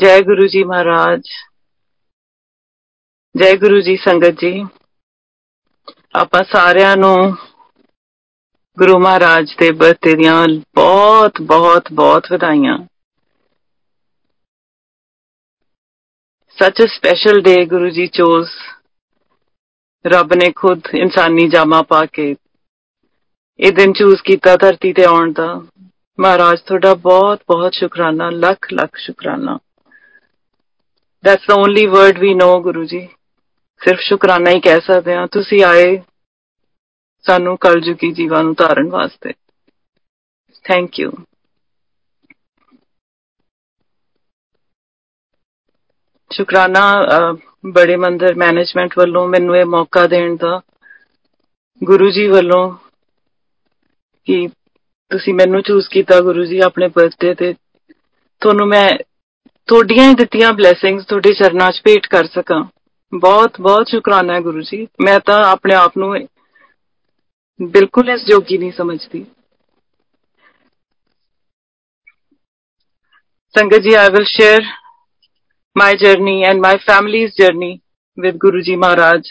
[0.00, 1.22] ਜੈ ਗੁਰੂ ਜੀ ਮਹਾਰਾਜ।
[3.36, 4.66] ਜੈ ਗੁਰੂ ਜੀ ਸੰਗਤ ਜੀ,
[6.14, 7.32] ਆਪਾਂ ਸਾਰਿਆਂ ਨੂੰ
[8.78, 12.78] ਗੁਰੂ ਮਹਾਰਾਜ ਦੇ ਬਰਥਡੇ ਦੀਆਂ ਬਹੁਤ ਬਹੁਤ ਬਹੁਤ ਵਧਾਈਆਂ।
[16.58, 18.80] Such a special day, Guru ji chose
[20.06, 22.36] ਰੱਬ ਨੇ ਖੁਦ ਇਨਸਾਨੀ ਜਾਮਾ ਪਾ ਕੇ
[23.60, 25.66] ਇਹ ਦਿਨ ਚੂਜ਼ ਕੀਤਾ ਧਰਤੀ ਤੇ ਆਉਣ ਦਾ।
[26.20, 29.58] ਮਹਾਰਾਜ ਤੁਹਾਡਾ ਬਹੁਤ ਬਹੁਤ ਸ਼ੁਕਰਾਨਾ, ਲੱਖ ਲੱਖ ਸ਼ੁਕਰਾਨਾ।
[31.24, 33.08] That's the only word we know ਗੁਰੂ ਜੀ
[33.80, 35.96] ਸਿਰਫ ਸ਼ੁਕਰਾਨਾ ਹੀ ਕਹਿ ਸਕਦੇ ਹਾਂ ਤੁਸੀਂ ਆਏ
[37.24, 39.32] ਸਾਨੂੰ ਕਲਯੁਗੀ ਜੀਵਨ ਨੂੰ ਧਾਰਨ ਵਾਸਤੇ
[40.64, 41.10] ਥੈਂਕ ਯੂ
[46.30, 46.84] ਸ਼ੁਕਰਾਨਾ
[47.66, 50.60] ਬੜੇ ਮੰਦਰ ਮੈਨੇਜਮੈਂਟ ਵੱਲੋਂ ਮੈਨੂੰ ਇਹ ਮੌਕਾ ਦੇਣ ਦਾ
[51.82, 52.70] ਗੁਰੂ ਜੀ ਵੱਲੋਂ
[54.26, 54.46] ਕਿ
[55.10, 57.52] ਤੁਸੀਂ ਮੈਨੂੰ ਚੂਜ਼ ਕੀਤਾ ਗੁਰੂ ਜੀ ਆਪਣੇ ਬਰਥਡੇ ਤੇ
[58.42, 58.88] ਤੁਹਾਨੂੰ ਮੈਂ
[59.68, 62.62] ਤੁਹਾਡੀਆਂ ਹੀ ਦਿੱਤੀਆਂ ਬਲੇਸਿੰਗਸ ਤੁਹਾਡੇ ਚਰਨਾਂ 'ਚ ਭੇਟ ਕਰ ਸਕਾਂ।
[63.12, 66.14] ਬਹੁਤ ਬਹੁਤ ਸ਼ੁਕਰਾਨਾ ਹੈ ਗੁਰੂ ਜੀ। ਮੈਂ ਤਾਂ ਆਪਣੇ ਆਪ ਨੂੰ
[67.62, 69.24] ਬਿਲਕੁਲ ਇਸ ਜੋਗੀ ਨਹੀਂ ਸਮਝਦੀ।
[73.54, 74.62] ਸੰਗਤ ਜੀ I will share
[75.76, 77.72] my journey and my family's journey
[78.18, 79.30] with Guru Ji Maharaj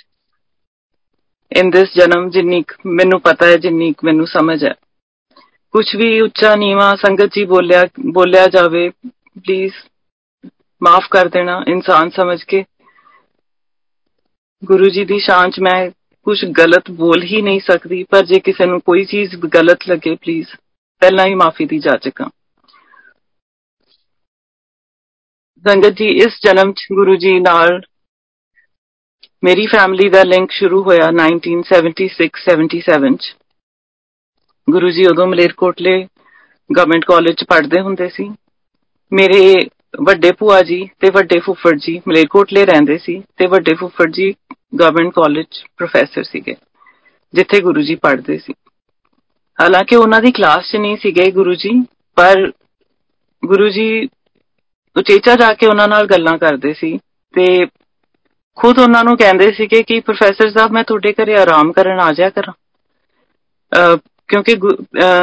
[1.52, 4.74] in this janam ਜਿੰਨੀ ਮੈਨੂੰ ਪਤਾ ਹੈ, ਜਿੰਨੀ ਮੈਨੂੰ ਸਮਝ ਹੈ।
[5.74, 9.74] ਕੁਝ ਵੀ ਉੱਚਾ ਨੀਵਾ ਸੰਗਤ ਜੀ ਬੋਲਿਆ ਬੋਲਿਆ ਜਾਵੇ ਪਲੀਜ਼
[10.84, 12.66] ਮਾਫ ਕਰ ਦੇਣਾ ਇਨਸਾਨ ਸਮਝ ਕੇ।
[14.64, 15.92] ਗੁਰੂ ਜੀ ਦੀ ਸ਼ਾਨ ਚ ਮੈਂ
[16.28, 20.48] ਕੁਝ ਗਲਤ ਬੋਲ ਹੀ ਨਹੀਂ ਸਕਦੀ, ਪਰ ਜੇ ਕਿਸੇ ਨੂੰ ਕੋਈ ਚੀਜ਼ ਗਲਤ ਲੱਗੇ ਪਲੀਜ਼
[21.02, 22.30] ਪਹਿਲਾਂ ਹੀ ਮਾਫੀ ਦੀ ਜਾਚਕਾਂ
[25.66, 27.82] ਸੰਗਤ ਜੀ, ਇਸ ਜਨਮ ਚ ਗੁਰੂ ਜੀ ਨਾਲ
[29.44, 33.36] ਮੇਰੀ ਫੈਮਿਲੀ ਦਾ ਲਿੰਕ ਸ਼ੁਰੂ ਹੋਇਆ 1976-77 ਚ।
[34.68, 36.08] ਗੁਰੂ ਜੀ ਉਦੋਂ ਮਲੇਰਕੋਟਲੇ
[36.70, 38.34] ਗਵਰਨਮੈਂਟ ਕਾਲਜ ਚ ਪੜ੍ਹਦੇ ਹੁੰਦੇ ਸੀ।
[39.12, 44.32] ਮੇਰੇ ਵੱਡੇ ਭੂਆ ਜੀ ਤੇ ਵੱਡੇ ਫੁੱਫੜ ਜੀ ਮਲੇਰਕੋਟਲੇ ਰਹਿੰਦੇ ਸੀ ਤੇ ਵੱਡੇ ਫੁੱਫੜ ਜੀ
[44.80, 46.56] ਗਵਰਨਮੈਂਟ ਕਾਲਜ ਪ੍ਰੋਫੈਸਰ ਸੀਗੇ,
[47.34, 48.54] ਜਿੱਥੇ ਗੁਰੂ ਜੀ ਪੜ੍ਹਦੇ ਸੀ।
[49.60, 51.70] ਹਾਲਾਂਕਿ ਉਹਨਾਂ ਦੀ ਕਲਾਸ 'ਚ ਨਹੀਂ ਸੀਗੇ ਗੁਰੂ ਜੀ,
[52.18, 52.52] ਪਰ
[53.44, 54.08] ਗੁਰੂ ਜੀ
[54.96, 56.98] ਉਚੇਚਾ ਜਾ ਕੇ ਉਹਨਾਂ ਨਾਲ ਗੱਲਾਂ ਕਰਦੇ ਸੀ
[57.34, 57.46] ਤੇ
[58.58, 62.30] ਖੁਦ ਉਹਨਾਂ ਨੂੰ ਕਹਿੰਦੇ ਸੀਗੇ ਕਿ ਪ੍ਰੋਫੈਸਰ ਸਾਹਿਬ, ਮੈਂ ਤੁਹਾਡੇ ਘਰੇ ਆਰਾਮ ਕਰਨ ਆ ਜਾ
[62.30, 62.54] ਕਰਾਂ।
[64.30, 64.56] ਕਿਉਂਕਿ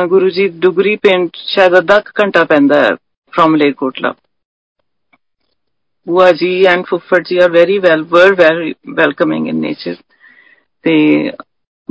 [0.09, 2.91] ਗੁਰੂ ਜੀ ਡੁਗਰੀ ਪਿੰਡ ਸ਼ਾਇਦ ਅੱਧਾ ਘੰਟਾ ਪੈਂਦਾ ਹੈ
[3.33, 4.13] ਫਰਮ ਲੇਕੋਟਲਾ
[6.09, 9.95] ਬੁਆ ਜੀ ਐਂਡ ਫੁੱਫੜ ਜੀ are very well were very welcoming in nature
[10.83, 11.33] ਤੇ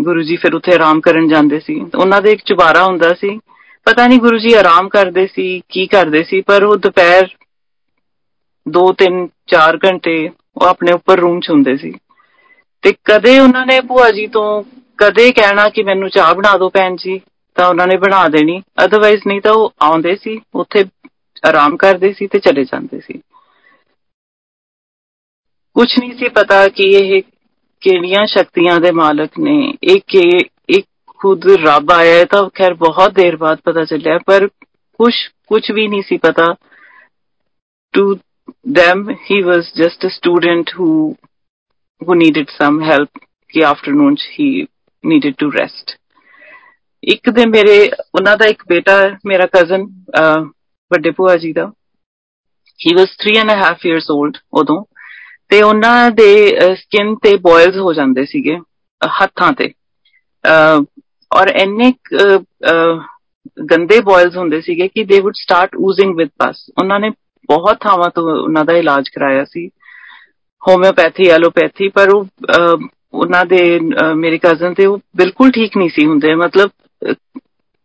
[0.02, 3.40] ਗੁਰੂ ਜੀ ਫਿਰ ਉੱਥੇ ਆਰਾਮ ਕਰਨ ਜਾਂਦੇ ਸੀ। ਉਹਨਾਂ ਦੇ ਇੱਕ ਚੁਬਾਰਾ ਹੁੰਦਾ ਸੀ।
[3.86, 7.28] ਪਤਾ ਨਹੀਂ ਗੁਰੂ ਜੀ ਆਰਾਮ ਕਰਦੇ ਸੀ, ਕੀ ਕਰਦੇ ਸੀ, ਪਰ ਉਹ ਦੁਪਹਿਰ
[8.70, 11.94] 2 3 4 ਘੰਟੇ ਉਹ ਆਪਣੇ ਉੱਪਰ ਰੂਮ 'ਚ ਹੁੰਦੇ ਸੀ।
[12.82, 14.64] ਤੇ ਕਦੇ ਉਹਨਾਂ ਨੇ ਭੂਆ ਜੀ ਤੋਂ
[14.98, 17.22] ਕਦੇ ਕਹਿਣਾ ਕਿ ਮੈਨੂੰ ਚਾਹ ਬਣਾ ਦਿਓ ਭੈਣ ਜੀ,
[17.56, 20.86] ਤਾਂ ਉਹਨਾਂ ਨੇ ਬਣਾ ਦੇਣੀ। ਅਦਰਵਾਈਜ਼ ਨਹੀਂ ਤਾਂ ਉਹ ਆਉਂਦੇ ਸੀ, ਉੱਥੇ
[21.48, 23.22] ਆਰਾਮ ਕਰਦੇ ਸੀ ਤੇ ਚਲੇ ਜਾਂਦੇ ਸੀ।
[25.76, 27.22] ਕੁਝ ਨਹੀਂ ਸੀ ਪਤਾ ਕਿ ਇਹ
[27.82, 30.22] ਕਿਹੜੀਆਂ ਸ਼ਕਤੀਆਂ ਦੇ ਮਾਲਕ ਨੇ ਇਹ ਕਿ
[30.70, 30.88] ਇੱਕ
[31.20, 34.48] ਖੁਦ ਰੱਬ ਆਇਆ ਹੈ ਤਾਂ ਖੈਰ ਬਹੁਤ ਦੇਰ ਬਾਅਦ ਪਤਾ ਚੱਲਿਆ ਪਰ
[35.00, 35.14] ਕੁਝ
[35.48, 36.54] ਕੁਝ ਵੀ ਨਹੀਂ ਸੀ ਪਤਾ
[37.94, 38.16] to
[38.74, 41.16] them, he was just a student who
[42.02, 43.20] who needed some help
[43.50, 44.48] ਕਿ afternoon he
[45.04, 45.98] needed to rest.
[47.04, 49.86] ਇੱਕ ਦਿਨ ਮੇਰੇ ਉਹਨਾਂ ਦਾ ਇੱਕ ਬੇਟਾ ਮੇਰਾ ਕਜ਼ਨ
[50.92, 51.72] ਵੱਡੇ ਭੂਆ ਜੀ ਦਾ
[52.80, 54.84] he was 3 and a half years old ਉਦੋਂ
[55.52, 58.58] ਤੇ ਉਹਨਾਂ ਦੇ ਸਕਿਨ ਤੇ ਬੋਇਲਸ ਹੋ ਜਾਂਦੇ ਸੀਗੇ
[59.02, 59.72] ਹੱਥਾਂ ਤੇ।
[61.32, 61.92] ਔਰ ਇੰਨੇ
[63.72, 67.10] ਗੰਦੇ ਬੋਇਲਸ ਹੁੰਦੇ ਸੀਗੇ ਕਿ they would start using with ਪਸ ਉਹਨਾਂ ਨੇ
[67.50, 69.68] ਬਹੁਤ ਥਾਵਾਂ ਤੋਂ ਉਹਨਾਂ ਦਾ ਇਲਾਜ ਕਰਾਇਆ ਸੀ।
[70.62, 72.26] ਹੋਮਿਓਪੈਥੀ ਐਲੋਪੈਥੀ ਪਰ ਉਹ
[73.14, 73.62] ਉਹਨਾਂ ਦੇ
[74.16, 76.70] ਮੇਰੇ ਕਜ਼ਨ ਤੇ ਉਹ ਬਿਲਕੁਲ ਠੀਕ ਨਹੀਂ ਸੀ ਹੁੰਦੇ। ਮਤਲਬ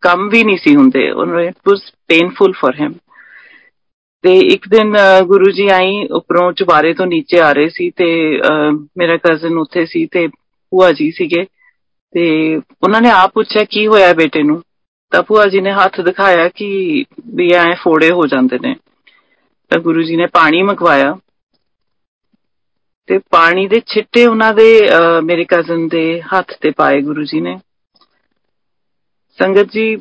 [0.03, 2.93] ਕੰਮ ਵੀ ਨਹੀਂ ਸੀ ਹੁੰਦੇ। ਉਹਨਾਂ it was painful for him
[4.25, 4.95] ਤੇ ਇੱਕ ਦਿਨ
[5.27, 8.05] ਗੁਰੂ ਜੀ ਆਈ ਉੱਪਰੋਂ ਚੁਬਾਰੇ ਤੋਂ ਨੀਚੇ ਆ ਰਹੇ ਸੀ ਤੇ
[8.97, 11.43] ਮੇਰਾ ਕਜ਼ਨ ਉੱਥੇ ਸੀ ਤੇ ਭੂਆ ਜੀ ਸੀਗੇ
[12.15, 12.23] ਤੇ
[12.55, 14.61] ਉਹਨਾਂ ਨੇ ਆਪ ਪੁੱਛਿਆ, ਕੀ ਹੋਇਆ ਬੇਟੇ ਨੂੰ?
[15.11, 16.67] ਤਾਂ ਭੂਆ ਜੀ ਨੇ ਹੱਥ ਦਿਖਾਇਆ ਕਿ
[17.35, 18.75] ਵੀ ਐ ਫੋੜੇ ਹੋ ਜਾਂਦੇ ਨੇ।
[19.71, 21.15] ਤਾਂ ਗੁਰੂ ਜੀ ਨੇ ਪਾਣੀ ਮੰਗਵਾਇਆ
[23.09, 24.67] ਤੇ ਪਾਣੀ ਦੇ ਛਿੱਟੇ ਉਹਨਾਂ ਦੇ
[25.23, 27.57] ਮੇਰੇ ਕਜ਼ਨ ਦੇ ਹੱਥ ਤੇ ਪਾਏ ਗੁਰੂ ਜੀ ਨੇ।
[29.39, 29.95] ਸੰਗਤ ਜੀ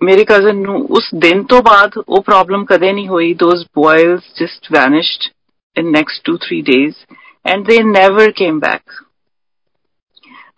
[0.00, 4.72] ਮੇਰੇ ਕਜ਼ਨ ਨੂੰ ਉਸ ਦਿਨ ਤੋਂ ਬਾਅਦ ਉਹ ਪ੍ਰੋਬਲਮ ਕਦੇ ਨਹੀਂ ਹੋਈ those boils just
[4.72, 5.30] vanished
[5.76, 6.94] in next 2-3 days
[7.44, 9.02] and they never came back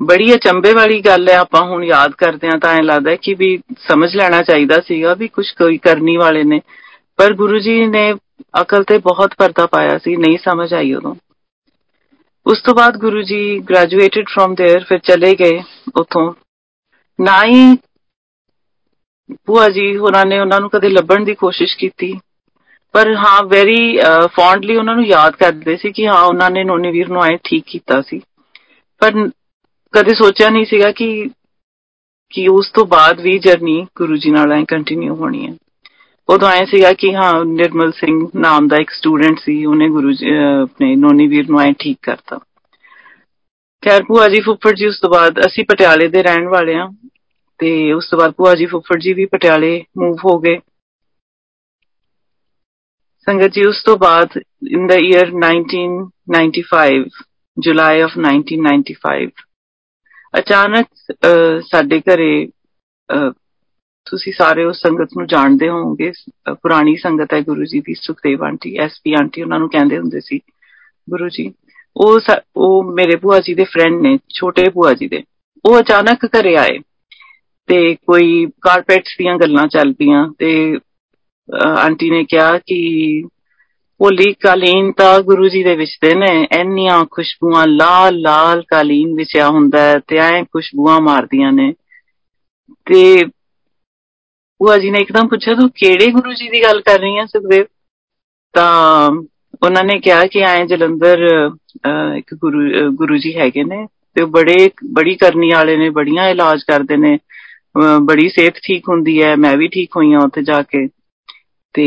[0.03, 3.59] ਬੜੀ ਅਚੰਬੇ ਵਾਲੀ ਗੱਲ ਹੈ ਆਪਾਂ ਹੁਣ ਯਾਦ ਕਰਦੇ ਆ ਤਾਂ ਐ ਲੱਗਦਾ ਕਿ ਵੀ
[3.89, 6.61] ਸਮਝ ਲੈਣਾ ਚਾਹੀਦਾ ਸੀਗਾ ਵੀ ਕੁਝ ਕੋਈ ਕਰਨੀ ਵਾਲੇ ਨੇ
[7.19, 8.13] ਪਰ ਗੁਰੂ ਜੀ ਨੇ
[8.61, 11.15] ਅਕਲ ਤੇ ਬਹੁਤ ਪਰਦਾ ਪਾਇਆ ਸੀ ਨਹੀਂ ਸਮਝ ਆਈ ਉਦੋਂ
[12.47, 15.63] ਉਸ ਤੋਂ ਬਾਅਦ ਗੁਰੂ ਜੀ ਗ੍ਰੈਜੂਏਟਡ ਫਰਮ देयर ਫਿਰ ਚਲੇ ਗਏ
[16.01, 16.33] ਉਥੋਂ
[17.19, 17.77] ਨਾ ਹੀ
[19.46, 22.14] ਭੂਆ ਜੀ, ਉਹਨਾਂ ਨੇ ਉਹਨਾਂ ਨੂੰ ਕਦੇ ਲੱਭਣ ਦੀ ਕੋਸ਼ਿਸ਼ ਕੀਤੀ।
[22.96, 23.98] ਪਰ ਹਾਂ ਵੈਰੀ
[24.36, 27.66] ਫੌਂਡਲੀ ਉਹਨਾਂ ਨੂੰ ਯਾਦ ਕਰਦੇ ਸੀ ਕਿ ਹਾਂ, ਉਹਨਾਂ ਨੇ ਨੋਨੀ ਵੀਰ ਨੂੰ ਆਏ ਠੀਕ
[27.68, 28.22] ਕੀਤਾ ਸੀ।
[29.02, 29.30] ਪਰ
[29.94, 31.30] ਕਦੇ ਸੋਚਿਆ ਨਹੀਂ ਸੀਗਾ ਕਿ
[32.32, 35.54] ਕਿ ਉਸ ਤੋਂ ਬਾਅਦ ਵੀ ਜਰਨੀ ਗੁਰੂ ਜੀ ਨਾਲ ਐ ਕੰਟੀਨਿਊ ਹੋਣੀ ਹੈ।
[36.30, 40.30] ਉਦੋਂ ਆਏ ਸੀਗਾ ਕਿ ਹਾਂ, ਨਿਰਮਲ ਸਿੰਘ ਨਾਮ ਦਾ ਇੱਕ ਸਟੂਡੈਂਟ ਸੀ, ਉਹਨੇ ਗੁਰੂ ਜੀ
[40.62, 42.40] ਆਪਣੇ ਨੋਨੀ ਵੀਰ ਨੂੰ ਐ ਠੀਕ ਕਰਤਾ।
[43.84, 46.88] ਖੈਰ, ਭੂਆ ਜੀ ਫੁੱਫੜ ਜੀ, ਉਸ ਤੋਂ ਬਾਅਦ ਅਸੀਂ ਪਟਿਆਲੇ ਦੇ ਰਹਿਣ ਵਾਲੇ ਆ
[47.62, 50.58] ਤੇ ਉਸ ਤੋਂ ਬਾਅਦ ਭੂਆ ਜੀ ਫੁੱਫੜ ਜੀ ਵੀ ਪਟਿਆਲੇ ਮੂਵ ਹੋ ਗਏ।
[53.28, 54.38] ਸੰਗਤ ਜੀ, ਉਸ ਤੋਂ ਬਾਅਦ
[54.70, 57.04] ਇਨ ਦਾ ਈਅਰ 1995
[57.58, 59.30] ਜੁਲਾਈ ਆਫ 1995
[60.34, 60.88] ਅਚਾਨਕ
[61.68, 62.32] ਸਾਡੇ ਘਰੇ
[64.08, 66.12] ਤੁਸੀਂ ਸਾਰੇ ਉਸ ਸੰਗਤ ਨੂੰ ਜਾਣਦੇ ਹੋਵੋਗੇ
[66.52, 70.40] ਪੁਰਾਣੀ ਸੰਗਤ ਹੈ ਗੁਰੂ ਜੀ ਦੀ, ਸੁਖਦੇਵ ਆਂਟੀ ਐਸਪੀ ਆਂਟੀ, ਉਹਨਾਂ ਨੂੰ ਕਹਿੰਦੇ ਹੁੰਦੇ ਸੀ
[71.10, 71.52] ਗੁਰੂ ਜੀ।
[71.96, 72.20] ਉਹ
[72.56, 75.24] ਉਹ ਮੇਰੇ ਭੂਆ ਜੀ ਦੇ ਫਰੈਂਡ ਨੇ, ਛੋਟੇ ਭੂਆ ਜੀ ਦੇ।
[75.66, 76.78] ਉਹ ਅਚਾਨਕ ਘਰੇ ਆਏ।
[77.72, 80.80] ਤੇ ਕੋਈ ਕਾਰਪੈਟਸ ਦੀਆਂ ਗੱਲਾਂ ਚੱਲ ਪਈਆਂ ਤੇ
[81.80, 82.80] ਆਂਟੀ ਨੇ ਕਿਹਾ ਕਿ
[84.00, 89.50] ਹੋਲੀ ਕਾਲੀਨ ਤਾਂ ਗੁਰੂ ਜੀ ਦੇ ਵਿੱਚ ਦੇ ਨੇ, ਇੰਨੀਆਂ ਖੁਸ਼ਬੂਆਂ ਲਾਲ ਲਾਲ ਕਾਲੀਨ ਵਿਚਿਆ
[89.50, 91.74] ਹੁੰਦਾ ਤੇ ਐ ਖੁਸ਼ਬੂਆਂ ਮਾਰਦੀਆਂ ਨੇ।
[92.86, 93.24] ਤੇ
[94.62, 97.66] ਉਹ ਜੀ ਨੇ ਇੱਕਦਮ ਪੁੱਛਿਆ, ਤੂੰ ਕਿਹੜੇ ਗੁਰੂ ਜੀ ਦੀ ਗੱਲ ਕਰ ਰਹੀ ਹੈ ਸੁਖਦੇਵ?
[98.54, 99.12] ਤਾਂ
[99.64, 101.28] ਉਹਨਾਂ ਨੇ ਕਿਹਾ ਕਿ ਆਏ ਜਲੰਧਰ
[102.18, 103.86] ਇੱਕ ਗੁਰੂ ਗੁਰੂ ਜੀ ਹੈਗੇ ਨੇ
[104.16, 107.18] ਤੇ ਬੜੇ, ਬੜੀ ਕਰਨੀ ਵਾਲੇ ਨੇ, ਬੜੀਆਂ ਇਲਾਜ ਕਰਦੇ ਨੇ।
[108.07, 110.87] ਬੜੀ ਸਿਹਤ ਠੀਕ ਹੁੰਦੀ ਹੈ ਮੈਂ ਵੀ ਠੀਕ ਹੋਈ ਹਾਂ ਉੱਥੇ ਜਾ ਕੇ
[111.75, 111.85] ਤੇ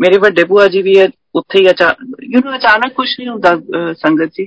[0.00, 0.94] ਮੇਰੇ ਵੱਡੇ ਭੂਆ ਜੀ ਵੀ
[1.34, 3.54] ਉੱਥੇ ਹੀ ਯੂ نو ਅਚਾਨਕ ਕੁਝ ਨਹੀਂ ਹੁੰਦਾ
[3.92, 4.46] ਸੰਗਤ ਜੀ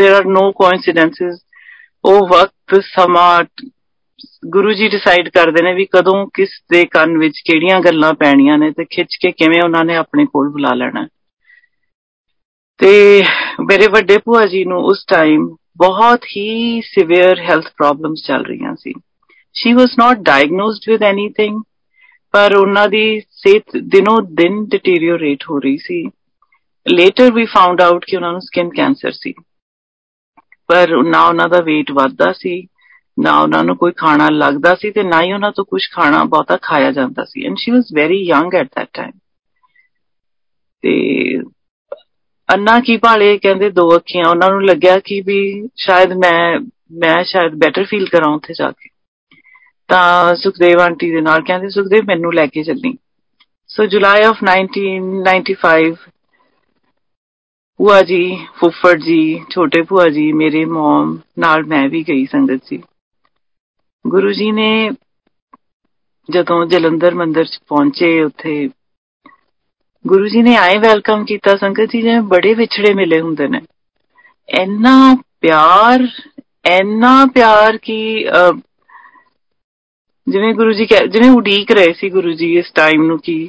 [0.00, 1.40] देयर आर नो ਕੋਇਨਸੀਡੈਂਸਸ
[2.04, 3.44] ਉਹ ਵਕਤ ਸਮਾਂ
[4.46, 8.70] ਗੁਰੂ ਜੀ ਡਿਸਾਈਡ ਕਰਦੇ ਨੇ ਵੀ ਕਦੋਂ ਕਿਸ ਦੇ ਕੰਨ ਵਿੱਚ ਕਿਹੜੀਆਂ ਗੱਲਾਂ ਪੈਣੀਆਂ ਨੇ
[8.70, 11.06] ਤੇ ਖਿੱਚ ਕੇ ਕਿਵੇਂ ਉਹਨਾਂ ਨੇ ਆਪਣੇ ਕੋਲ ਬੁਲਾ ਲੈਣਾ
[12.80, 12.90] ਤੇ
[13.60, 18.92] ਮੇਰੇ ਵੱਡੇ ਭੂਆ ਜੀ ਨੂੰ ਉਸ ਟਾਈਮ ਬਹੁਤ ਹੀ ਸਿਵੀਅਰ ਹੈਲਥ ਪ੍ਰੋਬਲਮਸ ਚੱਲ ਰਹੀਆਂ ਸੀ
[19.55, 21.61] She was not diagnosed with anything
[22.33, 26.03] ਪਰ ਉਹਨਾਂ ਦੀ ਸਿਹਤ ਦਿਨੋ ਦਿਨ ਡਿਟੀਰੀਓਰੇਟ ਹੋ ਰਹੀ ਸੀ।
[26.85, 29.33] ਲੇਟਰ ਵੀ ਫਾਊਂਡ ਆਊਟ ਕਿ ਉਹਨਾਂ ਨੂੰ ਸਕਿਨ ਕੈਂਸਰ ਸੀ।
[30.69, 32.67] ਪਰ ਨਾ ਉਹਨਾਂ ਦਾ weight ਵੱਧਦਾ ਸੀ,
[33.17, 36.57] ਨਾ ਉਹਨਾਂ ਨੂੰ ਕੋਈ ਖਾਣਾ ਲੱਗਦਾ ਸੀ ਤੇ ਨਾ ਹੀ ਉਹਨਾਂ ਤੋਂ ਕੁਝ ਖਾਣਾ ਬਹੁਤਾ
[36.61, 39.11] ਖਾਇਆ ਜਾਂਦਾ ਸੀ। And she was very young at that time
[40.83, 41.39] ਤੇ
[42.49, 46.59] ਅੰਨਾ ਕੀ ਭਾਲੇ ਕਹਿੰਦੇ ਦੋ ਅੱਖੀਆਂ, ਉਹਨਾਂ ਨੂੰ ਲੱਗਿਆ ਕਿ ਵੀ ਸ਼ਾਇਦ ਮੈਂ
[46.99, 48.89] ਮੈਂ ਸ਼ਾਇਦ ਬੈਟਰ ਫੀਲ ਕਰਾਂ ਉੱਥੇ ਜਾ ਕੇ।
[49.87, 52.97] ਤਾਂ ਸੁਖਦੇਵ ਆਂਟੀ ਦੇ ਨਾਲ ਕਹਿੰਦੇ, ਸੁਖਦੇਵ, ਮੈਨੂੰ ਲੈ ਕੇ ਚੱਲੀ।
[53.67, 55.95] ਸੋ ਜੁਲਾਈ ਆਫ 1995
[57.79, 62.83] ਭੂਆ ਜੀ, ਫੁੱਫੜ ਜੀ, ਛੋਟੇ ਭੂਆ ਜੀ, ਮੇਰੇ ਮਮ ਨਾਲ ਮੈਂ ਵੀ ਗਈ ਸੰਗਤ ਜੀ।
[64.07, 64.89] ਗੁਰੂ ਜੀ ਨੇ
[66.31, 68.69] ਜਦੋਂ ਜਲੰਧਰ ਮੰਦਿਰ ਚ ਪਹੁੰਚੇ ਉੱਥੇ,
[70.07, 73.61] ਗੁਰੂ ਜੀ ਨੇ ਆਏ ਵੈਲਕਮ ਕੀਤਾ ਸੰਗਤ ਜੀ, ਜਿਵੇਂ ਬੜੇ ਵਿਛੜੇ ਮਿਲੇ ਹੁੰਦੇ ਨੇ।
[74.49, 76.07] ਇੰਨਾ ਪਿਆਰ
[76.65, 78.25] ਇੰਨਾ ਪਿਆਰ ਕਿ
[80.27, 83.47] ਜਿਵੇਂ ਗੁਰੂ ਜੀ ਜਿਵੇਂ ਉਡੀਕ ਰਹੇ ਸੀ ਗੁਰੂ ਜੀ ਇਸ ਟਾਈਮ ਨੂੰ ਕਿ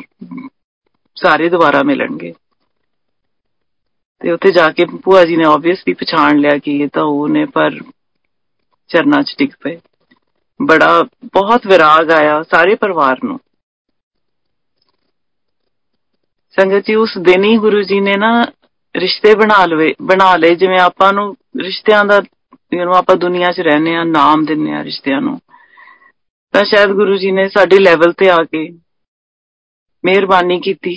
[1.16, 2.34] ਸਾਰੇ ਦੁਬਾਰਾ ਮਿਲਣਗੇ।
[4.20, 7.44] ਤੇ ਉੱਥੇ ਜਾ ਕੇ ਭੂਆ ਜੀ ਨੇ ਆਬਵੀਅਸਲੀ ਪਛਾਣ ਲਿਆ ਕਿ ਇਹ ਤਾਂ ਉਹ ਨੇ,
[7.44, 7.70] ਪਰ
[8.88, 9.80] ਚਰਨਾਂ 'ਚ ਟਿਕ ਪਏ।
[10.62, 13.40] ਬੜਾ, ਬਹੁਤ ਵਿਰਾਗ ਆਇਆ ਸਾਰੇ ਪਰਿਵਾਰ ਨੂੰ।
[16.60, 18.44] ਸੰਗਤ ਜੀ, ਉਸ ਦਿਨ ਹੀ ਗੁਰੂ ਜੀ ਨੇ ਨਾ
[18.96, 22.20] ਰਿਸ਼ਤੇ ਬਣਾ ਲਵੇ, ਬਣਾ ਲਏ। ਜਿਵੇਂ ਆਪਾਂ ਨੂੰ ਰਿਸ਼ਤਿਆਂ ਦਾ,
[22.54, 25.40] ਜਿਹਨੂੰ ਆਪਾਂ ਦੁਨੀਆ 'ਚ ਰਹਨੇ ਆ ਨਾਮ ਦਿੰਨੇ ਆ ਰਿਸ਼ਤਿਆਂ ਨੂੰ।
[26.54, 28.68] ਤਾਂ ਸ਼ਾਇਦ ਗੁਰੂ ਜੀ ਨੇ ਸਾਡੇ ਲੈਵਲ ਤੇ ਆ ਕੇ
[30.04, 30.94] ਮਿਹਰਬਾਨੀ ਕੀਤੀ।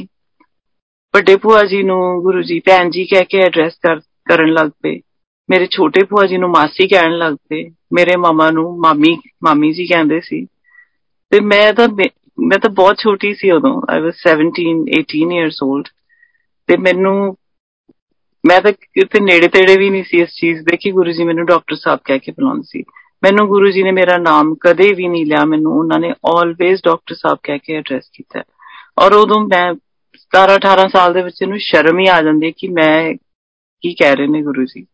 [1.15, 4.99] ਵੱਡੇ ਭੂਆ ਜੀ ਨੂੰ ਗੁਰੂ ਜੀ ਭੈਣ ਜੀ ਕਹਿ ਕੇ ਐਡਰੈਸ ਕਰਨ ਲੱਗ ਪਏ।
[5.49, 9.87] ਮੇਰੇ ਛੋਟੇ ਭੂਆ ਜੀ ਨੂੰ ਮਾਸੀ ਕਹਿਣ ਲੱਗ ਪਏ। ਮੇਰੇ ਮਾਮਾ ਨੂੰ ਮਾਮੀ ਮਾਮੀ ਜੀ
[9.87, 10.45] ਕਹਿੰਦੇ ਸੀ।
[11.31, 11.87] ਤੇ ਮੈਂ ਤਾਂ
[12.39, 15.87] ਮੈਂ ਤਾਂ ਬਹੁਤ ਛੋਟੀ ਸੀ ਉਦੋਂ। ਆਈ ਵਾਸ 17 18 ਇਅਰਸ 올ਡ
[16.67, 17.35] ਤੇ ਮੈਨੂੰ,
[18.47, 21.45] ਮੈਂ ਤਾਂ ਕਿਤੇ ਨੇੜੇ ਤੇੜੇ ਵੀ ਨਹੀਂ ਸੀ ਇਸ ਚੀਜ਼ ਦੇ ਕਿ ਗੁਰੂ ਜੀ ਮੈਨੂੰ
[21.45, 22.83] ਡਾਕਟਰ ਸਾਹਿਬ ਕਹਿ ਕੇ ਬੁਲਾਉਂਦੇ ਸੀ।
[23.23, 27.15] ਮੈਨੂੰ ਗੁਰੂ ਜੀ ਨੇ ਮੇਰਾ ਨਾਮ ਕਦੇ ਵੀ ਨਹੀਂ ਲਿਆ, ਮੈਨੂੰ ਉਹਨਾਂ ਨੇ ਆਲਵੇਜ਼ ਡਾਕਟਰ
[27.15, 28.41] ਸਾਹਿਬ ਕਹਿ ਕੇ ਐਡਰੈਸ ਕੀਤਾ।
[28.99, 29.73] ਔਰ ਉਦੋਂ ਮੈਂ
[30.21, 33.13] 17 18 ਸਾਲ ਦੇ ਵਿੱਚ ਨੂੰ ਸ਼ਰਮ ਹੀ ਆ ਜਾਂਦੀ ਕਿ ਮੈਂ
[33.83, 34.85] ਕੀ ਕਹਿ ਰਹੇ ਨੇ ਗੁਰੂ ਜੀ।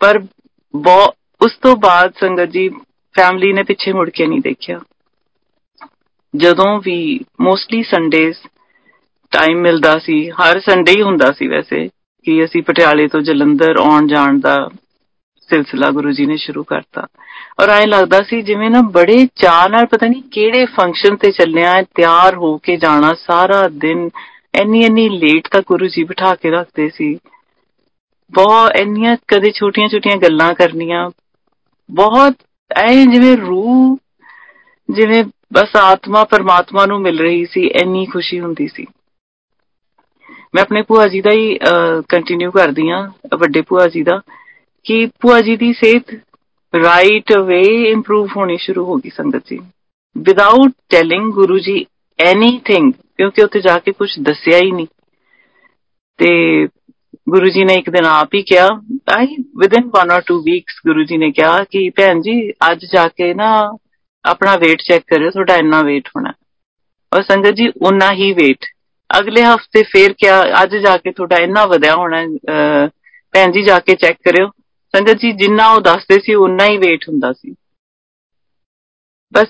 [0.00, 0.22] ਪਰ
[1.40, 2.68] ਉਸ ਤੋਂ ਬਾਅਦ ਸੰਗਤ ਜੀ
[3.14, 4.80] ਫੈਮਿਲੀ ਨੇ ਪਿੱਛੇ ਮੁੜ ਕੇ ਨਹੀਂ ਦੇਖਿਆ।
[6.36, 8.36] ਜਦੋਂ ਵੀ ਮੋਸਟਲੀ ਸੰਡੇਜ਼
[9.30, 11.88] ਟਾਈਮ ਮਿਲਦਾ ਸੀ, ਹਰ ਸੰਡੇ ਹੀ ਹੁੰਦਾ ਸੀ ਵੈਸੇ,
[12.26, 14.68] ਕਿ ਅਸੀਂ ਪਟਿਆਲੇ ਤੋਂ ਜਲੰਧਰ ਆਉਣ ਜਾਣ ਦਾ
[15.52, 17.06] ਸਿਲਸਿਲਾ ਗੁਰੂ ਜੀ ਨੇ ਸ਼ੁਰੂ ਕਰਤਾ।
[17.62, 21.82] ਔਰ ਐ ਲੱਗਦਾ ਸੀ ਜਿਵੇਂ ਨਾ ਬੜੇ ਚਾਹ ਨਾਲ ਪਤਾ ਨਹੀਂ ਕਿਹੜੇ ਫੰਕਸ਼ਨ ਤੇ ਚੱਲਿਆ,
[21.94, 24.08] ਤਿਆਰ ਹੋ ਕੇ ਜਾਣਾ ਸਾਰਾ ਦਿਨ।
[24.60, 27.14] ਇੰਨੀ ਇੰਨੀ ਲੇਟ ਤੱਕ ਗੁਰੂ ਜੀ ਬਿਠਾ ਕੇ ਰੱਖਦੇ ਸੀ।
[28.32, 31.10] ਬਹੁਤ ਇੰਨੀਆਂ ਕਦੇ ਛੋਟੀਆਂ-ਛੋਟੀਆਂ ਗੱਲਾਂ ਕਰਨੀਆਂ।
[31.90, 32.34] ਬਹੁਤ
[32.76, 33.96] ਐ ਜਿਵੇਂ ਰੂਹ,
[34.88, 38.86] ਜਿਵੇਂ ਬਸ ਆਤਮਾ ਪਰਮਾਤਮਾ ਨੂੰ ਮਿਲ ਰਹੀ ਸੀ, ਇੰਨੀ ਖੁਸ਼ੀ ਹੁੰਦੀ ਸੀ।
[40.54, 41.58] ਮੈਂ ਆਪਣੇ ਭੂਆ ਜੀ ਦਾ ਹੀ
[42.08, 43.00] ਕੰਟੀਨਿਊ ਕਰਦੀ ਆ
[43.38, 44.20] ਵੱਡੇ ਭੂਆ ਜੀ ਦਾ।
[44.86, 46.14] ਕਿ ਭੂਆ ਜੀ ਦੀ ਸਿਹਤ
[46.74, 49.58] ਰਾਈਟ ਅਵੇ ਇੰਪਰੂਵ ਹੋਣੀ ਸ਼ੁਰੂ ਹੋ ਗਈ ਸੰਗਤ ਜੀ
[50.16, 51.84] without telling Guru ji
[52.18, 54.86] anything ਕਿਉਂਕਿ ਉੱਥੇ ਜਾ ਕੇ ਕੁਝ ਦੱਸਿਆ ਹੀ ਨਹੀਂ
[56.18, 56.66] ਤੇ
[57.28, 58.68] ਗੁਰੂ ਜੀ ਨੇ ਇੱਕ ਦਿਨ ਆਪ ਹੀ ਕਿਹਾ
[59.12, 62.34] I within 1 or 2 weeks Guru ji ਨੇ ਕਿਹਾ ਕਿ ਭੈਣ ਜੀ
[62.70, 63.48] ਅੱਜ ਜਾ ਕੇ ਨਾ
[64.24, 66.32] ਆਪਣਾ weight ਚੈੱਕ ਕਰਿਓ ਤੁਹਾਡਾ ਇੰਨਾ weight ਹੋਣਾ
[67.12, 68.68] ਔਰ ਸੰਗਤ ਜੀ ਉਨਾ ਹੀ weight
[69.10, 72.24] ਅਗਲੇ ਹਫ਼ਤੇ ਫੇਰ ਕਿਹਾ ਅੱਜ ਜਾ ਕੇ ਤੁਹਾਡਾ ਇੰਨਾ ਵਧਿਆ ਹੋਣਾ
[73.34, 74.48] ਭੈਣ ਜੀ ਜਾ ਕੇ ਚੈੱਕ ਕਰਿਓ
[74.96, 77.54] ਸੰਗਤ ਜੀ, ਜਿੰਨਾ ਉਹ ਦੱਸਦੇ ਸੀ ਉਨਾ ਹੀ weight ਹੁੰਦਾ ਸੀ।
[79.32, 79.46] ਬਸ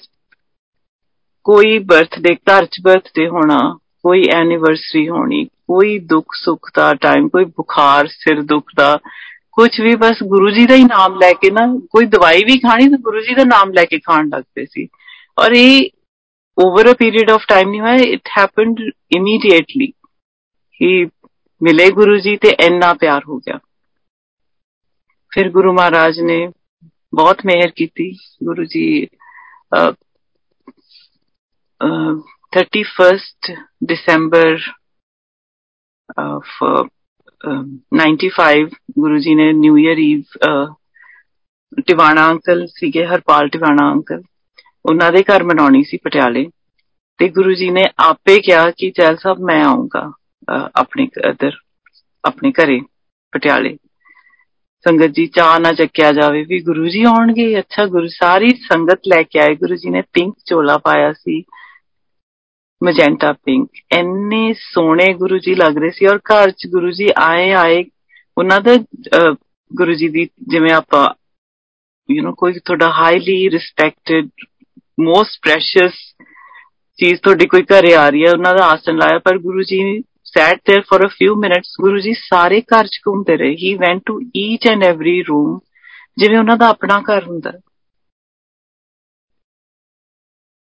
[1.44, 7.44] ਕੋਈ ਬਰਥਡੇ ਘਰ ਚ ਬਰਥਡੇ ਹੋਣਾ, ਕੋਈ ਐਨੀਵਰਸਰੀ ਹੋਣੀ, ਕੋਈ ਦੁੱਖ ਸੁੱਖ ਦਾ ਟਾਈਮ ਕੋਈ
[7.44, 8.98] ਬੁਖਾਰ, ਸਿਰ ਦੁੱਖ ਦਾ
[9.52, 12.88] ਕੁਝ ਵੀ ਬਸ ਗੁਰੂ ਜੀ ਦਾ ਹੀ ਨਾਮ ਲੈ ਕੇ ਨਾ, ਕੋਈ ਦਵਾਈ ਵੀ ਖਾਣੀ
[12.88, 14.88] ਤਾਂ ਗੁਰੂ ਜੀ ਦਾ ਨਾਮ ਲੈ ਕੇ ਖਾਣ ਲੱਗਦੇ ਸੀ।
[15.38, 15.90] ਔਰ ਇਹ
[16.58, 18.80] over a period of time ਨਹੀਂ ਹੋਇਆ ਇਟ ਹੈਪਨਡ
[19.16, 19.92] ਇਮੀਡੀਏਟਲੀ
[20.82, 21.04] ਹੀ
[21.62, 23.58] ਮਿਲੇ ਗੁਰੂ ਜੀ ਤੇ ਇੰਨਾ ਪਿਆਰ ਹੋ ਗਿਆ।
[25.32, 26.46] ਫਿਰ ਗੁਰੂ ਮਹਾਰਾਜ ਨੇ
[27.14, 28.10] ਬਹੁਤ ਮਿਹਰ ਕੀਤੀ।
[28.44, 28.84] Guru ji
[32.52, 33.52] 31st
[33.84, 34.58] December
[36.20, 36.62] of
[37.98, 38.64] 95
[38.98, 40.22] Guru ji ਨੇ new year eve
[41.86, 44.22] Tiwana uncle ਸੀਗੇ, ਹਰਪਾਲ ਟਿਵਾਣਾ ਅੰਕਲ।
[44.84, 46.46] ਉਹਨਾਂ ਦੇ ਘਰ ਮਨਾਉਣੀ ਸੀ ਪਟਿਆਲੇ।
[47.20, 50.10] ਤੇ ਗੁਰੂ ਜੀ ਨੇ ਆਪੇ ਕਿਹਾ ਕਿ ਚੈਲ ਸਾਹਿਬ ਮੈਂ ਆਉਂਗਾ
[50.76, 51.56] ਆਪਣੇ ਇਧਰ,
[52.24, 52.80] ਆਪਣੇ ਘਰੇ,
[53.32, 53.76] ਪਟਿਆਲੇ।
[54.84, 59.22] ਸੰਗਤ ਜੀ ਚਾਹ ਨਾ ਚੱਕਿਆ ਜਾਵੇ ਵੀ ਗੁਰੂ ਜੀ ਆਉਣਗੇ। ਅੱਛਾ, ਗੁਰੂ ਸਾਰੀ ਸੰਗਤ ਲੈ
[59.22, 61.42] ਕੇ ਆਏ। ਗੁਰੂ ਜੀ ਨੇ ਪਿੰਕ ਚੋਲਾ ਪਾਇਆ ਸੀ
[62.82, 67.50] ਮਜੈਂਟਾ ਪਿੰਕ ਇੰਨੇ ਸੋਹਣੇ ਗੁਰੂ ਜੀ ਲੱਗ ਰਹੇ ਸੀ ਔਰ ਘਰ ਚ ਗੁਰੂ ਜੀ ਆਏ
[67.54, 67.84] ਆਏ।
[68.38, 68.76] ਉਹਨਾਂ ਦਾ
[69.70, 71.08] ਗੁਰੂ ਜੀ ਦੀ ਜਿਵੇਂ ਆਪਾਂ
[72.08, 74.28] ਯੂ نو ਕੋਈ ਤੁਹਾਡਾ ਹਾਈਲੀ ਰਿਸਪੈਕਟਡ
[75.00, 75.92] ਮੋਸਟ ਪ੍ਰੈਸ਼ੀਅਸ
[76.98, 79.78] ਚੀਜ਼ ਤੁਹਾਡੀ ਕੋਈ ਘਰੇ ਆ ਰਹੀ ਹੈ, ਉਹਨਾਂ ਦਾ ਆਸਨ ਲਾਇਆ, ਪਰ ਗੁਰੂ ਜੀ
[80.34, 84.00] sat there for a few minutes Guru ji ਸਾਰੇ ਘਰ ਚ ਘੁੰਮਦੇ ਰਹੇ। ਹੀ went
[84.10, 85.58] to each and every room,
[86.18, 87.52] ਜਿਵੇਂ ਉਹਨਾਂ ਦਾ ਆਪਣਾ ਘਰ ਹੁੰਦਾ।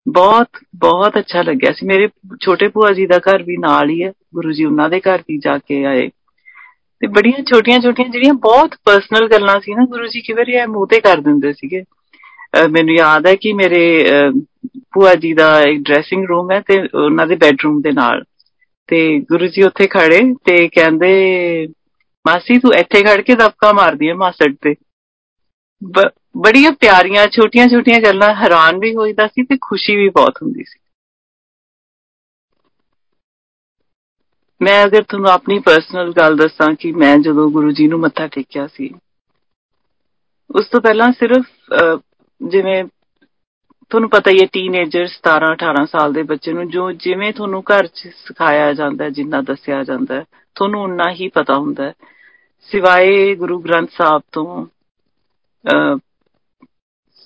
[0.08, 2.08] ਬਹੁਤ ਬਹੁਤ ਅੱਛਾ ਲੱਗਿਆ ਸੀ। ਮੇਰੇ
[2.42, 5.38] ਛੋਟੇ ਭੂਆ ਜੀ ਦਾ ਘਰ ਵੀ ਨਾਲ ਹੀ ਹੈ। ਗੁਰੂ ਜੀ ਉਹਨਾਂ ਦੇ ਘਰ ਵੀ
[5.38, 6.08] ਜਾ ਕੇ ਆਏ।
[7.01, 10.88] ਤੇ ਬੜੀਆਂ ਛੋਟੀਆਂ ਛੋਟੀਆਂ ਜਿਹੜੀਆਂ ਬਹੁਤ ਪਰਸਨਲ ਗੱਲਾਂ ਸੀ ਨਾ ਗੁਰੂ ਜੀ ਕਿਵੇਂ ਇਹ ਮੂੰਹ
[10.88, 11.84] ਤੇ ਕਰ ਦਿੰਦੇ ਸੀਗੇ।
[12.72, 14.06] ਮੈਨੂੰ ਯਾਦ ਹੈ ਕਿ ਮੇਰੇ
[14.94, 18.24] ਭੂਆ ਜੀ ਦਾ ਇੱਕ ਡਰੈਸਿੰਗ ਰੂਮ ਹੈ ਤੇ ਉਹਨਾਂ ਦੇ ਬੈੱਡਰੂਮ ਦੇ ਨਾਲ।
[18.91, 21.67] ਤੇ ਗੁਰੂ ਜੀ ਉੱਥੇ ਖੜੇ ਤੇ ਕਹਿੰਦੇ,
[22.25, 24.74] ਮਾਸੀ ਤੂੰ ਇੱਥੇ ਖੜ ਕੇ ਦਬਕਾ ਮਾਰਦੀ ਹੈ ਮਾਸੜ ਤੇ।
[26.38, 30.79] ਬੜੀਆਂ ਪਿਆਰੀਆਂ ਛੋਟੀਆਂ ਛੋਟੀਆਂ ਗੱਲਾਂ, ਹੈਰਾਨ ਵੀ ਹੋਈਦਾ ਸੀ ਤੇ ਖੁਸ਼ੀ ਵੀ ਬਹੁਤ ਹੁੰਦੀ ਸੀ।
[34.62, 38.67] ਮੈਂ ਅਗਰ ਤੁਹਾਨੂੰ ਆਪਣੀ ਪਰਸਨਲ ਗੱਲ ਦੱਸਾਂ ਕਿ ਮੈਂ ਜਦੋਂ ਗੁਰੂ ਜੀ ਨੂੰ ਮੱਥਾ ਟੇਕਿਆ
[38.67, 38.89] ਸੀ,
[40.50, 41.45] ਉਸ ਤੋਂ ਪਹਿਲਾਂ ਸਿਰਫ
[42.41, 42.83] ਜਿਵੇਂ
[43.91, 47.88] ਤੁਹਾਨੂੰ ਪਤਾ ਹੀ ਹੈ ਟੀਨੇਜਰ 17 18 ਸਾਲ ਦੇ ਬੱਚੇ ਨੂੰ ਜੋ ਜਿਵੇਂ ਤੁਹਾਨੂੰ ਘਰ
[47.88, 50.24] 'ਚ ਸਿਖਾਇਆ ਜਾਂਦਾ ਹੈ ਜਿੰਨਾ ਦੱਸਿਆ ਜਾਂਦਾ ਹੈ
[50.55, 51.93] ਤੁਹਾਨੂੰ ਉਨਾ ਹੀ ਪਤਾ ਹੁੰਦਾ ਹੈ।
[52.71, 54.65] ਸਿਵਾਏ ਗੁਰੂ ਗ੍ਰੰਥ ਸਾਹਿਬ ਤੋਂ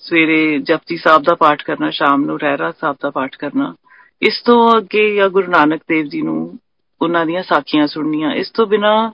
[0.02, 3.74] ਸਵੇਰੇ ਜਪਜੀ ਸਾਹਿਬ ਦਾ ਪਾਠ ਕਰਨਾ, ਸ਼ਾਮ ਨੂੰ ਰਹਿਰਾ ਸਾਹਿਬ ਦਾ ਪਾਠ ਕਰਨਾ,
[4.22, 6.58] ਇਸ ਤੋਂ ਅੱਗੇ ਜਾਂ ਗੁਰੂ ਨਾਨਕ ਦੇਵ ਜੀ ਨੂੰ
[7.00, 9.12] ਉਹਨਾਂ ਦੀਆਂ ਸਾਖੀਆਂ ਸੁਣਨੀਆਂ, ਇਸ ਤੋਂ ਬਿਨਾ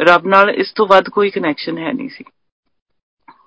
[0.00, 2.24] ਰੱਬ ਨਾਲ ਇਸ ਤੋਂ ਵੱਧ ਕੋਈ ਕਨੈਕਸ਼ਨ ਹੈ ਨਹੀਂ ਸੀ।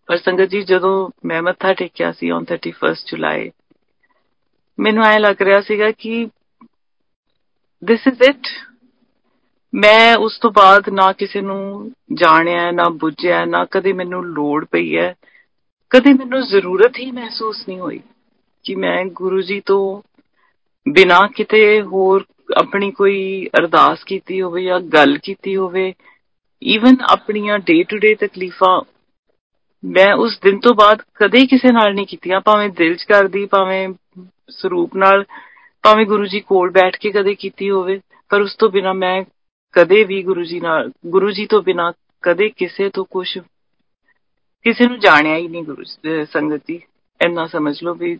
[0.07, 3.51] ਪਰ ਸੰਗਤ ਜੀ, ਜਦੋਂ ਮੈਂ ਮੱਥਾ ਟੇਕਿਆ ਸੀ ਔਨ 31 ਜੁਲਾਈ
[4.79, 6.27] ਮੈਨੂੰ ਐ ਲੱਗ ਰਿਹਾ ਸੀਗਾ ਕਿ
[7.91, 8.69] this is it
[9.75, 14.97] ਮੈਂ ਉਸ ਤੋਂ ਬਾਅਦ ਨਾ ਕਿਸੇ ਨੂੰ ਜਾਣਿਆ, ਨਾ ਬੁੱਝਿਆ, ਨਾ ਕਦੇ ਮੈਨੂੰ ਲੋੜ ਪਈ
[14.97, 15.15] ਹੈ।
[15.89, 17.99] ਕਦੇ ਮੈਨੂੰ ਜ਼ਰੂਰਤ ਹੀ ਮਹਿਸੂਸ ਨਹੀਂ ਹੋਈ
[18.63, 20.01] ਕਿ ਮੈਂ ਗੁਰੂ ਜੀ ਤੋਂ
[20.89, 22.25] ਬਿਨਾ ਕਿਤੇ ਹੋਰ
[22.57, 25.93] ਆਪਣੀ ਕੋਈ ਅਰਦਾਸ ਕੀਤੀ ਹੋਵੇ ਜਾਂ ਗੱਲ ਕੀਤੀ ਹੋਵੇ।
[26.63, 28.81] ਈਵਨ ਆਪਣੀਆਂ ਡੇ ਟੂ ਡੇ ਤਕਲੀਫਾਂ
[29.83, 33.87] ਮੈਂ ਉਸ ਦਿਨ ਤੋਂ ਬਾਅਦ ਕਦੇ ਕਿਸੇ ਨਾਲ ਨਹੀਂ ਕੀਤੀਆਂ, ਭਾਵੇਂ ਦਿਲ 'ਚ ਕਰਦੀ, ਭਾਵੇਂ
[34.49, 35.23] ਸਰੂਪ ਨਾਲ,
[35.83, 37.99] ਭਾਵੇਂ ਗੁਰੂ ਜੀ ਕੋਲ ਬੈਠ ਕੇ ਕਦੇ ਕੀਤੀ ਹੋਵੇ,
[38.31, 39.23] ਪਰ ਉਸ ਤੋਂ ਬਿਨਾ ਮੈਂ
[39.73, 41.91] ਕਦੇ ਵੀ ਗੁਰੂ ਜੀ ਨਾਲ, ਗੁਰੂ ਜੀ ਤੋਂ ਬਿਨਾ
[42.23, 43.27] ਕਦੇ ਕਿਸੇ ਤੋਂ ਕੁਝ
[44.65, 45.83] ਕਿਸੇ ਨੂੰ ਜਾਣਿਆ ਹੀ ਨਹੀਂ ਗੁਰੂ
[46.31, 46.79] ਸੰਗਤ ਜੀ।
[47.21, 48.17] ਇੰਨਾ ਸਮਝ ਲਓ ਵੀ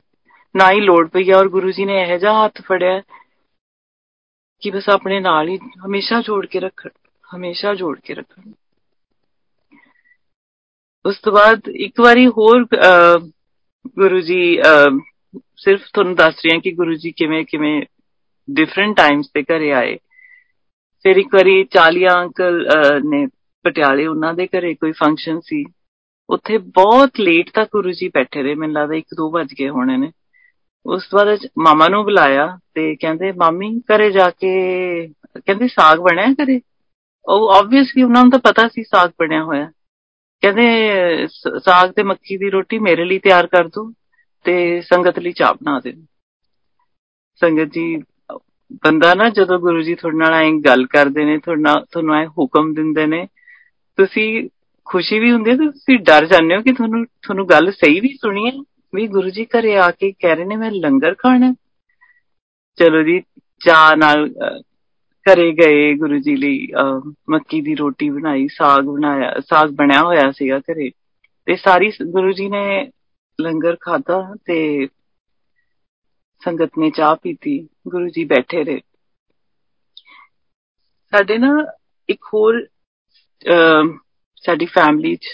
[0.56, 3.02] ਨਾ ਹੀ ਲੋੜ ਪਈ ਔਰ ਗੁਰੂ ਜੀ ਨੇ ਇਹ ਜਿਹਾ ਹੱਥ ਫੜਿਆ
[4.62, 6.90] ਕਿ ਬਸ ਆਪਣੇ ਨਾਲ ਹੀ ਹਮੇਸ਼ਾ ਜੋੜ ਕੇ ਰੱਖਣ,
[7.36, 8.52] ਹਮੇਸ਼ਾ ਜੋੜ ਕੇ ਰੱਖਣ।
[11.08, 12.66] ਉਸ ਤੋਂ ਬਾਅਦ ਇੱਕ ਵਾਰੀ ਹੋਰ
[13.98, 14.42] ਗੁਰੂ ਜੀ
[15.58, 17.82] ਸਿਰਫ ਤੁਹਾਨੂੰ ਦੱਸ ਰਹੀ ਹਾਂ ਕਿ ਗੁਰੂ ਜੀ ਕਿਵੇਂ ਕਿਵੇਂ
[18.48, 19.96] ਡਿਫਰੈਂਟ ਟਾਈਮਸ ਤੇ ਘਰੇ ਆਏ।
[21.06, 22.66] ਫਿਰ ਇੱਕ ਵਾਰੀ ਚਾਲੀਆ ਅੰਕਲ
[23.06, 23.26] ਨੇ
[23.66, 25.64] ਪਟਿਆਲੇ ਉਹਨਾਂ ਦੇ ਘਰੇ ਕੋਈ ਫੰਕਸ਼ਨ ਸੀ।
[26.30, 30.12] ਉੱਥੇ ਬਹੁਤ ਲੇਟ ਤੱਕ ਗੁਰੂ ਜੀ ਬੈਠੇ ਰਹੇ, ਮੈਨੂੰ ਲੱਗਦਾ 1-2 ਵਜ ਗਏ ਹੋਣੇ ਨੇ।
[30.86, 36.34] ਉਸ ਤੋਂ ਬਾਅਦ ਮਾਮਾ ਨੂੰ ਬੁਲਾਇਆ ਤੇ ਕਹਿੰਦੇ, ਮਾਮੀ, ਘਰੇ ਜਾ ਕੇ, ਕਹਿੰਦੇ, ਸਾਗ ਬਣਿਆ
[36.44, 36.60] ਘਰੇ?
[37.26, 39.72] ਉਹ ਆਬਵੀਅਸਲੀ ਉਹਨਾਂ ਨੂੰ ਤਾਂ ਪਤਾ ਸੀ ਸਾਗ ਬਣਿਆ ਹੋਇਆ।
[40.51, 43.94] ਕਹਿੰਦੇ ਸਾਗ ਤੇ ਮੱਕੀ ਦੀ ਰੋਟੀ ਮੇਰੇ ਲਈ ਤਿਆਰ ਕਰ ਦੋ
[44.46, 45.94] ਤੇ ਸੰਗਤ ਲਈ ਚਾਹ ਬਣਾ ਦੇ।
[47.42, 47.98] ਸੰਗਤ ਜੀ,
[48.74, 52.74] ਬੰਦਾ ਨਾ ਜਦੋਂ ਗੁਰੂ ਜੀ ਤੁਹਾਡੇ ਨਾਲ ਐਂ ਗੱਲ ਕਰਦੇ ਨੇ, ਤੁਹਾਡਾ ਤੁਹਾਨੂੰ ਐ ਹੁਕਮ
[52.74, 53.27] ਦਿੰਦੇ ਨੇ,
[53.98, 54.50] ਤੁਸੀਂ
[54.86, 58.18] ਖੁਸ਼ੀ ਵੀ ਹੁੰਦੀ ਹੈ ਤੇ ਤੁਸੀਂ ਡਰ ਜਾਂਦੇ ਹੋ ਕਿ ਤੁਹਾਨੂੰ ਤੁਹਾਨੂੰ ਗੱਲ ਸਹੀ ਵੀ
[58.22, 58.51] ਸੁਣੀ ਹੈ,
[58.96, 61.54] ਵੀ ਗੁਰੂ ਜੀ ਘਰੇ ਆ ਕੇ ਕਹਿ ਰਹੇ ਨੇ, ਮੈਂ ਲੰਗਰ ਖਾਣਾ
[62.75, 63.22] ਚਲੋ ਜੀ,
[63.60, 64.30] ਚਾਹ ਨਾਲ
[65.28, 66.68] ਘਰੇ ਗਏ ਗੁਰੂ ਜੀ ਲਈ
[67.30, 70.90] ਮੱਕੀ ਦੀ ਰੋਟੀ ਬਣਾਈ, ਸਾਗ ਬਣਾਇਆ, ਸਾਗ ਬਣਿਆ ਹੋਇਆ ਸੀਗਾ ਘਰੇ।
[71.48, 72.92] ਤੇ ਸਾਰੀ ਗੁਰੂ ਜੀ ਨੇ
[73.40, 74.88] ਲੰਗਰ ਖਾਦਾ ਤੇ
[76.42, 77.58] ਸੰਗਤ ਨੇ ਚਾਹ ਪੀਤੀ,
[77.88, 78.80] ਗੁਰੂ ਜੀ ਬੈਠੇ ਰਹੇ।
[81.14, 81.52] ਸਾਡੇ ਨਾ
[82.10, 82.66] ਇੱਕ ਹੋਰ
[84.44, 85.28] ਸਾਡੀ ਫੈਮਿਲੀ ਚ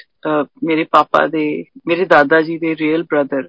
[0.64, 1.46] ਮੇਰੇ ਪਾਪਾ ਦੇ,
[1.88, 3.48] ਮੇਰੇ ਦਾਦਾ ਜੀ ਦੇ ਰੀਅਲ ਬ੍ਰਦਰ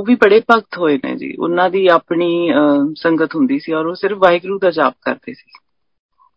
[0.00, 2.50] ਉਹ ਵੀ ਬੜੇ ਭਗਤ ਹੋਏ ਨੇ ਜੀ। ਉਹਨਾਂ ਦੀ ਆਪਣੀ
[2.96, 5.52] ਸੰਗਤ ਹੁੰਦੀ ਸੀ ਔਰ ਉਹ ਸਿਰਫ ਵਾਹਿਗੁਰੂ ਦਾ ਜਾਪ ਕਰਦੇ ਸੀ।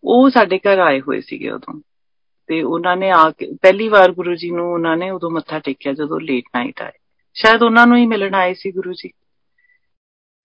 [0.04, 1.82] ਉਹ ਸਾਡੇ ਘਰ ਆਏ ਹੋਏ ਸੀਗੇ ਉਦੋਂ।
[2.48, 5.94] ਤੇ ਉਹਨਾਂ ਨੇ ਆ ਕੇ, ਪਹਿਲੀ ਵਾਰ ਗੁਰੂ ਜੀ ਨੂੰ ਉਹਨਾਂ ਨੇ ਉਦੋਂ ਮੱਥਾ ਟੇਕਿਆ
[5.94, 6.92] ਜਦੋਂ ਲੇਟ ਨਾਈਟ ਆਏ।
[7.34, 9.10] ਸ਼ਾਇਦ ਉਹਨਾਂ ਨੂੰ ਹੀ ਮਿਲਣ ਆਏ ਸੀ ਗੁਰੂ ਜੀ।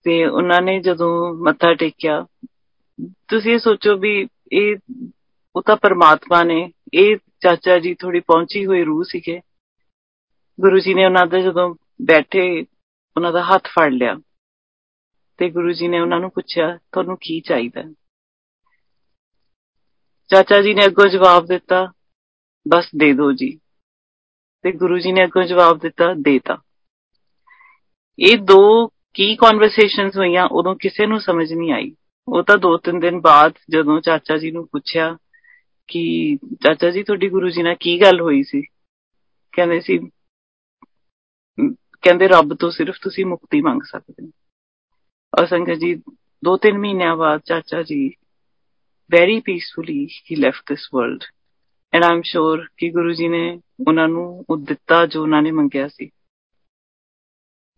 [0.04, 2.26] ਤੇ ਉਹਨਾਂ ਨੇ ਜਦੋਂ ਮੱਥਾ ਟੇਕਿਆ,
[3.28, 4.76] ਤੁਸੀਂ ਇਹ ਸੋਚੋ ਵੀ ਇਹ,
[5.56, 9.40] ਉਹ ਤਾਂ ਪਰਮਾਤਮਾ ਨੇ, ਇਹ ਚਾਚਾ ਜੀ ਥੋੜੀ ਪਹੁੰਚੀ ਹੋਈ ਰੂਹ ਸੀਗੇ।
[10.60, 12.66] ਗੁਰੂ ਜੀ ਨੇ ਉਹਨਾਂ ਦੇ ਜਦੋਂ ਬੈਠੇ
[13.18, 14.16] ਉਹਨਾਂ ਦਾ ਹੱਥ ਫੜ ਲਿਆ
[15.38, 17.82] ਤੇ ਗੁਰੂ ਜੀ ਨੇ ਉਹਨਾਂ ਨੂੰ ਪੁੱਛਿਆ, ਤੁਹਾਨੂੰ ਕੀ ਚਾਹੀਦਾ?
[20.30, 21.92] ਚਾਚਾ ਜੀ ਨੇ ਅੱਗੋਂ ਜਵਾਬ ਦਿੱਤਾ,
[22.68, 23.60] ਬਸ ਦੇ ਦਿਓ ਜੀ।
[24.62, 26.62] ਤੇ ਗੁਰੂ ਜੀ ਨੇ ਅੱਗੋਂ ਜਵਾਬ ਦਿੱਤਾ ਦੇਤਾ
[28.18, 31.96] ਇਹ ਦੋ ਕੀ ਕਨਵਰਸੇਸ਼ਨਸ ਹੋਈਆਂ, ਉਦੋਂ ਕਿਸੇ ਨੂੰ ਸਮਝ ਨਹੀਂ ਆਈ।
[32.28, 35.16] ਉਹ ਤਾਂ ਦੋ ਤਿੰਨ ਦਿਨ ਬਾਅਦ ਜਦੋਂ ਚਾਚਾ ਜੀ ਨੂੰ ਪੁੱਛਿਆ
[35.88, 38.62] ਕਿ ਚਾਚਾ ਜੀ, ਤੁਹਾਡੀ ਗੁਰੂ ਜੀ ਨਾਲ ਕੀ ਗੱਲ ਹੋਈ ਸੀ?
[39.52, 39.98] ਕਹਿੰਦੇ ਸੀ
[42.02, 44.30] ਕਹਿੰਦੇ ਰੱਬ ਤੋਂ ਸਿਰਫ ਤੁਸੀਂ ਮੁਕਤੀ ਮੰਗ ਸਕਦੇ ਹੋ।
[45.38, 45.94] ਔਰ ਸੰਗਤ ਜੀ
[46.44, 48.08] ਦੋ ਤਿੰਨ ਮਹੀਨਿਆਂ ਬਾਅਦ ਚਾਚਾ ਜੀ
[49.10, 51.24] very peacefully he left this world
[51.94, 55.88] and I'm sure ਕਿ ਗੁਰੂ ਜੀ ਨੇ ਉਹਨਾਂ ਨੂੰ ਉਹ ਦਿੱਤਾ ਜੋ ਉਹਨਾਂ ਨੇ ਮੰਗਿਆ
[55.88, 56.10] ਸੀ।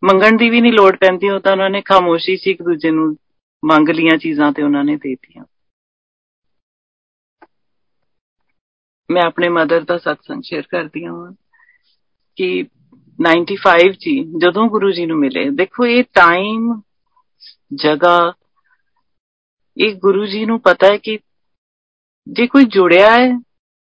[0.04, 3.16] ਮੰਗਣ ਦੀ ਵੀ ਨਹੀਂ ਲੋੜ ਪੈਂਦੀ, ਉਹ ਤਾਂ ਉਹਨਾਂ ਨੇ ਖਾਮੋਸ਼ੀ ਸੀ ਇੱਕ ਦੂਜੇ ਨੂੰ
[3.64, 5.44] ਮੰਗ ਲੀਆਂ ਚੀਜ਼ਾਂ ਤੇ ਉਹਨਾਂ ਨੇ ਦੇ ਦਿੱਤੀਆਂ।
[9.10, 11.32] ਮੈਂ ਆਪਣੇ ਮਦਰ ਦਾ ਸਤਸੰਗ ਸ਼ੇਅਰ ਕਰਦੀ ਹਾਂ
[12.36, 12.66] ਕਿ
[13.28, 16.80] 95 ਜੀ, ਜਦੋਂ ਗੁਰੂ ਜੀ ਨੂੰ ਮਿਲੇ, ਦੇਖੋ ਇਹ ਟਾਈਮ
[17.74, 18.32] ਜਗ੍ਹਾ,
[19.80, 21.18] ਇਹ ਗੁਰੂ ਜੀ ਨੂੰ ਪਤਾ ਹੈ ਕਿ
[22.28, 23.40] ਜੇ ਕੋਈ ਜੁੜਿਆ ਹੈ,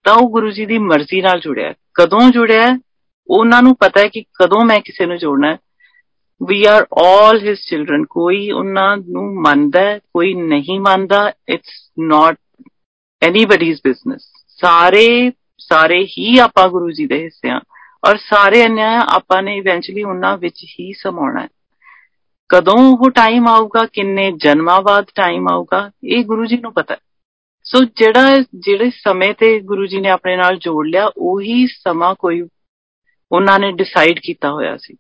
[0.04, 2.80] ਤਾਂ ਉਹ ਗੁਰੂ ਜੀ ਦੀ ਮਰਜ਼ੀ ਨਾਲ ਜੁੜਿਆ ਕਦੋਂ ਜੁੜਿਆ
[3.28, 5.58] ਉਹਨਾਂ ਨੂੰ ਪਤਾ ਹੈ ਕਿ ਕਦੋਂ ਮੈਂ ਕਿਸੇ ਨੂੰ ਜੋੜਨਾ ਹੈ।
[6.48, 12.38] ਵੀ ਆਰ ਆਲ ਹਿਸ ਚਿਲड्रन ਕੋਈ ਉਹਨਾਂ ਨੂੰ ਮੰਨਦਾ ਕੋਈ ਨਹੀਂ ਮੰਨਦਾ ਇਟਸ ਨਾਟ
[13.24, 17.60] ਐਨੀਬਾਡੀਜ਼ ਬਿਜ਼ਨਸ ਸਾਰੇ ਸਾਰੇ ਹੀ ਆਪਾਂ ਗੁਰੂ ਜੀ ਦੇ ਹਿੱਸੇ ਆ
[18.04, 21.48] ਔਰ ਸਾਰੇ ਅੰਨਿਆ ਆਪਾਂ ਨੇ ਇਵੈਂਚੁਅਲੀ ਉਹਨਾਂ ਵਿੱਚ ਹੀ ਸਮਾਉਣਾ ਹੈ।
[22.50, 26.96] ਕਦੋਂ ਉਹ ਟਾਈਮ ਆਊਗਾ, ਕਿੰਨੇ ਜਨਮਾਂ ਬਾਅਦ ਟਾਈਮ ਆਊਗਾ, ਇਹ ਗੁਰੂ ਜੀ ਨੂੰ ਪਤਾ
[27.66, 32.42] ਸੋ ਜਿਹੜਾ, ਜਿਹੜੇ ਸਮੇਂ ਤੇ ਗੁਰੂ ਜੀ ਨੇ ਆਪਣੇ ਨਾਲ ਜੋੜ ਲਿਆ, ਉਹੀ ਸਮਾਂ ਕੋਈ
[33.32, 34.96] ਉਹਨਾਂ ਨੇ ਡਿਸਾਈਡ ਕੀਤਾ ਹੋਇਆ ਸੀ।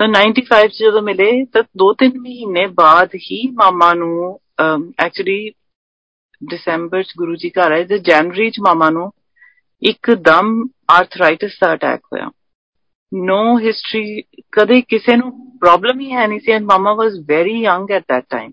[0.00, 4.38] ਤਾਂ 95 ਚ ਜਦੋਂ ਮਿਲੇ, ਤਾਂ 2-3 ਮਹੀਨੇ ਬਾਅਦ ਹੀ ਮਾਮਾ ਨੂੰ
[5.00, 5.50] ਐਕਚੁਅਲੀ
[6.40, 9.10] ਦਸੰਬਰ ਚ ਗੁਰੂ ਜੀ ਘਰ ਆਏ, ਤੇ ਜਨਵਰੀ ਚ ਮਾਮਾ ਨੂੰ
[9.82, 10.50] ਇੱਕਦਮ
[10.90, 12.30] ਆਰਥਰਾਈਟਿਸ ਦਾ ਅਟੈਕ ਹੋਇਆ।
[13.12, 17.90] ਨੋ ਹਿਸਟਰੀ ਕਦੇ ਕਿਸੇ ਨੂੰ ਪ੍ਰੋਬਲਮ ਹੀ ਹੈ ਨਹੀਂ ਸੀ and mama was very young
[17.90, 18.52] at that time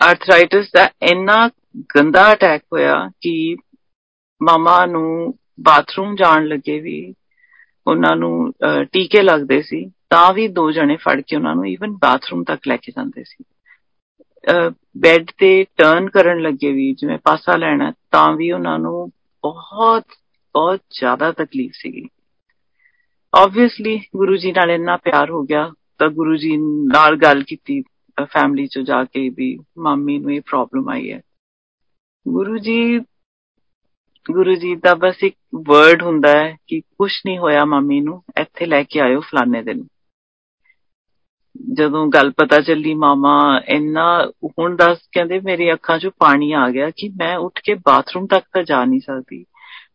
[0.00, 1.48] arthritis ਦਾ ਇੰਨਾ
[1.96, 3.56] ਗੰਦਾ ਅਟੈਕ ਹੋਇਆ ਕਿ
[4.40, 7.14] ਮਾਮਾ ਨੂੰ ਬਾਥਰੂਮ ਜਾਣ ਲੱਗੇ ਵੀ
[7.86, 8.52] ਉਹਨਾਂ ਨੂੰ
[8.92, 12.76] ਟੀਕੇ ਲੱਗਦੇ ਸੀ, ਤਾਂ ਵੀ ਦੋ ਜਣੇ ਫੜ ਕੇ ਉਹਨਾਂ ਨੂੰ ਇਵਨ ਬਾਥਰੂਮ ਤੱਕ ਲੈ
[12.76, 13.44] ਕੇ ਜਾਂਦੇ ਸੀ।
[14.98, 19.10] ਬੈੱਡ ਤੇ ਟਰਨ ਕਰਨ ਲੱਗੇ ਵੀ, ਜਿਵੇਂ ਪਾਸਾ ਲੈਣਾ, ਤਾਂ ਵੀ ਉਹਨਾਂ ਨੂੰ
[19.42, 20.04] ਬਹੁਤ
[20.54, 22.08] ਬਹੁਤ ਜ਼ਿਆਦਾ ਤਕਲੀਫ ਸੀਗੀ।
[23.34, 26.56] ਆਬਵੀਅਸਲੀ ਗੁਰੂ ਜੀ ਨਾਲ ਇੰਨਾ ਪਿਆਰ ਹੋ ਗਿਆ ਤਾਂ ਗੁਰੂ ਜੀ
[26.92, 27.82] ਨਾਲ ਗੱਲ ਕੀਤੀ
[28.24, 31.20] ਫੈਮਿਲੀ ਚ ਜਾ ਕੇ ਵੀ ਮੰਮੀ ਨੂੰ ਇਹ ਪ੍ਰੋਬਲਮ ਆਈ ਹੈ।
[32.28, 32.98] ਗੁਰੂ ਜੀ
[34.32, 35.36] ਗੁਰੂ ਜੀ ਦਾ ਬਸ ਇੱਕ
[35.68, 39.86] ਵਰਡ ਹੁੰਦਾ ਹੈ ਕਿ ਕੁਝ ਨਹੀਂ ਹੋਇਆ ਮੰਮੀ ਨੂੰ, ਇੱਥੇ ਲੈ ਕੇ ਆਇਓ ਫਲਾਣੇ ਦਿਨ।
[41.72, 46.90] ਜਦੋਂ ਗੱਲ ਪਤਾ ਚੱਲੀ ਮਾਮਾ, ਇੰਨਾ, ਹੁਣ ਦੱਸ ਕਹਿੰਦੇ ਮੇਰੀ ਅੱਖਾਂ 'ਚੋਂ ਪਾਣੀ ਆ ਗਿਆ
[46.90, 49.44] ਕਿ ਮੈਂ ਉੱਠ ਕੇ ਬਾਥਰੂਮ ਤੱਕ ਤਾਂ ਜਾ ਨਹੀਂ ਸਕਦੀ।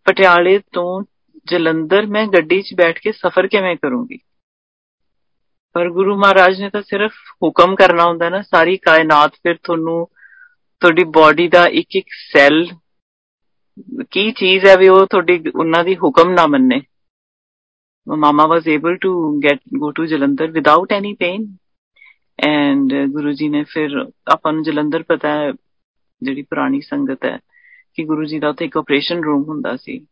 [0.06, 1.04] ਪਟਿਆਲੇ ਤੋਂ
[1.52, 4.20] ਜਲੰਧਰ ਮੈਂ ਗੱਡੀ 'ਚ ਬੈਠ ਕੇ ਸਫ਼ਰ ਕਿਵੇਂ ਕਰੂੰਗੀ?
[5.74, 7.12] ਪਰ ਗੁਰੂ ਮਹਾਰਾਜ ਨੇ ਤਾਂ ਸਿਰਫ
[7.44, 10.08] ਹੁਕਮ ਕਰਨਾ ਹੁੰਦਾ ਨਾ, ਸਾਰੀ ਕਾਇਨਾਤ ਫਿਰ ਤੁਹਾਨੂੰ,
[10.80, 12.68] ਤੁਹਾਡੀ ਬਾਡੀ ਦਾ ਇੱਕ ਇੱਕ ਸੈੱਲ
[14.12, 16.82] ਕੀ ਚੀਜ਼ ਹੈ ਵੀ ਉਹ ਤੁਹਾਡੀ, ਉਹਨਾਂ ਦੀ ਹੁਕਮ ਨਾ ਮੰਨੇ।
[18.08, 21.56] Mama was able to get go to Jalandhar without any pain
[22.40, 25.52] and Guru ji ਨੇ ਫਿਰ ਆਪਾਂ ਨੂੰ ਜਲੰਧਰ ਪਤਾ ਹੈ
[26.22, 27.40] ਜਿਹੜੀ ਪੁਰਾਣੀ ਸੰਗਤ ਹੈ
[27.94, 30.06] ਕਿ ਗੁਰੂ ਜੀ ਦਾ ਉੱਥੇ ਇੱਕ ਆਪਰੇਸ਼ਨ ਰੂਮ ਹੁੰਦਾ ਸੀ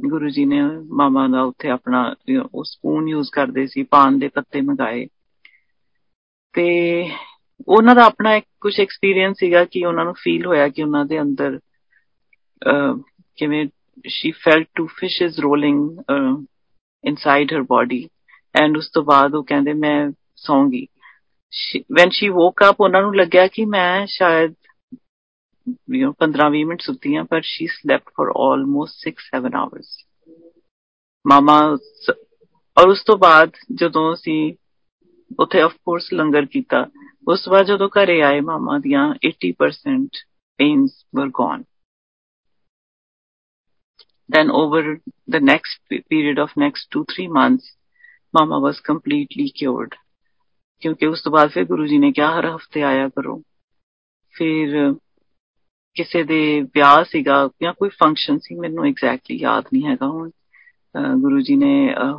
[0.00, 2.14] ਗੁਰੂ ਜੀ ਨੇ ਮਾਮਾ ਦਾ ਉੱਥੇ ਆਪਣਾ
[2.52, 5.06] ਉਹ ਸਪੂਨ ਯੂਜ਼ ਕਰਦੇ ਸੀ ਪਾਨ ਦੇ ਪੱਤੇ ਮੰਗਾਏ
[6.54, 6.68] ਤੇ
[7.68, 11.20] ਉਹਨਾਂ ਦਾ ਆਪਣਾ ਇੱਕ ਕੁਝ ਐਕਸਪੀਰੀਅੰਸ ਸੀਗਾ ਕਿ ਉਹਨਾਂ ਨੂੰ ਫੀਲ ਹੋਇਆ ਕਿ ਉਹਨਾਂ ਦੇ
[11.20, 11.58] ਅੰਦਰ
[13.36, 13.66] ਕਿਵੇਂ
[14.04, 16.34] she felt two fishes rolling uh,
[17.04, 18.02] inside her body.
[18.54, 20.86] And ਉਸ ਤੋਂ ਬਾਅਦ ਉਹ ਕਹਿੰਦੇ, ਮੈਂ ਸੌਂਗੀ।
[22.00, 24.54] When she woke up, ਉਹਨਾਂ ਨੂੰ ਲੱਗਿਆ ਕਿ ਮੈਂ ਸ਼ਾਇਦ,
[25.70, 29.88] you know 15-20 ਮਿੰਟ ਸੁੱਤੀ ਹਾਂ ਪਰ she slept for almost 6-7 hours.
[31.26, 31.78] ਮਾਮਾ
[32.78, 34.54] ਔਰ ਉਸ ਤੋਂ ਬਾਅਦ ਜਦੋਂ ਅਸੀਂ
[35.38, 36.86] ਉੱਥੇ ਆਫ ਕੋਰਸ ਲੰਗਰ ਕੀਤਾ,
[37.28, 40.20] ਉਸ ਤੋਂ ਬਾਅਦ ਜਦੋਂ ਘਰੇ ਆਏ, ਮਾਮਾ ਦੀਆਂ 80%
[40.58, 41.62] pains were gone.
[44.32, 47.64] Then over the next period of next 2 3 months,
[48.34, 49.94] mama was completely cured.
[50.82, 53.36] ਕਿਉਂਕਿ ਉਸ ਤੋਂ ਬਾਅਦ ਫਿਰ ਗੁਰੂ ਜੀ ਨੇ ਕਿਹਾ ਹਰ ਹਫ਼ਤੇ ਆਇਆ ਕਰੋ
[54.34, 54.92] ਫਿਰ
[55.96, 56.38] ਕਿਸੇ ਦੇ
[56.74, 60.30] ਵਿਆਹ ਸੀਗਾ ਜਾਂ ਕੋਈ ਫੰਕਸ਼ਨ ਸੀ ਮੈਨੂੰ ਐਗਜ਼ੈਕਟਲੀ ਯਾਦ ਨਹੀਂ ਹੈਗਾ ਹੁਣ
[61.20, 61.72] ਗੁਰੂ ਜੀ ਨੇ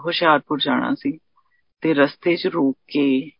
[0.05, 1.17] ਹੁਸ਼ਿਆਰਪੁਰ ਜਾਣਾ ਸੀ
[1.83, 3.31] ਤੇ ਰਸਤੇ 'ਚ ਰੋਕ ਕੇ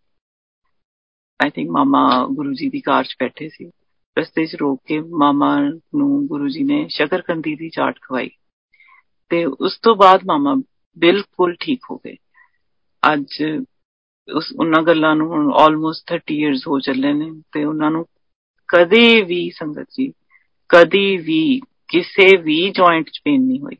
[1.40, 3.72] ਆਈ ਥਿੰਕ ਮਾਮਾ ਗੁਰੂ ਜੀ ਦੀ ਕਾਰ 'ਚ ਬੈਠੇ ਸੀ
[4.18, 5.58] ਰਸਤੇ 'ਚ ਰੋਕ ਕੇ ਮਾਮਾ
[5.96, 8.30] ਨੂੰ ਗੁਰੂ ਜੀ ਨੇ ਸ਼ਕਰਕੰਦੀ ਦੀ ਚਾਟ ਖਵਾਈ
[9.32, 10.56] ਤੇ ਉਸ ਤੋਂ ਬਾਅਦ ਮਾਮਾ
[10.98, 12.16] ਬਿਲਕੁਲ ਠੀਕ ਹੋ ਗਏ।
[13.04, 13.44] ਅੱਜ
[14.36, 18.06] ਉਸ ਉਹਨਾਂ ਗੱਲਾਂ ਨੂੰ ਹੁਣ ਆਲਮੋਸਟ 30 ਇਅਰਸ ਹੋ ਚੱਲੇ ਨੇ ਤੇ ਉਹਨਾਂ ਨੂੰ
[18.70, 20.14] ਕਦੇ ਵੀ ਸੰਗਤ ਜੀ,
[20.70, 23.76] ਕਦੀ ਵੀ ਕਿਸੇ ਵੀ ਜੁਆਇੰਟ 'ਚ ਪੇਨ ਨਹੀਂ ਹੋਈ।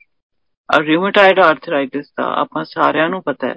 [0.70, 3.56] ਆ ਰਿਊਮੇਟਾਇਡ ਆਰਥਰਾਈਟਿਸ ਦਾ ਆਪਾਂ ਸਾਰਿਆਂ ਨੂੰ ਪਤਾ ਹੈ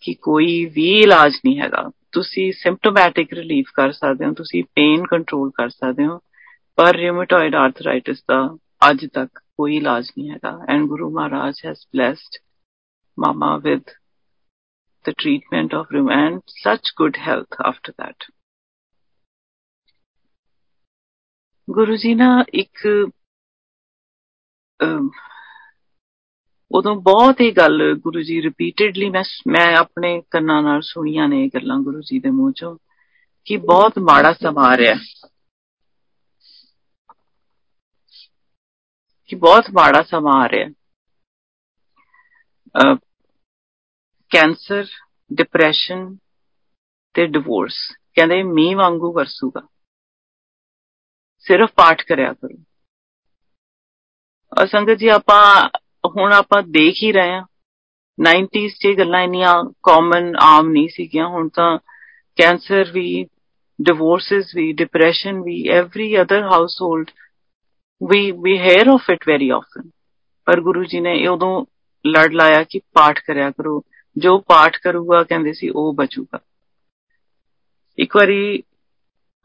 [0.00, 5.50] ਕਿ ਕੋਈ ਵੀ ਇਲਾਜ ਨਹੀਂ ਹੈਗਾ। ਤੁਸੀਂ ਸਿੰਪਟੋਮੈਟਿਕ ਰਿਲੀਫ ਕਰ ਸਕਦੇ ਹੋ, ਤੁਸੀਂ ਪੇਨ ਕੰਟਰੋਲ
[5.50, 6.18] ਕਰ ਸਕਦੇ ਹੋ,
[6.76, 12.40] ਪਰ ਰਿਊਮੇਟਾਇਡ ਆਰਥਰਾਈਟਿਸ ਦਾ ਅੱਜ ਤੱਕ ਕੋਈ ਇਲਾਜ ਨਹੀਂ ਹੈਗਾ and Guru Maharaj has blessed
[13.18, 13.88] mama with
[15.04, 18.30] the treatment of rheum and such good health after that.
[21.70, 22.86] Guru ji ਨਾ ਇੱਕ
[26.70, 31.50] ਉਦੋਂ ਬਹੁਤ ਹੀ ਗੱਲ ਗੁਰੂ ਜੀ ਰਿਪੀਟਡਲੀ ਮੈਂ ਮੈਂ ਆਪਣੇ ਕੰਨਾਂ ਨਾਲ ਸੁਣੀਆਂ ਨੇ ਇਹ
[31.54, 32.76] ਗੱਲਾਂ ਗੁਰੂ ਜੀ ਦੇ ਮੂੰਹ ਚੋਂ
[33.46, 34.94] ਕਿ ਬਹੁਤ ਮਾੜਾ ਸਮਾਂ ਆ ਰਿਹਾ
[39.30, 40.68] ਕਿ ਬਹੁਤ ਮਾੜਾ ਸਮਾਂ ਆ ਰਿਹਾ
[44.32, 44.84] ਕੈਂਸਰ
[45.32, 46.16] ਡਿਪਰੈਸ਼ਨ
[47.14, 47.76] ਤੇ ਡਿਵੋਰਸ
[48.14, 49.60] ਕਹਿੰਦੇ ਮੀਂਹ ਵਾਂਗੂ ਵਰਸੂਗਾ
[51.46, 52.56] ਸਿਰਫ ਪਾਠ ਕਰਿਆ ਕਰੋ
[54.52, 55.68] ਔਰ ਸੰਗਤ ਜੀ ਆਪਾਂ
[56.16, 57.44] ਹੁਣ ਆਪਾਂ ਦੇਖ ਹੀ ਰਹੇ ਹਾਂ
[58.18, 61.78] 90s 'ਚ ਗੱਲਾਂ ਇੰਨੀਆਂ ਕਾਮਨ ਆਮ ਨਹੀਂ ਸੀਗੀਆਂ ਹੁਣ ਤਾਂ
[62.38, 63.24] ਕੈਂਸਰ ਵੀ
[63.78, 67.10] ਡਿਵੋਰਸਸ ਵੀ ਡਿਪਰੈਸ਼ਨ ਵੀ every other household
[68.08, 69.90] we we hear of it very often
[70.44, 71.64] ਪਰ ਗੁਰੂ ਜੀ ਨੇ ਉਦੋਂ
[72.06, 73.84] ਲੜ ਲਾਇਆ ਕਿ ਪਾਠ ਕਰਿਆ ਕਰੋ।
[74.18, 76.38] ਜੋ ਪਾਠ ਕਰੂਗਾ, ਕਹਿੰਦੇ ਸੀ, ਉਹ ਬਚੂਗਾ।
[77.98, 78.62] ਇੱਕ ਵਾਰੀ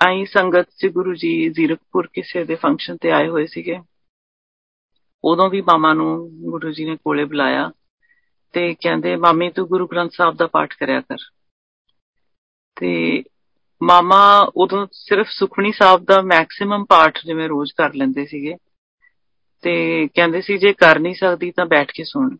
[0.07, 3.79] ਆਈ ਸੰਗਤ ਚ ਗੁਰੂ ਜੀ ਜ਼ੀਰਕਪੁਰ ਕਿਸੇ ਦੇ ਫੰਕਸ਼ਨ ਤੇ ਆਏ ਹੋਏ ਸੀਗੇ।
[5.23, 7.71] ਉਦੋਂ ਵੀ ਮਾਮਾ ਨੂੰ ਗੁਰੂ ਜੀ ਨੇ ਕੋਲੇ ਬੁਲਾਇਆ
[8.53, 11.17] ਤੇ ਕਹਿੰਦੇ, ਮਾਮੀ, ਤੂੰ ਗੁਰੂ ਗ੍ਰੰਥ ਸਾਹਿਬ ਦਾ ਪਾਠ ਕਰਿਆ ਕਰ।
[12.75, 13.23] ਤੇ
[13.83, 18.55] ਮਾਮਾ ਉਦੋਂ ਸਿਰਫ ਸੁਖਣੀ ਸਾਹਿਬ ਦਾ ਮੈਕਸਿਮਮ ਪਾਠ ਜਿਵੇਂ ਰੋਜ਼ ਕਰ ਲੈਂਦੇ ਸੀਗੇ।
[19.61, 22.35] ਤੇ ਕਹਿੰਦੇ ਸੀ ਜੇ ਕਰ ਨਹੀਂ ਸਕਦੀ ਤਾਂ ਬੈਠ ਕੇ ਸੁਣ।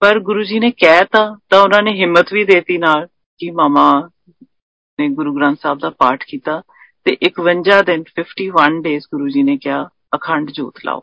[0.00, 3.06] ਪਰ ਗੁਰੂ ਜੀ ਨੇ ਕਹਿਤਾ ਤਾਂ ਉਹਨਾਂ ਨੇ ਹਿੰਮਤ ਵੀ ਦੇਤੀ ਨਾਲ
[3.38, 4.10] ਕਿ ਮਾਮਾ
[5.00, 6.62] ਨੇ ਗੁਰੂ ਗ੍ਰੰਥ ਸਾਹਿਬ ਦਾ ਪਾਠ ਕੀਤਾ
[7.04, 11.00] ਤੇ 51 ਦਿਨ 51 ਡੇਜ਼ ਗੁਰੂ ਜੀ ਨੇ ਕਿਹਾ, ਅਖੰਡ ਜੋਤ ਲਾਓ।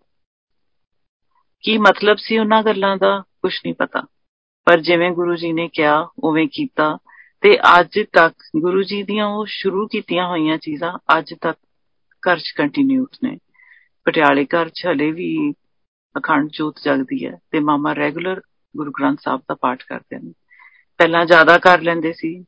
[1.64, 3.24] ਕੀ ਮਤਲਬ ਸੀ ਉਹਨਾਂ ਗੱਲਾਂ ਦਾ?
[3.42, 4.02] ਕੁਝ ਨਹੀਂ ਪਤਾ।
[4.66, 6.98] ਪਰ ਜਿਵੇਂ ਗੁਰੂ ਜੀ ਨੇ ਕਿਹਾ, ਉਵੇਂ ਕੀਤਾ।
[7.42, 11.58] ਤੇ ਅੱਜ ਤੱਕ ਗੁਰੂ ਜੀ ਦੀਆਂ ਉਹ ਸ਼ੁਰੂ ਕੀਤੀਆਂ ਹੋਈਆਂ ਚੀਜ਼ਾਂ ਅੱਜ ਤੱਕ
[12.24, 13.38] ਘਰ 'ਚ ਕੰਟੀਨਿਊਡ ਨੇ।
[14.06, 15.52] ਪਟਿਆਲੇ ਘਰ 'ਚ ਹਲੇ ਵੀ
[16.18, 18.42] ਅਖੰਡ ਜੋਤ ਜਗਦੀ ਹੈ ਤੇ ਮਾਮਾ ਰੈਗੂਲਰ
[18.78, 20.34] ਗੁਰੂ ਗ੍ਰੰਥ ਸਾਹਿਬ ਦਾ ਪਾਠ ਕਰਦੇ ਨੇ।
[20.98, 22.46] ਪਹਿਲਾਂ ਜ਼ਿਆਦਾ ਕਰ ਲੈਂਦੇ ਸੀ।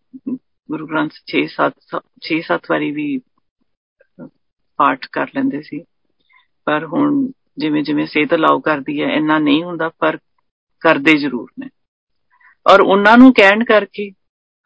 [0.71, 3.21] ਗੁਰੂ ਗ੍ਰੰਥ 6-7 6-7 ਵਾਰੀ ਵੀ
[4.79, 5.83] ਪਾਠ ਕਰ ਲੈਂਦੇ ਸੀ।
[6.65, 10.17] ਪਰ ਹੁਣ ਜਿਵੇਂ ਜਿਵੇਂ ਸਿਹਤ ਅਲਾਉ ਕਰਦੀ ਹੈ, ਇੰਨਾ ਨਹੀਂ ਹੁੰਦਾ, ਪਰ
[10.81, 11.69] ਕਰਦੇ ਜ਼ਰੂਰ ਨੇ।
[12.71, 14.11] ਔਰ ਉਹਨਾਂ ਨੂੰ ਕਹਿਣ ਕਰਕੇ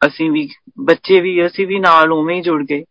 [0.06, 2.84] ਅਸੀਂ ਵੀ, ਬੱਚੇ ਵੀ, ਅਸੀਂ ਵੀ ਨਾਲ ਉਵੇਂ ਹੀ ਜੁੜ ਗਏ।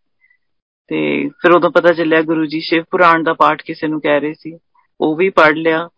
[0.88, 4.34] ਤੇ ਫਿਰ ਉਦੋਂ ਪਤਾ ਚੱਲਿਆ ਗੁਰੂ ਜੀ ਸ਼ਿਵ ਪੁਰਾਣ ਦਾ ਪਾਠ ਕਿਸੇ ਨੂੰ ਕਹਿ ਰਹੇ
[4.34, 4.58] ਸੀ,
[5.02, 5.90] ਉਹ ਵੀ ਪੜ ਲਿਆ।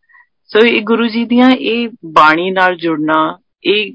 [0.45, 3.93] ਸੋ ਇਹ ਗੁਰੂ ਜੀ ਦੀਆਂ ਇਹ ਬਾਣੀ ਨਾਲ ਜੁੜਨਾ ਇਹ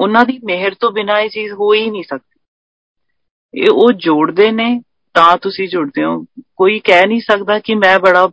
[0.00, 2.40] ਉਹਨਾਂ ਦੀ ਮਿਹਰ ਤੋਂ ਬਿਨਾ ਇਹ ਚੀਜ਼ ਹੋ ਹੀ ਨਹੀਂ ਸਕਦੀ।
[3.54, 4.82] ਇਹ ਉਹ ਜੋੜਦੇ ਨੇ,
[5.14, 6.24] ਤਾਂ ਤੁਸੀਂ ਜੁੜਦੇ ਹੋ।
[6.56, 8.26] ਕੋਈ ਕਹਿ ਨਹੀਂ ਸਕਦਾ ਕਿ ਮੈਂ ਬੜਾ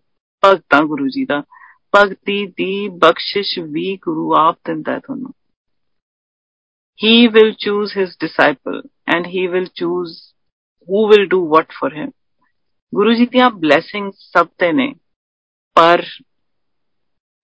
[0.45, 1.43] ਭਗਤ ਹਾਂ ਗੁਰੂ ਜੀ ਦਾ।
[1.95, 5.31] ਭਗਤੀ ਦੀ ਬਖਸ਼ਿਸ਼ ਵੀ ਗੁਰੂ ਆਪ ਦਿੰਦਾ ਹੈ ਤੁਹਾਨੂੰ।
[6.99, 10.33] He will choose his disciple and he will choose
[10.87, 12.11] who will do what for him.
[12.93, 14.93] Guru ji ਦੀਆਂ ਬਲੇਸਿੰਗਸ ਸਭ ਤੇ ਨੇ
[15.75, 16.03] ਪਰ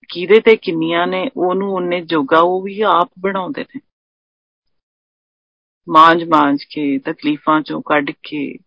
[0.09, 3.79] ਕਿਹਦੇ ਤੇ ਕਿੰਨੀਆਂ ਨੇ ਉਹਨੂੰ ਉਹਨੇ ਜੋਗਾ ਉਹ ਵੀ ਆਪ ਬਣਾਉਂਦੇ ਨੇ
[5.87, 8.57] ਮਾਂਜ ਮਾਂਜ ਕੇ ਤਕਲੀਫਾਂ ਚੋਂ ਕੱਢ ਕੇ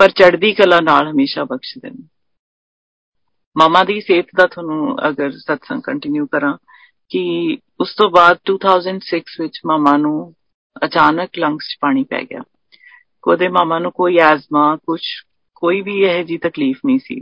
[0.00, 2.08] ਪਰ ਚੜ੍ਹਦੀ ਕਲਾ ਨਾਲ ਹਮੇਸ਼ਾ ਬਖਸ਼ਦੇ ਨੇ
[3.56, 6.56] ਮਾਮਾ ਦੀ ਸਿਹਤ ਦਾ ਤੁਹਾਨੂੰ ਅਗਰ ਸਤਸੰਗ ਕੰਟੀਨਿਊ ਕਰਾਂ
[7.10, 7.20] ਕਿ
[7.80, 10.34] ਉਸ ਤੋਂ ਬਾਅਦ 2006 ਵਿੱਚ ਮਾਮਾ ਨੂੰ
[10.84, 12.42] ਅਚਾਨਕ ਲੰਗਸ 'ਚ ਪਾਣੀ ਪੈ ਗਿਆ।
[13.22, 15.00] ਕੋਦੇ ਮਾਮਾ ਨੂੰ ਕੋਈ ਐਜ਼ਮਾ ਕੁਝ
[15.54, 17.20] ਕੋਈ ਵੀ ਇਹ ਜੀ ਤਕਲੀਫ ਨਹੀਂ ਸੀ।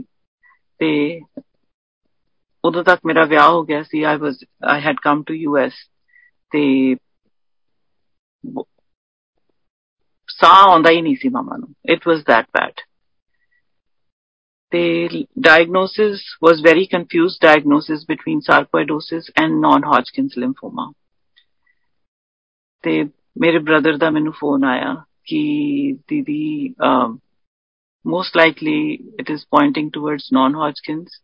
[0.79, 1.21] ਤੇ
[2.63, 5.73] ਉਦੋਂ ਤੱਕ ਮੇਰਾ ਵਿਆਹ ਹੋ ਗਿਆ ਸੀ। I was I had come to U S
[6.51, 6.95] ਤੇ
[10.29, 12.81] ਸਾਹ ਆਉਂਦਾ ਹੀ ਨਹੀਂ ਸੀ ਮਾਮਾ ਨੂੰ। ਇਟ ਵਾਸ ਦੈਟ ਬੈਡ
[14.71, 15.07] ਤੇ
[15.47, 20.91] diagnosis was very confused diagnosis between sarcoidosis and non-Hodgkin's lymphoma.
[22.83, 23.03] ਤੇ
[23.37, 24.93] ਮੇਰੇ ਬ੍ਰਦਰ ਦਾ ਮੈਨੂੰ ਫੋਨ ਆਇਆ
[25.25, 25.39] ਕਿ
[26.09, 26.73] ਦੀਦੀ
[28.05, 31.21] most likely it is pointing towards non Hodgkin's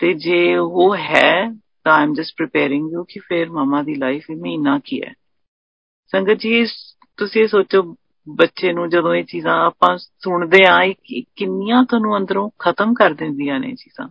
[0.00, 1.50] ਤੇ ਜੇ ਉਹ ਹੈ
[1.84, 5.12] ਤਾਂ ਆਮ ਜਸਟ ਪ੍ਰੀਪੇਅਰਿੰਗ ਯੂ ਕਿ ਫਿਰ ਮਮਾ ਦੀ ਲਾਈਫ ਮਹੀਨਾ ਕੀ ਹੈ
[6.12, 6.64] ਸੰਗਤ ਜੀ
[7.18, 7.82] ਤੁਸੀਂ ਇਹ ਸੋਚੋ
[8.28, 10.94] ਬੱਚੇ ਨੂੰ ਜਦੋਂ ਇਹ ਚੀਜ਼ਾਂ ਆਪਾਂ ਸੁਣਦੇ ਆਂ
[11.36, 14.08] ਕਿੰਨੀਆਂ ਤੁਹਾਨੂੰ ਅੰਦਰੋਂ ਖਤਮ ਕਰ ਦਿੰਦੀਆਂ ਨੇ ਚੀਜ਼ਾਂ।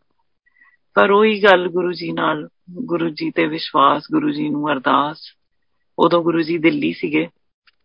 [0.93, 5.17] ਪਰ ਉਹੀ ਗੱਲ ਗੁਰੂ ਜੀ ਨਾਲ, ਗੁਰੂ ਜੀ ਤੇ ਵਿਸ਼ਵਾਸ, ਗੁਰੂ ਜੀ ਨੂੰ ਅਰਦਾਸ।
[5.99, 7.27] ਉਦੋਂ ਗੁਰੂ ਜੀ ਦਿੱਲੀ ਸੀਗੇ,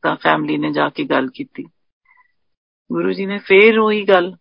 [0.02, 1.64] ਤਾਂ ਫੈਮਿਲੀ ਨੇ ਜਾ ਕੇ ਗੱਲ ਕੀਤੀ।
[2.92, 4.36] ਗੁਰੂ ਜੀ ਨੇ ਫੇਰ ਉਹੀ ਗੱਲ,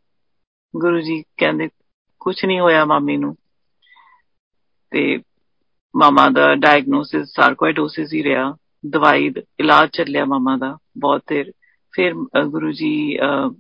[0.76, 1.70] ਗੁਰੂ ਜੀ ਕਹਿੰਦੇ
[2.20, 3.36] ਕੁਝ ਨਹੀਂ ਹੋਇਆ ਮਾਮੀ ਨੂੰ।
[4.92, 5.18] ਤੇ
[5.96, 8.58] ਮਾਮਾ ਦਾ ਡਾਇਗਨੋਸਿਸ ਸਾਰਕੋਇਡੋਸਿਸ ਹੀ ਰਿਹਾ।
[8.90, 11.52] ਦਵਾਈ, ਇਲਾਜ ਚੱਲਿਆ ਮਾਮਾ ਦਾ, ਬਹੁਤ ਦੇਰ।
[11.94, 12.14] ਫਿਰ
[12.48, 13.18] ਗੁਰੂ ਜੀ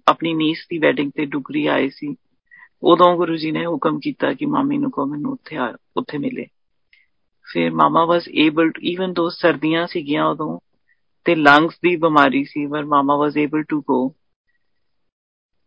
[0.07, 2.15] ਆਪਣੀ ਨੀਸ ਦੀ ਵੈਡਿੰਗ ਤੇ ਡੁਗਰੀ ਆਏ ਸੀ।
[2.83, 6.45] ਉਦੋਂ ਗੁਰੂ ਜੀ ਨੇ ਹੁਕਮ ਕੀਤਾ ਕਿ ਮਾਮੀ ਨੂੰ ਕੋ ਮੈਨੂੰ ਉੱਥੇ ਆ, ਉੱਥੇ ਮਿਲੇ।
[7.47, 10.59] ਫਿਰ ਮਾਮਾ ਵਾਸ ਏਬਲ ਟੂ ਇਵਨ ਦੋ ਸਰਦੀਆਂ ਸੀਗੀਆਂ ਉਦੋਂ,
[11.25, 14.15] ਤੇ ਲੰਗਸ ਦੀ ਬਿਮਾਰੀ ਸੀ, ਪਰ ਮਾਮਾ ਵਾਸ ਏਬਲ ਟੂ ਗੋ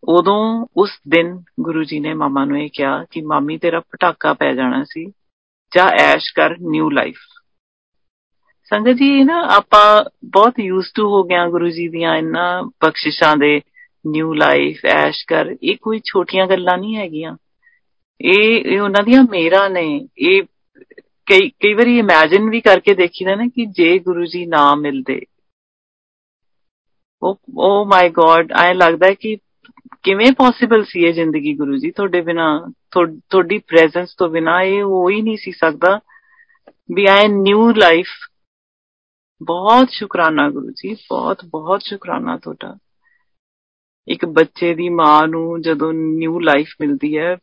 [0.08, 4.52] ਉਦੋਂ, ਉਸ ਦਿਨ ਗੁਰੂ ਜੀ ਨੇ ਮਾਮਾ ਨੂੰ ਇਹ ਕਿਹਾ ਕਿ ਮਾਮੀ ਤੇਰਾ ਪਟਾਕਾ ਪੈ
[4.54, 5.04] ਜਾਣਾ ਸੀ,
[5.72, 7.18] ਜਾਂ ਐਸ਼ ਕਰ ਨਿਊ ਲਾਈਫ
[8.70, 13.60] ਸੰਗਤ ਜੀ ਨਾ ਆਪਾਂ ਬਹੁਤ ਯੂਜ਼ ਟੂ ਹੋ ਗਿਆ ਗੁਰੂ ਜੀ ਦੀਆਂ ਇਹਨਾਂ ਬਖਸ਼ਿਸ਼ਾਂ ਦੇ
[14.04, 17.36] ਨਿਊ ਲਾਈਫ ਐਸ਼ ਕਰ ਇਹ ਕੋਈ ਛੋਟੀਆਂ ਗੱਲਾਂ ਨਹੀਂ ਹੈਗੀਆਂ
[18.20, 19.84] ਇਹ ਇਹ ਉਹਨਾਂ ਦੀਆਂ ਮੇਰਾ ਨੇ
[20.18, 20.42] ਇਹ
[21.26, 25.20] ਕਈ ਕਈ ਵਾਰੀ ਇਮੇਜਿਨ ਵੀ ਕਰਕੇ ਦੇਖੀਦਾ ਨਾ ਕਿ ਜੇ ਗੁਰੂ ਜੀ ਨਾ ਮਿਲਦੇ
[27.22, 29.36] ਉਹ ਓ ਮਾਈ ਗॉड ਆਏ ਲੱਗਦਾ ਕਿ
[30.02, 32.46] ਕਿਵੇਂ ਪੋਸੀਬਲ ਸੀ ਇਹ ਜ਼ਿੰਦਗੀ ਗੁਰੂ ਜੀ ਤੁਹਾਡੇ ਬਿਨਾ
[32.90, 35.98] ਤੁਹਾਡੀ ਪ੍ਰੈਜ਼ੈਂਸ ਤੋਂ ਬਿਨਾ ਇਹ ਹੋ ਹੀ ਨਹੀਂ ਸੀ ਸਕਦਾ
[36.94, 38.06] ਵੀ ਆਏ ਨਿਊ ਲਾਈਫ
[39.42, 42.78] ਬਹੁਤ ਸ਼ੁਕਰਾਨਾ ਗੁਰੂ ਜੀ ਬਹੁਤ ਬਹੁਤ ਸ਼ੁਕਰਾਨਾ ਤੁਹਾਡਾ।
[44.08, 47.36] ਇੱਕ ਬੱਚੇ ਦੀ ਮਾਂ ਨੂੰ ਜਦੋਂ ਨਿਊ ਲਾਈਫ ਮਿਲਦੀ ਹੈ,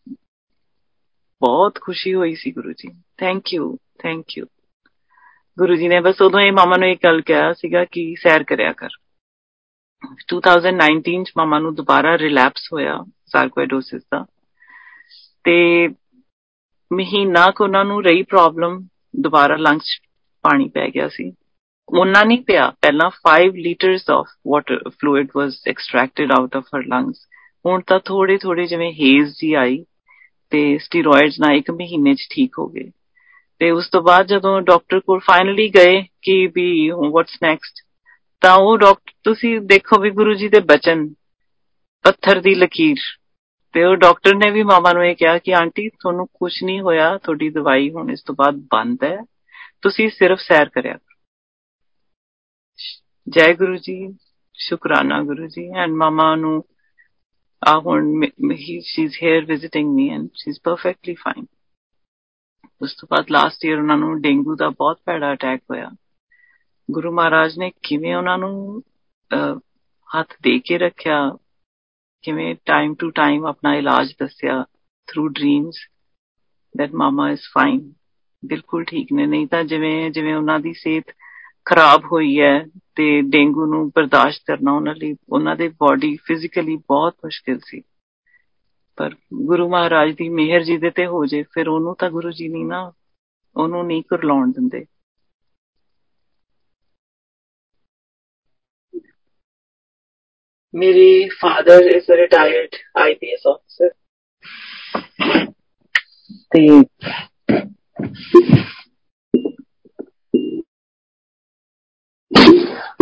[1.42, 4.46] ਬਹੁਤ ਖੁਸ਼ੀ ਹੋਈ ਸੀ Guru ji thank you thank you
[5.60, 8.74] Guru ji ਨੇ ਬਸ ਉਦੋਂ ਹੀ ਮਾਮਾ ਨੂੰ ਇੱਕ ਗੱਲ ਕਿਹਾ ਸੀਗਾ ਕਿ ਸੈਰ ਕਰਿਆ
[8.74, 8.90] ਕਰ।
[10.34, 14.26] 2019 ਚ ਮਾਮਾ ਨੂੰ ਦੁਬਾਰਾ ਰਿਲੈਪਸ ਹੋਇਆ ਸਾਰਕੋਇਡੋਸਿਸ ਦਾ।
[15.44, 15.88] ਤੇ
[16.94, 18.88] ਮਹੀਨਾ ਕੋ ਉਹਨਾਂ ਨੂੰ ਰਹੀ ਪ੍ਰੋਬਲਮ
[19.20, 20.00] ਦੁਬਾਰਾ ਲੰਗਸ
[20.42, 21.34] ਪਾਣੀ ਪੈ ਗਿਆ ਸੀ।
[21.98, 27.28] ਉਹਨਾਂ ਨਹੀਂ ਪਿਆ। ਪਹਿਲਾਂ 5 litres of water fluid was extracted out of her lungs
[27.66, 29.86] ਹੁਣ ਤਾਂ ਥੋੜੇ ਥੋੜੇ ਜਿਵੇਂ ਹੇਜ਼ ਜੀ ਆਈ
[30.50, 32.92] ਤੇ ਸਟੀਰੋਇਡਸ ਨਾਲ ਇੱਕ ਮਹੀਨੇ ਚ ਠੀਕ ਹੋ ਗਏ।
[33.60, 37.84] ਤੇ ਉਸ ਤੋਂ ਬਾਅਦ ਜਦੋਂ ਡਾਕਟਰ ਕੋਲ ਫਾਈਨਲੀ ਗਏ ਕਿ ਵੀ ਵਾਟਸ ਨੈਕਸਟ
[38.42, 41.14] ਤਾਂ ਉਹ ਡਾਕਟਰ ਤੁਸੀਂ ਦੇਖੋ ਵੀ ਗੁਰੂ ਜੀ ਦੇ ਬਚਨ,
[42.04, 42.96] ਪੱਥਰ ਦੀ ਲਕੀਰ।
[43.74, 47.18] ਤੇ ਉਹ ਡਾਕਟਰ ਨੇ ਵੀ ਮਾਮਾ ਨੂੰ ਇਹ ਕਿਹਾ ਕਿ ਆਂਟੀ, ਤੁਹਾਨੂੰ ਕੁਝ ਨਹੀਂ ਹੋਇਆ,
[47.18, 49.18] ਤੁਹਾਡੀ ਦਵਾਈ ਹੁਣ ਇਸ ਤੋਂ ਬਾਅਦ ਬੰਦ ਹੈ।
[49.82, 50.98] ਤੁਸੀਂ ਸਿਰਫ ਸੈਰ ਕਰਿਆ
[53.28, 53.96] ਜੈ ਗੁਰੂ ਜੀ,
[54.60, 56.64] ਸ਼ੁਕਰਾਨਾ ਗੁਰੂ ਜੀ ਐਂਡ ਮਾਮਾ ਨੂੰ,
[57.62, 61.46] ਆ ਹੁਣ ਹੀ she is here visiting me and she is perfectly fine
[62.82, 65.90] ਉਸ ਤੋਂ ਬਾਅਦ ਲਾਸਟ ਈਅਰ ਉਹਨਾਂ ਨੂੰ ਡੇਂਗੂ ਦਾ ਬਹੁਤ ਭੈੜਾ ਅਟੈਕ ਹੋਇਆ।
[66.90, 68.82] ਗੁਰੂ ਮਹਾਰਾਜ ਨੇ ਕਿਵੇਂ ਉਹਨਾਂ ਨੂੰ
[70.10, 71.20] ਹੱਥ ਦੇ ਕੇ ਰੱਖਿਆ,
[72.24, 74.64] ਕਿਵੇਂ ਟਾਈਮ ਟੂ ਟਾਈਮ ਆਪਣਾ ਇਲਾਜ ਦੱਸਿਆ
[75.08, 75.86] through dreams
[76.76, 77.92] that mama is fine
[78.44, 81.12] ਬਿਲਕੁਲ ਠੀਕ ਨੇ, ਨਹੀਂ ਤਾਂ ਜਿਵੇਂ ਜਿਵੇਂ ਉਹਨਾਂ ਦੀ ਸਿਹਤ
[81.66, 82.66] ਖਰਾਬ ਹੋਈ ਹੈ
[83.00, 87.82] ਤੇ ਡੇਂਗੂ ਨੂੰ ਬਰਦਾਸ਼ਤ ਕਰਨਾ ਉਹਨਾਂ ਲਈ, ਉਹਨਾਂ ਦੇ ਬਾਡੀ ਫਿਜ਼ੀਕਲੀ ਬਹੁਤ ਮੁਸ਼ਕਿਲ ਸੀ।
[88.98, 92.48] ਪਰ ਗੁਰੂ ਮਹਾਰਾਜ ਦੀ ਮਿਹਰ ਜੀ ਦੇ ਤੇ ਹੋ ਜੇ, ਫਿਰ ਉਹਨੂੰ ਤਾਂ ਗੁਰੂ ਜੀ
[92.48, 92.92] ਨਹੀਂ ਨਾ,
[93.56, 94.86] ਉਹਨੂੰ ਨਹੀਂ ਕਰਲਾਉਣ ਦਿੰਦੇ।
[100.76, 103.90] ਮੇਰੇ father is a retired IPS officer
[106.30, 106.84] ਤੇ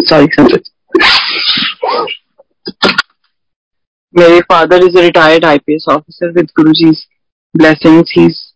[0.08, 0.70] sorry Sanjit.
[4.14, 7.06] My father is a retired IPS officer with Guruji's
[7.56, 8.10] blessings.
[8.12, 8.54] He's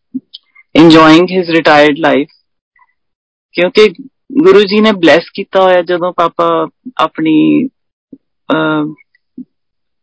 [0.75, 2.29] enjoying his retired life.
[3.55, 3.87] ਕਿਉਂਕਿ
[4.43, 6.45] ਗੁਰੂ ਜੀ ਨੇ ਬਲੈਸ ਕੀਤਾ ਹੋਇਆ ਜਦੋਂ ਪਾਪਾ
[7.01, 7.33] ਆਪਣੀ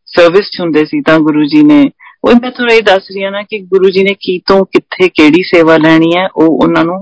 [0.07, 1.79] ਸਰਵਿਸ ਚ ਹੁੰਦੇ ਸੀ ਤਾਂ ਗੁਰੂ ਜੀ ਨੇ
[2.23, 5.09] ਉਹ ਮੈਂ ਤੁਹਾਨੂੰ ਇਹ ਦੱਸ ਰਹੀ ਹਾਂ ਨਾ ਕਿ ਗੁਰੂ ਜੀ ਨੇ ਕੀ ਤੋਂ ਕਿੱਥੇ
[5.09, 6.97] ਕਿਹੜੀ ਸੇਵਾ ਲੈਣੀ ਹੈ ਉਹ ਉਹਨਾਂ ਨੂੰ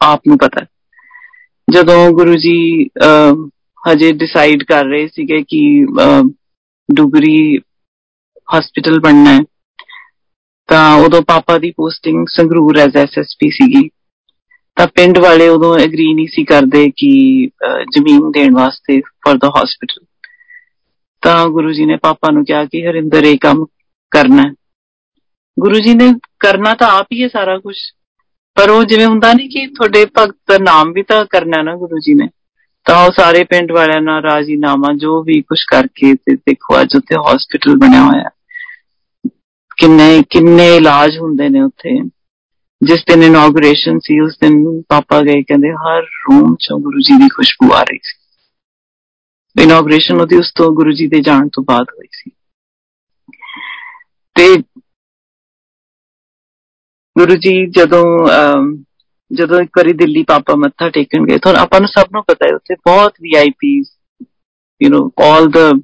[0.00, 0.64] ਆਪ ਨੂੰ ਪਤਾ
[1.68, 2.88] ਜਦੋਂ ਗੁਰੂ ਜੀ
[3.82, 5.62] ਹਜੇ ਡਿਸਾਈਡ ਕਰ ਰਹੇ ਸੀਗੇ ਕਿ
[6.88, 7.58] ਡੁਗਰੀ
[8.54, 9.40] ਹਸਪੀਟਲ ਬਣਨਾ ਹੈ।
[10.68, 13.88] ਤਾਂ ਉਦੋਂ ਪਾਪਾ ਦੀ ਪੋਸਟਿੰਗ ਸੰਗਰੂਰ ਐਜ਼ ਐਸਐਸਪੀ ਸੀਗੀ।
[14.76, 17.10] ਤਾਂ ਪਿੰਡ ਵਾਲੇ ਉਦੋਂ ਐਗਰੀ ਨਹੀਂ ਸੀ ਕਰਦੇ ਕਿ
[17.90, 20.04] ਜ਼ਮੀਨ ਦੇਣ ਵਾਸਤੇ ਫॉर ਦਾ ਹਸਪੀਟਲ
[21.22, 23.64] ਤਾਂ ਗੁਰੂ ਜੀ ਨੇ ਪਾਪਾ ਨੂੰ ਕਿਹਾ ਕਿ ਹਰਿੰਦਰ, ਇਹ ਕੰਮ
[24.12, 24.42] ਕਰਨਾ
[25.56, 27.76] ਗੁਰੂ ਜੀ ਨੇ ਕਰਨਾ ਤਾਂ ਆਪ ਹੀ ਹੈ ਸਾਰਾ ਕੁਝ
[28.54, 31.98] ਪਰ ਉਹ ਜਿਵੇਂ ਹੁੰਦਾ ਨਹੀਂ ਕਿ ਤੁਹਾਡੇ ਭਗਤ ਦਾ ਨਾਮ ਵੀ ਤਾਂ ਕਰਨਾ ਨਾ ਗੁਰੂ
[31.98, 32.28] ਜੀ ਨੇ।
[32.86, 37.16] ਤਾਂ ਉਹ ਸਾਰੇ ਪਿੰਡ ਵਾਲਿਆਂ ਨਾਲ ਰਾਜੀਨਾਮਾ ਜੋ ਵੀ ਕੁਝ ਕਰਕੇ ਤੇ ਦੇਖੋ ਅੱਜ ਉੱਥੇ
[37.16, 38.30] ਹਸਪੀਟਲ ਬਣਿਆ ਹੋਇਆ
[39.76, 42.00] ਕਿੰਨੇ ਕਿੰਨੇ ਇਲਾਜ ਹੁੰਦੇ ਨੇ ਉੱਥੇ।
[42.84, 47.28] ਜਿਸ ਦਿਨ ਇਨੋਗ੍ਰੇਸ਼ਨ ਸੀ, ਉਸ ਦਿਨ ਪਾਪਾ ਗਏ, ਕਹਿੰਦੇ ਹਰ ਰੂਮ ਚੋਂ ਗੁਰੂ ਜੀ ਦੀ
[47.28, 48.18] ਖੁਸ਼ਬੂ ਆ ਰਹੀ ਸੀ।
[49.62, 52.30] ਇਨੋਗ੍ਰੇਸ਼ਨ ਉਹਦੀ ਉਸ ਤੋਂ ਗੁਰੂ ਜੀ ਦੇ ਜਾਣ ਤੋਂ ਬਾਅਦ ਹੋਈ ਸੀ।
[54.36, 54.56] ਤੇ
[57.18, 58.04] ਗੁਰੂ ਜੀ ਜਦੋਂ
[59.31, 62.55] ਜਦੋਂ ਇੱਕ ਵਾਰੀ ਦਿੱਲੀ ਪਾਪਾ ਮੱਥਾ ਟੇਕਣ ਗਏ ਤਾਂ ਆਪਾਂ ਨੂੰ ਸਭ ਨੂੰ ਪਤਾ ਹੈ
[62.55, 63.87] ਉੱਥੇ ਬਹੁਤ ਵੀਆਈਪੀਸ
[64.81, 65.81] ਯੂ نو 올 ਦ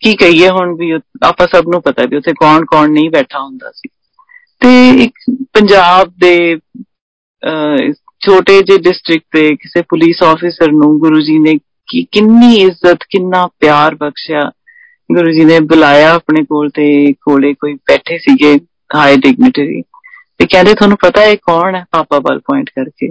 [0.00, 0.90] ਕੀ ਕਹੀਏ ਹੁਣ ਵੀ
[1.24, 3.88] ਆਪਾਂ ਸਭ ਨੂੰ ਪਤਾ ਵੀ ਉੱਥੇ ਕੌਣ ਕੌਣ ਨਹੀਂ ਬੈਠਾ ਹੁੰਦਾ ਸੀ
[4.60, 5.12] ਤੇ ਇੱਕ
[5.52, 6.56] ਪੰਜਾਬ ਦੇ
[8.20, 11.54] ਛੋਟੇ ਜਿਹੇ ਡਿਸਟ੍ਰਿਕਟ ਦੇ ਕਿਸੇ ਪੁਲਿਸ ਆਫੀਸਰ ਨੂੰ ਗੁਰੂ ਜੀ ਨੇ
[11.88, 14.40] ਕਿ ਕਿੰਨੀ ਇੱਜ਼ਤ ਕਿੰਨਾ ਪਿਆਰ ਬਖਸ਼ਿਆ
[15.10, 18.58] ਗੁਰੂ ਜੀ ਨੇ ਬੁਲਾਇਆ ਆਪਣੇ ਕੋਲ ਤੇ ਕੋਲੇ ਕੋਈ ਬੈਠੇ ਸੀਗੇ
[18.96, 19.82] ਹਾਈ ਡਿਗਨਿਟਰੀ
[20.41, 23.07] ਤੇ ਕਹਿੰਦੇ ਤੁਹਾਨੂੰ ਪਤਾ ਹੈ ਕੌਣ ਹੈ ਪਾਪਾ ਵੱਲ ਪੁਆਇੰਟ ਕਰਕੇ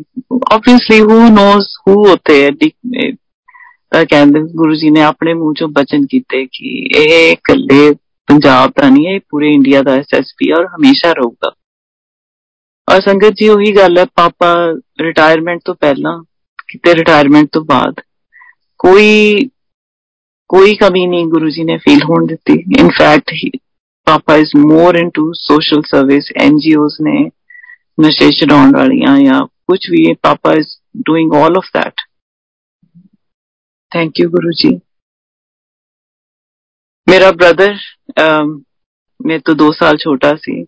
[0.52, 6.44] ਆਬਵੀਅਸਲੀ ਹੂ ਨੋਸ ਹੂ ਹੋਤੇ ਹੈ ਕਹਿੰਦੇ ਗੁਰੂ ਜੀ ਨੇ ਆਪਣੇ ਮੂੰਹ ਚੋਂ ਬਚਨ ਕੀਤੇ
[6.46, 7.92] ਕਿ ਇਹ ਇਕੱਲੇ
[8.28, 11.52] ਪੰਜਾਬ ਦਾ ਨਹੀਂ ਹੈ ਪੂਰੇ ਇੰਡੀਆ ਦਾ ਐਸਐਸਪੀ ਔਰ ਹਮੇਸ਼ਾ ਰਹੂਗਾ
[12.88, 14.52] ਔਰ ਸੰਗਤ ਜੀ ਉਹੀ ਗੱਲ ਹੈ ਪਾਪਾ
[15.00, 16.18] ਰਿਟਾਇਰਮੈਂਟ ਤੋਂ ਪਹਿਲਾਂ
[16.68, 18.00] ਕਿਤੇ ਰਿਟਾਇਰਮੈਂਟ ਤੋਂ ਬਾਅਦ
[18.78, 19.48] ਕੋਈ
[20.50, 23.34] ਕੋਈ ਕਮੀ ਨਹੀਂ ਗੁਰੂ ਜੀ ਨੇ ਫੀਲ ਹੋਣ ਦਿੱਤੀ in fact
[24.10, 27.18] papa is more into social service NGOs ਨੇ
[27.98, 30.68] ਨਸ਼ੇ ਛਡਾਉਣ ਵਾਲੀਆਂ ਜਾਂ ਕੁਝ ਵੀ papa is
[31.06, 32.02] doing all of that
[33.92, 34.70] thank you Guru ji
[37.06, 37.76] ਮੇਰਾ ਬ੍ਰਦਰ
[39.20, 40.60] ਮੇਰੇ ਤੋਂ 2 ਸਾਲ ਛੋਟਾ ਸੀ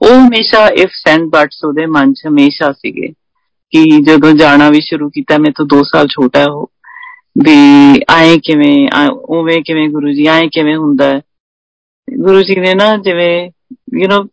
[0.00, 3.12] ਉਹ ਹਮੇਸ਼ਾ ਇਫ ਸੈਂਡ ਬਟਸ ਉਹਦੇ ਮਨ 'ਚ ਹਮੇਸ਼ਾ ਸੀਗੇ
[3.72, 6.70] ਕਿ ਜਦੋਂ ਜਾਣਾ ਵੀ ਸ਼ੁਰੂ ਕੀਤਾ ਮੈਂ ਤੋਂ 2 ਸਾਲ ਛੋਟਾ ਹੈ ਉਹ
[7.38, 7.56] ਵੀ
[8.10, 8.76] ਆਏ ਕਿਵੇਂ
[9.30, 11.20] ਉਵੇਂ ਕਿਵੇਂ ਗੁਰੂ ਜੀ ਆਏ ਕਿਵੇਂ ਹੁੰਦਾ ਹੈ
[12.16, 13.50] ਗੁਰੂ ਜੀ ਨੇ ਨਾ ਜਿਵੇਂ
[14.00, 14.26] ਯੂ نو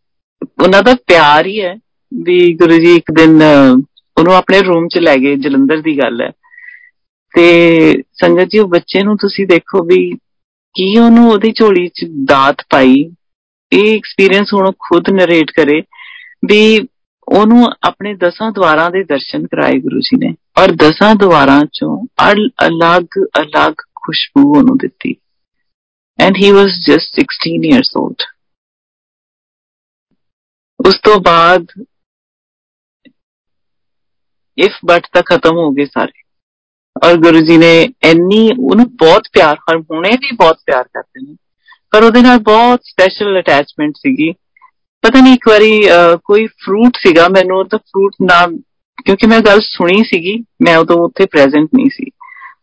[0.63, 1.75] ਉਹਨਾਂ ਦਾ ਪਿਆਰ ਹੀ ਹੈ
[2.13, 3.41] ਵੀ ਗੁਰੂ ਜੀ ਇੱਕ ਦਿਨ
[4.17, 6.31] ਉਹਨੂੰ ਆਪਣੇ ਰੂਮ 'ਚ ਲੈ ਗਏ, ਜਲੰਧਰ ਦੀ ਗੱਲ ਹੈ।
[7.35, 10.13] ਤੇ ਸੰਗਤ ਜੀ, ਉਹ ਬੱਚੇ ਨੂੰ ਤੁਸੀਂ ਦੇਖੋ ਵੀ
[10.75, 13.11] ਕੀ ਉਹਨੂੰ ਉਹਦੀ ਝੋਲੀ 'ਚ ਦਾਤ ਪਾਈ,
[13.73, 15.81] ਇਹ ਐਕਸਪੀਰੀਅੰਸ ਹੁਣ ਖੁਦ ਨਰੇਟ ਕਰੇ
[16.47, 16.88] ਵੀ
[17.27, 22.05] ਉਹਨੂੰ ਆਪਣੇ ਦਸਾਂ ਦਵਾਰਾਂ ਦੇ ਦਰਸ਼ਨ ਕਰਾਏ ਗੁਰੂ ਜੀ ਨੇ। ਔਰ ਦਸਾਂ ਦਵਾਰਾਂ ਚੋਂ
[22.67, 25.15] ਅਲੱਗ ਅਲੱਗ ਖੁਸ਼ਬੂ ਉਹਨੂੰ ਦਿੱਤੀ।
[26.19, 28.23] And he was just 16 years old
[30.80, 31.65] ਉਸ ਤੋਂ ਬਾਅਦ
[34.58, 36.23] ਇਫ ਬਟ ਤਾਂ ਖਤਮ ਹੋ ਗਏ ਸਾਰੇ
[37.06, 37.71] ਔਰ ਗੁਰੂ ਜੀ ਨੇ
[38.04, 41.36] ਇੰਨੀ ਉਹਨੂੰ ਬਹੁਤ ਪਿਆਰ ਹਰ ਹੁਣੇ ਵੀ ਬਹੁਤ ਪਿਆਰ ਕਰਦੇ ਨੇ
[41.93, 44.32] ਪਰ ਉਹਦੇ ਨਾਲ ਬਹੁਤ ਸਪੈਸ਼ਲ ਅਟੈਚਮੈਂਟ ਸੀਗੀ
[45.04, 45.71] ਪਤਾ ਨਹੀਂ ਇੱਕ ਵਾਰੀ
[46.23, 48.58] ਕੋਈ ਫਰੂਟ ਸੀਗਾ ਮੈਨੂੰ ਤਾਂ ਫਰੂਟ ਨਾਮ
[49.06, 52.10] ਕਿਉਂਕਿ ਮੈਂ ਗੱਲ ਸੁਣੀ ਸੀਗੀ ਮੈਂ ਉਦੋਂ ਉੱਥੇ ਪ੍ਰੈਜ਼ੈਂਟ ਨਹੀਂ ਸੀ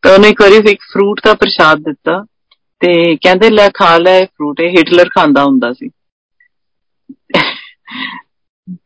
[0.03, 2.25] ਤਾਂ ਉਹਨੇ ਇੱਕ ਵਾਰੀ ਇੱਕ ਫਰੂਟ ਦਾ ਪ੍ਰਸ਼ਾਦ ਦਿੱਤਾ
[2.83, 5.89] ਤੇ ਕਹਿੰਦੇ ਲੈ ਖਾ ਲੈ ਫਰੂਟ ਇਹ ਹਿਟਲਰ ਖਾਂਦਾ ਹੁੰਦਾ ਸੀ।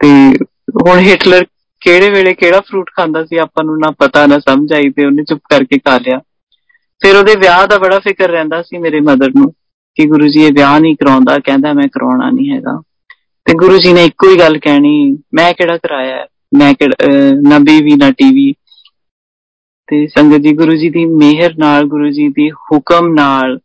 [0.01, 0.09] ਤੇ
[0.83, 1.45] ਹੁਣ ਹਿਟਲਰ
[1.81, 5.25] ਕਿਹੜੇ ਵੇਲੇ ਕਿਹੜਾ ਫਰੂਟ ਖਾਂਦਾ ਸੀ ਆਪਾਂ ਨੂੰ ਨਾ ਪਤਾ, ਨਾ ਸਮਝ ਆਈ ਤੇ ਉਹਨੇ
[5.25, 6.19] ਚੁੱਪ ਕਰਕੇ ਖਾ ਲਿਆ।
[7.03, 9.53] ਫਿਰ ਉਹਦੇ ਵਿਆਹ ਦਾ ਬੜਾ ਫਿਕਰ ਰਹਿੰਦਾ ਸੀ ਮੇਰੇ ਮਦਰ ਨੂੰ
[9.97, 12.81] ਕਿ ਗੁਰੂ ਜੀ ਇਹ ਵਿਆਹ ਨਹੀਂ ਕਰਾਉਂਦਾ, ਕਹਿੰਦਾ ਮੈਂ ਕਰਾਉਣਾ ਨਹੀਂ ਹੈਗਾ।
[13.47, 16.27] ਤੇ ਗੁਰੂ ਜੀ ਨੇ ਇੱਕੋ ਹੀ ਗੱਲ ਕਹਿਣੀ, ਮੈਂ ਕਿਹੜਾ ਕਰਾਇਆ?
[16.57, 16.75] ਮੈਂ
[17.43, 18.53] ਨਾ ਬੀਵੀ ਨਾ ਟੀਵੀ
[19.89, 23.59] ਤੇ ਸੰਗਤ ਜੀ, ਗੁਰੂ ਜੀ ਦੀ ਮਿਹਰ ਨਾਲ, ਗੁਰੂ ਜੀ ਦੀ ਹੁਕਮ ਨਾਲ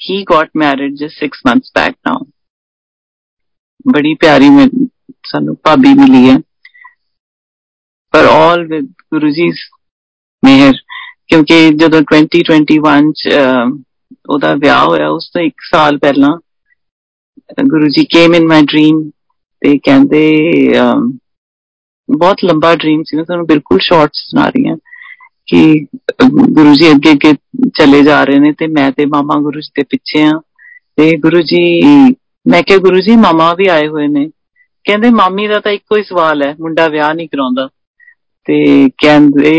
[0.00, 2.18] he got married just 6 months back now.
[3.92, 4.48] ਬੜੀ ਪਿਆਰੀ
[5.26, 6.36] ਸਾਨੂੰ ਭਾਬੀ ਮਿਲੀ ਹੈ।
[8.14, 9.48] ਪਰ all with ਗੁਰੂ ਜੀ
[10.42, 10.74] ਮਿਹਰ,
[11.28, 13.34] ਕਿਉਂਕਿ ਜਦੋਂ 2021 ਚ
[14.30, 16.30] ਉਹਦਾ ਵਿਆਹ ਹੋਇਆ, ਉਸ ਤੋਂ 1 ਸਾਲ ਪਹਿਲਾਂ,
[17.64, 19.00] ਗੁਰੂ ਜੀ ਕੇਮ ਇਨ ਮਾਈ ਡ੍ਰੀਮ
[19.62, 20.22] ਤੇ ਕਹਿੰਦੇ
[22.08, 24.76] ਬਹੁਤ ਲੰਬਾ ਡ੍ਰੀਮ ਸੀ। ਮੈਂ ਤੁਹਾਨੂੰ ਬਿਲਕੁਲ ਸ਼ਾਰਟਸ ਸੁਣਾ ਰਹੀ ਹਾਂ
[25.48, 25.86] ਕਿ
[26.26, 27.32] ਗੁਰੂ ਜੀ ਅੱਗੇ ਅੱਗੇ
[27.74, 30.40] ਚਲੇ ਜਾ ਰਹੇ ਨੇ ਤੇ ਮੈਂ ਤੇ ਮਾਮਾ ਗੁਰੂ ਜੀ ਦੇ ਪਿੱਛੇ ਆ।
[30.96, 31.82] ਤੇ ਗੁਰੂ ਜੀ,
[32.48, 34.30] ਮੈਂ ਕਿਹਾ, ਗੁਰੂ ਜੀ, ਮਾਮਾ ਵੀ ਆਏ ਹੋਏ ਨੇ।
[34.84, 37.68] ਕਹਿੰਦੇ, ਮਾਮੀ ਦਾ ਤਾਂ ਇੱਕੋ ਹੀ ਸਵਾਲ ਹੈ, ਮੁੰਡਾ ਵਿਆਹ ਨਹੀਂ ਕਰਾਉਂਦਾ।
[38.44, 39.54] ਤੇ ਕਹਿੰਦੇ,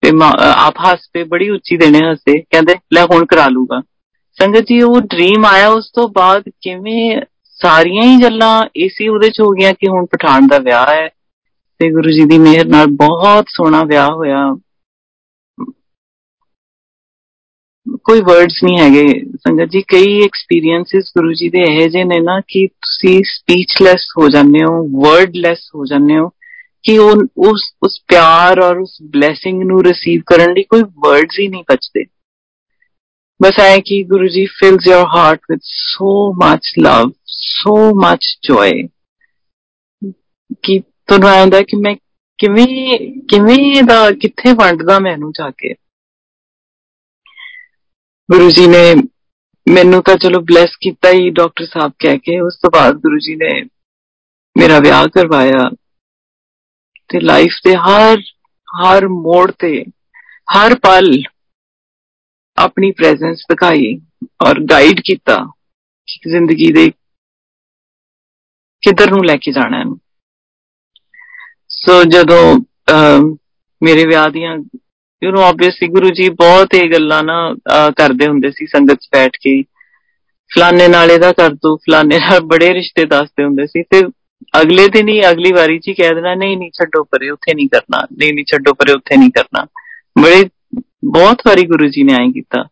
[0.00, 0.10] ਤੇ
[0.56, 3.80] ਆਪ ਹੱਸ ਪੇ ਬੜੀ ਉੱਚੀ ਦੇਣੇ ਹੱਸੇ ਕਹਿੰਦੇ, ਲੈ, ਹੁਣ ਕਰਾ ਲੂਗਾ।
[4.40, 9.40] ਸੰਗਤ ਜੀ, ਉਹ ਡ੍ਰੀਮ ਆਇਆ, ਉਸ ਤੋਂ ਬਾਅਦ ਕਿਵੇਂ ਸਾਰੀਆਂ ਹੀ ਗੱਲਾਂ ਇਸੇ ਉਹਦੇ ਚ
[9.40, 11.08] ਹੋ ਗਈਆਂ ਕਿ ਹੁਣ ਪਠਾਨ ਦਾ ਵਿਆਹ ਹੈ।
[11.78, 14.56] ਤੇ ਗੁਰੂ ਜੀ ਦੀ ਮਿਹਰ ਨਾਲ ਬਹੁਤ ਸੋਹਣਾ ਵਿਆਹ ਹੋਇਆ।
[18.04, 22.40] ਕੋਈ ਵਰਡਸ ਨਹੀਂ ਹੈਗੇ। ਸੰਗਤ ਜੀ, ਕਈ ਐਕਸਪੀਰੀਐਂਸਸ ਗੁਰੂ ਜੀ ਦੇ ਇਹ ਜੇ ਨੇ ਨਾ
[22.48, 26.28] ਕਿ ਤੁਸੀਂ ਸਪੀਚਲੈਸ ਹੋ ਜਾਂਦੇ ਹੋ ਵਰਡਲੈਸ ਹੋ ਜਾਂਦੇ ਹੋ,
[26.84, 31.48] ਕਿ ਉਹ ਉਸ ਉਸ ਪਿਆਰ ਔਰ ਉਸ ਬਲੇਸਿੰਗ ਨੂੰ ਰਿਸੀਵ ਕਰਨ ਲਈ ਕੋਈ ਵਰਡਸ ਹੀ
[31.48, 32.04] ਨਹੀਂ ਬਚਦੇ।
[33.42, 38.82] ਬਸ ਆਏ ਕਿ Guru ji fills your heart with so much love so much joy
[40.62, 41.94] ਕਿ ਤੁਹਾਨੂੰ ਆਉਂਦਾ ਕਿ ਮੈਂ
[42.38, 42.66] ਕਿਵੇਂ
[43.28, 45.74] ਕਿਵੇਂ ਦਾ ਕਿੱਥੇ ਵੰਡਦਾ ਮੈਨੂੰ ਜਾ ਕੇ?
[48.28, 48.82] ਗੁਰੂ ਜੀ ਨੇ
[49.66, 53.34] ਮੈਨੂੰ ਤਾਂ ਚਲੋ ਬਲੈਸ ਕੀਤਾ ਹੀ ਡਾਕਟਰ ਸਾਹਿਬ ਕਹਿ ਕੇ। ਉਸ ਤੋਂ ਬਾਅਦ ਗੁਰੂ ਜੀ
[53.36, 53.50] ਨੇ
[54.56, 55.68] ਮੇਰਾ ਵਿਆਹ ਕਰਵਾਇਆ।
[57.10, 58.20] ਤੇ ਲਾਈਫ ਦੇ ਹਰ
[58.68, 59.84] ਹਰ ਮੋੜ ਤੇ,
[60.48, 61.12] ਹਰ ਪਲ
[62.58, 63.94] ਆਪਣੀ ਪ੍ਰੈਜ਼ੈਂਸ ਦਿਖਾਈ
[64.46, 65.36] ਔਰ ਗਾਈਡ ਕੀਤਾ
[66.08, 66.90] ਕਿ ਜ਼ਿੰਦਗੀ ਦੇ
[68.82, 69.84] ਕਿੱਧਰ ਨੂੰ ਲੈ ਕੇ ਜਾਣਾ ਹੈ।
[71.70, 72.42] ਸੋ ਜਦੋਂ
[73.82, 74.56] ਮੇਰੇ ਵਿਆਹ ਦੀਆਂ
[75.24, 77.36] you know obviously Guru ji ਬਹੁਤ ਇਹ ਗੱਲਾਂ ਨਾ
[77.96, 79.62] ਕਰਦੇ ਹੁੰਦੇ ਸੀ ਸੰਗਤ 'ਚ ਬੈਠ ਕੇ
[80.50, 84.02] ਫਲਾਣੇ ਨਾਲ ਇਹਦਾ ਕਰ ਦੋ ਫਲਾਣੇ ਨਾਲ ਬੜੇ ਰਿਸ਼ਤੇ ਦੱਸਦੇ ਹੁੰਦੇ ਸੀ। ਤੇ
[84.60, 87.68] ਅਗਲੇ ਦਿਨ ਹੀ ਅਗਲੀ ਵਾਰੀ 'ਚ ਹੀ ਕਹਿ ਦੇਣਾ ਨਹੀਂ ਨਹੀਂ ਛੱਡੋ ਪਰੇ ਉੱਥੇ ਨਹੀਂ
[87.68, 89.66] ਕਰਨਾ। ਨਹੀਂ ਨਹੀਂ ਛੱਡੋ ਪਰੇ ਉੱਥੇ ਨਹੀਂ ਕਰਨਾ।
[90.22, 90.44] ਬੜੇ
[91.04, 92.68] ਬਹੁਤ ਵਾਰੀ ਗੁਰੂ ਜੀ ਨੇ ਆਈ ਕੀਤਾ।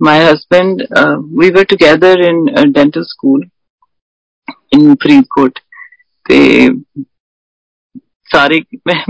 [0.00, 3.42] my husband uh, we were together in a dental school
[4.76, 5.60] in Faridkot
[6.28, 6.38] ਤੇ
[8.34, 8.60] ਸਾਰੇ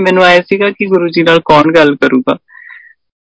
[0.00, 2.38] ਮੈਨੂੰ ਆਇਆ ਸੀਗਾ ਕਿ ਗੁਰੂ ਜੀ ਨਾਲ ਕੌਣ ਗੱਲ ਕਰੂਗਾ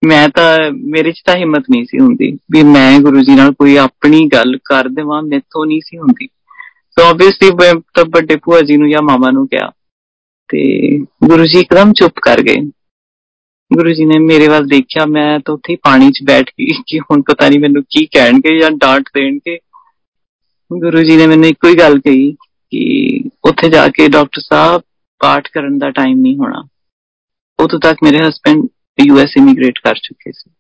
[0.03, 3.77] ਮੈਂ ਤਾਂ ਮੇਰੇ 'ਚ ਤਾਂ ਹਿੰਮਤ ਨਹੀਂ ਸੀ ਹੁੰਦੀ ਵੀ ਮੈਂ ਗੁਰੂ ਜੀ ਨਾਲ ਕੋਈ
[3.77, 6.29] ਆਪਣੀ ਗੱਲ ਕਰ ਦੇਵਾਂ ਮੈਥੋਂ ਨਹੀਂ ਸੀ ਹੁੰਦੀ
[6.97, 9.71] ਸੋ ਆਬਵੀਅਸਲੀ ਮੈਂ ਤਾਂ ਵੱਡੇ ਭੂਆ ਜੀ ਨੂੰ ਜਾਂ ਮਾਮਾ ਨੂੰ ਕਿਹਾ
[10.51, 10.67] ਤੇ
[11.25, 12.61] ਗੁਰੂ ਜੀ ਇੱਕਦਮ ਚੁੱਪ ਕਰ ਗਏ
[13.71, 17.23] ਗੁਰੂ ਜੀ ਨੇ ਮੇਰੇ ਵੱਲ ਦੇਖਿਆ ਮੈਂ ਤਾਂ ਉੱਥੇ ਪਾਣੀ 'ਚ ਬੈਠ ਗਈ ਕਿ ਹੁਣ
[17.23, 19.59] ਪਤਾ ਨਹੀਂ ਮੈਨੂੰ ਕੀ ਕਹਿਣਗੇ ਜਾਂ ਡਾਂਟ ਦੇਣਗੇ
[20.71, 22.33] ਗੁਰੂ ਜੀ ਨੇ ਮੈਨੂੰ ਇੱਕੋ ਹੀ ਗੱਲ ਕਹੀ
[22.73, 24.83] ਕਿ ਉੱਥੇ ਜਾ ਕੇ ਡਾਕਟਰ ਸਾਹਿਬ
[25.21, 26.63] ਪਾਠ ਕਰਨ ਦਾ ਟਾਈਮ ਨਹੀਂ ਹੋਣਾ।
[27.59, 30.51] ਉਦੋਂ ਤੱਕ ਮੇਰੇ ਹਸਬੰਡ ਯੂਐਸ ਇਮੀਗ੍ਰੇਟ ਕਰ ਚੁੱਕੇ ਸੀ।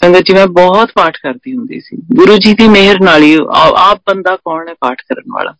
[0.00, 3.36] ਸੰਗਤ ਜੀ, ਮੈਂ ਬਹੁਤ ਪਾਠ ਕਰਦੀ ਹੁੰਦੀ ਸੀ। ਗੁਰੂ ਜੀ ਦੀ ਮਿਹਰ ਨਾਲ ਹੀ
[3.76, 5.54] ਆਪ ਬੰਦਾ ਕੌਣ ਹੈ ਪਾਠ ਕਰਨ ਵਾਲਾ?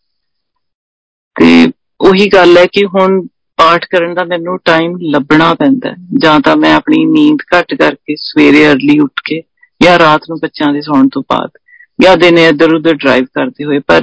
[1.35, 1.71] ਤੇ
[2.01, 3.21] ਉਹੀ ਗੱਲ ਹੈ ਕਿ ਹੁਣ
[3.57, 8.65] ਪਾਠ ਕਰਨ ਦਾ ਮੈਨੂੰ ਟਾਈਮ ਲੱਭਣਾ ਪੈਂਦਾ ਜਾਂ ਤਾਂ ਮੈਂ ਆਪਣੀ ਨੀਂਦ ਘੱਟ ਕਰਕੇ ਸਵੇਰੇ
[8.65, 9.41] अर्ਲੀ ਉੱਠ ਕੇ
[9.81, 11.57] ਜਾਂ ਰਾਤ ਨੂੰ ਬੱਚਿਆਂ ਦੇ ਸੌਣ ਤੋਂ ਬਾਅਦ
[12.01, 14.01] ਜਾਂ ਦਿਨੇ ਇੱਧਰ ਉੱਧਰ ਡਰਾਈਵ ਕਰਦੇ ਹੋਏ, ਪਰ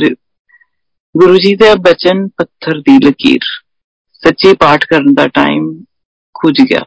[1.15, 3.41] ਗੁਰੂ ਜੀ ਦੇ ਬਚਨ ਪੱਥਰ ਦੀ ਲਕੀਰ।
[4.27, 5.85] ਸੱਚੇ ਪਾਠ ਕਰਨ ਦਾ ਟਾਈਮ
[6.35, 6.81] ਖੁੱਜ ਗਿਆ।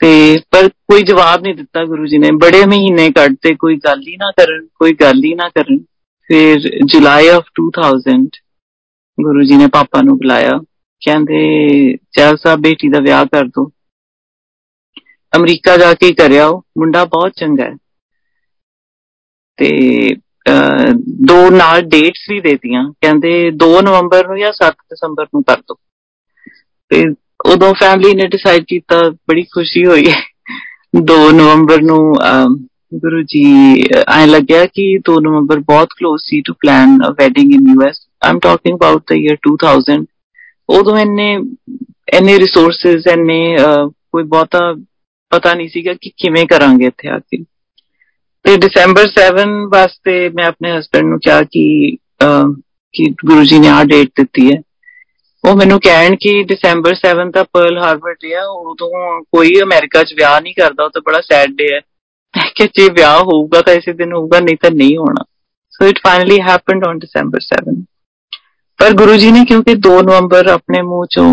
[0.00, 4.16] ਤੇ ਪਰ ਕੋਈ ਜਵਾਬ ਨਹੀਂ ਦਿੱਤਾ ਗੁਰੂ ਜੀ ਨੇ। ਬੜੇ ਮਹੀਨੇ ਕੱਢਤੇ, ਕੋਈ ਗੱਲ ਹੀ
[4.16, 5.78] ਨਾ ਕਰਨ, ਕੋਈ ਗੱਲ ਹੀ ਨਾ ਕਰਨ।
[6.26, 8.40] ਫਿਰ ਜੁਲਾਈ ਆਫ 2000
[9.20, 10.50] ਗੁਰੂ ਜੀ ਨੇ ਪਾਪਾ ਨੂੰ ਬੁਲਾਇਆ।
[11.04, 13.72] ਕਹਿੰਦੇ ਚਾਹ ਸਾਹਿਬ ਬੇਟੀ ਦਾ ਵਿਆਹ ਕਰ ਦੋ।
[15.36, 17.74] ਅਮਰੀਕਾ ਜਾ ਕੇ ਕਰਿਆ ਉਹ ਮੁੰਡਾ ਬਹੁਤ ਚੰਗਾ ਹੈ।
[19.56, 20.10] ਤੇ
[21.26, 25.74] ਦੋ ਨਾਲ ਡੇਟਸ ਵੀ ਦੇਤੀਆਂ। ਕਹਿੰਦੇ 2 ਨਵੰਬਰ ਨੂੰ ਜਾਂ 7 ਦਸੰਬਰ ਨੂੰ ਕਰ ਦੋ।
[26.88, 27.04] ਤੇ
[27.46, 30.06] ਉਦੋਂ ਫੈਮਿਲੀ ਨੇ ਡਿਸਾਈਡ ਕੀਤਾ, ਬੜੀ ਖੁਸ਼ੀ ਹੋਈ।
[31.02, 32.14] 2 ਨਵੰਬਰ ਨੂੰ
[32.94, 33.44] ਗੁਰੂ ਜੀ
[34.08, 38.38] ਐ ਲੱਗਿਆ ਕਿ 2 ਨਵੰਬਰ ਬਹੁਤ close C to plan a wedding in US I'm
[38.38, 40.04] talking about the year 2000
[40.68, 41.32] ਉਦੋਂ ਇੰਨੇ
[42.14, 43.56] ਇੰਨੇ ਰਿਸੋਰਸਸ ਇੰਨੇ
[43.90, 44.60] ਕੋਈ ਬਹੁਤਾ
[45.30, 47.44] ਪਤਾ ਨਹੀਂ ਸੀਗਾ ਕਿ ਕਿਵੇਂ ਕਰਾਂਗੇ ਇੱਥੇ ਆ ਕੇ।
[48.44, 51.96] ਤੇ ਦਸੰਬਰ 7 ਵਾਸਤੇ ਮੈਂ ਆਪਣੇ ਹਸਬੰਡ ਨੂੰ ਕਿਹਾ ਕਿ
[52.94, 54.56] ਕਿ ਗੁਰੂ ਜੀ ਨੇ ਆ ਡੇਟ ਦਿੱਤੀ ਹੈ।
[55.44, 58.88] ਉਹ ਮੈਨੂੰ ਕਹਿਣ ਕਿ ਦਸੰਬਰ 7 ਦਾ ਪਰਲ ਹਾਰਬਰ ਡੇ ਆ ਉਦੋਂ
[59.22, 61.80] ਕੋਈ ਅਮਰੀਕਾ 'ਚ ਵਿਆਹ ਨਹੀਂ ਕਰਦਾ, ਉਹ ਤਾਂ ਬੜਾ ਸੈਡ ਡੇ ਹੈ
[62.56, 65.24] ਕਿ ਜੇ ਵਿਆਹ ਹੋਊਗਾ ਤਾਂ ਇਸੇ ਦਿਨ ਹੋਊਗਾ, ਨਹੀਂ ਤਾਂ ਨਹੀਂ ਹੋਣਾ।
[65.72, 67.72] So it finally happened on ਦਸੰਬਰ 7
[68.78, 71.28] ਪਰ ਗੁਰੂ ਜੀ ਨੇ ਕਿਉਂਕਿ 2 ਨਵੰਬਰ ਆਪਣੇ ਮੂੰਹ ਚੋਂ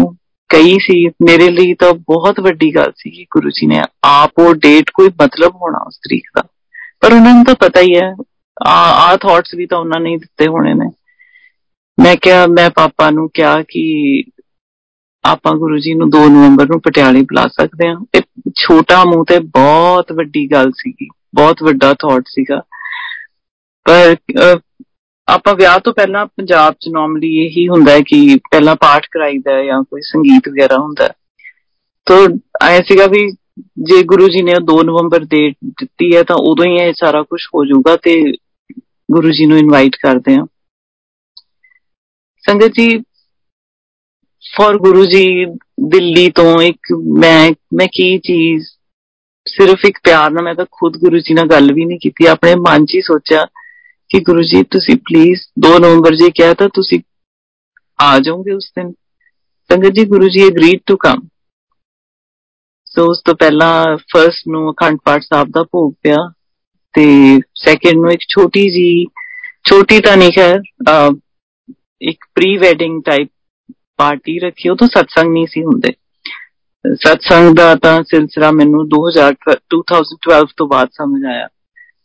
[0.50, 4.54] ਕਈ ਸੀ, ਮੇਰੇ ਲਈ ਤਾਂ ਬਹੁਤ ਵੱਡੀ ਗੱਲ ਸੀ ਕਿ ਗੁਰੂ ਜੀ ਨੇ ਆਪ ਉਹ
[4.56, 6.44] ਡੇਟ ਕੋਈ ਮਤਲਬ ਹੋਣਾ ਉਸ ਤਰੀਕ ਦਾ।
[7.02, 8.16] ਪਰ ਉਹਨਾਂ ਨੂੰ ਤਾਂ ਪਤਾ ਹੀ ਹੈ।
[8.68, 8.74] ਆ
[9.06, 10.92] ਆ ਥਾਟਸ ਵੀ ਤਾਂ ਉਹਨਾਂ ਨੇ ਦਿੱਤੇ ਹੋਣੇ ਨੇ।
[12.04, 14.24] ਮੈਂ ਕਿਹਾ, ਮੈਂ ਪਾਪਾ ਨੂੰ ਕਿਹਾ ਕਿ
[15.24, 18.22] ਆਪਾਂ ਗੁਰੂ ਜੀ ਨੂੰ 2 ਨਵੰਬਰ ਨੂੰ ਪਟਿਆਲੇ ਬੁਲਾ ਸਕਦੇ ਹਾਂ। ਤੇ
[18.56, 22.62] ਛੋਟਾ ਮੂੰਹ ਤੇ ਬਹੁਤ ਵੱਡੀ ਗੱਲ ਸੀਗੀ। ਬਹੁਤ ਵੱਡਾ ਥਾਟ ਸੀਗਾ।
[23.86, 24.16] ਪਰ
[25.28, 29.84] ਆਪਾਂ ਵਿਆਹ ਤੋਂ ਪਹਿਲਾਂ ਪੰਜਾਬ 'ਚ ਨਾਰਮਲੀ ਇਹੀ ਹੁੰਦਾ ਹੈ ਕਿ ਪਹਿਲਾਂ ਪਾਠ ਕਰਾਈਦਾ ਜਾਂ
[29.84, 31.08] ਕੋਈ ਸੰਗੀਤ ਵਗੈਰਾ ਹੁੰਦਾ
[32.06, 32.28] ਤਾਂ,
[32.68, 33.32] ਐ ਸੀਗਾ ਵੀ
[33.84, 37.42] ਜੇ ਗੁਰੂ ਜੀ ਨੇ 2 ਨਵੰਬਰ ਦੇ ਦਿੱਤੀ ਹੈ, ਤਾਂ ਉਦੋਂ ਹੀ ਇਹ ਸਾਰਾ ਕੁਝ
[37.56, 38.16] ਹੋ ਜਾਊਗਾ ਤੇ
[39.10, 40.46] ਗੁਰੂ ਜੀ ਨੂੰ ਇਨਵਾਈਟ ਕਰਦੇ ਆ
[42.44, 42.88] ਸੰਗਤ ਜੀ
[44.44, 45.46] ਫॉर ਗੁਰੂ ਜੀ
[45.88, 48.66] ਦਿੱਲੀ ਤੋਂ ਇੱਕ ਮੈਂ ਮੈਂ ਕੀ ਚੀਜ਼,
[49.48, 52.56] ਸਿਰਫ ਇੱਕ ਪਿਆਰ ਨਾਲ ਮੈਂ ਤਾਂ ਖੁਦ ਗੁਰੂ ਜੀ ਨਾਲ ਗੱਲ ਵੀ ਨਹੀਂ ਕੀਤੀ, ਆਪਣੇ
[52.60, 53.46] ਮਨ 'ਚ ਹੀ ਸੋਚਿਆ
[54.10, 57.00] ਕਿ ਗੁਰੂ ਜੀ ਤੁਸੀਂ ਪਲੀਜ਼ 2 ਨਵੰਬਰ ਜੀ ਕਿਹਾ ਤਾਂ ਤੁਸੀਂ
[58.00, 58.92] ਆ ਜਾਓਗੇ ਉਸ ਦਿਨ।
[59.70, 61.28] ਸੰਗਤ ਜੀ, Guru ji agreed to come
[62.98, 66.18] ਸੋ ਉਸ ਤੋਂ ਪਹਿਲਾਂ ਫਰਸਟ ਨੂੰ ਅਖੰਡ ਪਾਠ ਸਾਹਿਬ ਦਾ ਭੋਗ ਪਿਆ
[66.94, 67.04] ਤੇ
[67.56, 69.06] ਸੈਕਿੰਡ ਨੂੰ ਇੱਕ ਛੋਟੀ ਜੀ,
[69.70, 70.62] ਛੋਟੀ ਤਾਂ ਨਹੀਂ ਖੈਰ
[72.02, 73.30] ਇੱਕ ਪ੍ਰੀ ਵੈਡਿੰਗ ਟਾਈਪ
[73.98, 75.94] ਪਾਰਟੀ ਰੱਖੀ, ਉਹ ਤਾਂ ਸਤਸੰਗ ਨਹੀਂ ਸੀ ਹੁੰਦੇ।
[76.96, 79.34] ਸਤਸੰਗ ਦਾ ਤਾਂ ਸਿਲਸਿਲਾ ਮੈਨੂੰ 2000
[79.70, 81.48] 2012 ਤੋਂ ਬਾਅਦ ਸਮਝ ਆਇਆ।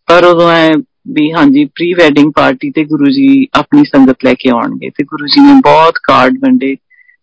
[0.08, 0.72] ਪਰ ਉਦੋਂ ਐ
[1.08, 5.26] ਵੀ ਹਾਂਜੀ ਪ੍ਰੀ ਵੈਡਿੰਗ ਪਾਰਟੀ ਤੇ ਗੁਰੂ ਜੀ ਆਪਣੀ ਸੰਗਤ ਲੈ ਕੇ ਆਉਣਗੇ ਤੇ ਗੁਰੂ
[5.26, 6.76] ਜੀ ਨੇ ਬਹੁਤ ਕਾਰਡ ਵੰਡੇ।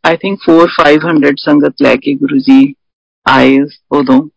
[0.03, 2.73] ਆਈ ਥਿੰਕ 4 500 ਸੰਗਤ ਲੈ ਕੇ ਗੁਰੂ ਜੀ
[3.29, 3.59] ਆਏ
[3.91, 4.29] ਉਦੋਂ।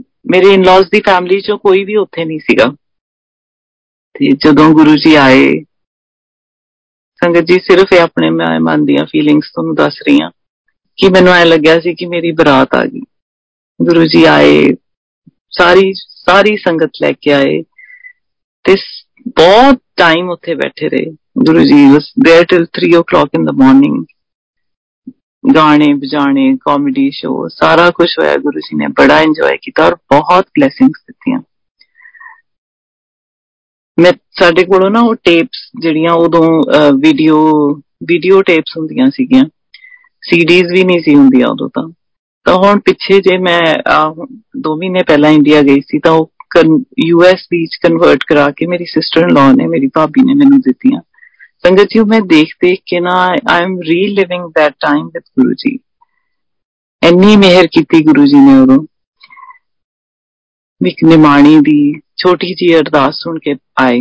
[0.00, 2.66] ਮੇਰੇ ਇਨ-ਲॉज ਦੀ ਫੈਮਿਲੀ ਚੋਂ ਕੋਈ ਵੀ ਉੱਥੇ ਨਹੀਂ ਸੀਗਾ।
[4.12, 5.64] ਤੇ ਜਦੋਂ ਗੁਰੂ ਜੀ ਆਏ,
[7.24, 10.30] ਸੰਗਤ ਜੀ, ਸਿਰਫ ਇਹ ਆਪਣੇ ਮਨ ਦੀਆਂ ਫੀਲਿੰਗਸ ਤੁਹਾਨੂੰ ਦੱਸ ਰਹੀ ਹਾਂ
[10.96, 13.00] ਕਿ ਮੈਨੂੰ ਐ ਲੱਗਿਆ ਸੀ ਕਿ ਮੇਰੀ ਬਰਾਤ ਆ ਗਈ।
[13.82, 14.74] ਗੁਰੂ ਜੀ ਆਏ,
[15.50, 17.62] ਸਾਰੀ ਸਾਰੀ ਸੰਗਤ ਲੈ ਕੇ ਆਏ
[18.64, 18.76] ਤੇ
[19.28, 24.04] ਬਹੁਤ ਟਾਈਮ ਉੱਥੇ ਬੈਠੇ ਰਹੇ। Guru ji was there till 3 o'clock in the morning
[25.54, 30.46] ਗਾਣੇ ਬਜਾਣੇ ਕਾਮੇਡੀ ਸ਼ੋ ਸਾਰਾ ਕੁਝ ਹੋਇਆ ਗੁਰੂ ਜੀ ਨੇ ਬੜਾ ਇੰਜੋਏ ਕੀਤਾ ਔਰ ਬਹੁਤ
[30.58, 31.40] ਬਲੇਸਿੰਗਸ ਦਿੱਤੀਆਂ
[33.98, 36.42] ਮੈਂ ਸਾਡੇ ਕੋਲੋਂ ਨਾ ਉਹ ਟੇਪਸ ਜਿਹੜੀਆਂ ਉਦੋਂ
[36.98, 37.38] ਵੀਡੀਓ
[38.08, 39.44] ਵੀਡੀਓ ਟੇਪਸ ਹੁੰਦੀਆਂ ਸੀਗੀਆਂ
[40.22, 41.88] ਸੀਡੀਜ਼ ਵੀ ਨਹੀਂ ਸੀ ਹੁੰਦੀਆਂ ਉਦੋਂ ਤਾਂ
[42.46, 43.60] ਤਾਂ ਹੁਣ ਪਿੱਛੇ ਜੇ ਮੈਂ
[44.68, 46.30] 2 ਮਹੀਨੇ ਪਹਿਲਾਂ ਇੰਡੀਆ ਗਈ ਸੀ ਤਾਂ ਉਹ
[47.06, 51.00] ਯੂਐਸ ਵਿੱਚ ਕਨਵਰਟ ਕਰਾ ਕੇ ਮੇਰੀ ਸਿਸਟਰ ਇਨ ਲਾ ਨੇ ਮੇਰੀ ਭਾਬੀ ਨੇ ਮੈਨੂੰ ਦਿੱਤੀਆਂ
[51.64, 55.78] ਸੰਗਤ ਜੀ, ਮੈਂ ਦੇਖ ਦੇਖ ਕੇ ਨਾ I am reliving that time with Guru ji.
[57.02, 58.78] ਇੰਨੀ ਮਿਹਰ ਕੀਤੀ ਗੁਰੂ ਜੀ ਨੇ ਉਦੋਂ।
[60.80, 63.98] ਇੱਕ ਨਿਮਾਣੀ ਦੀ, ਛੋਟੀ ਜੀ ਅਰਦਾਸ ਸੁਣ ਕੇ ਆਏ।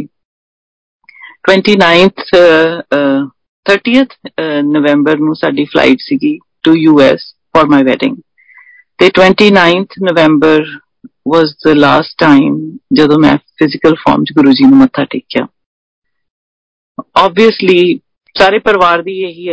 [1.50, 2.24] 29th
[3.66, 4.16] 30th
[4.72, 8.16] ਨਵੰਬਰ ਨੂੰ ਸਾਡੀ ਫਲਾਈਟ ਸੀਗੀ to US for my wedding
[9.00, 10.66] ਤੇ 29th November
[11.28, 12.58] was the last time
[12.94, 15.48] ਜਦੋਂ ਮੈਂ ਫਿਜ਼ੀਕਲ ਫਾਰਮ ਚ ਗੁਰੂ ਜੀ ਨੂੰ ਮੱਥਾ ਟੇਕਿਆ।
[17.18, 18.00] ਆਬਵੀਅਸਲੀ
[18.36, 19.50] ਸਾਰੇ ਪਰਿਵਾਰ ਦੀ ਇਹੀ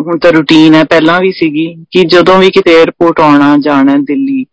[0.00, 4.44] ਹੁਣ ਤਾਂ ਰੁਟੀਨ ਹੈ, ਪਹਿਲਾਂ ਵੀ ਸੀਗੀ ਕਿ ਜਦੋਂ ਵੀ ਕਿਤੇ 에어ਪੋਰਟ ਆਉਣਾ, ਜਾਣਾ ਦਿੱਲੀ,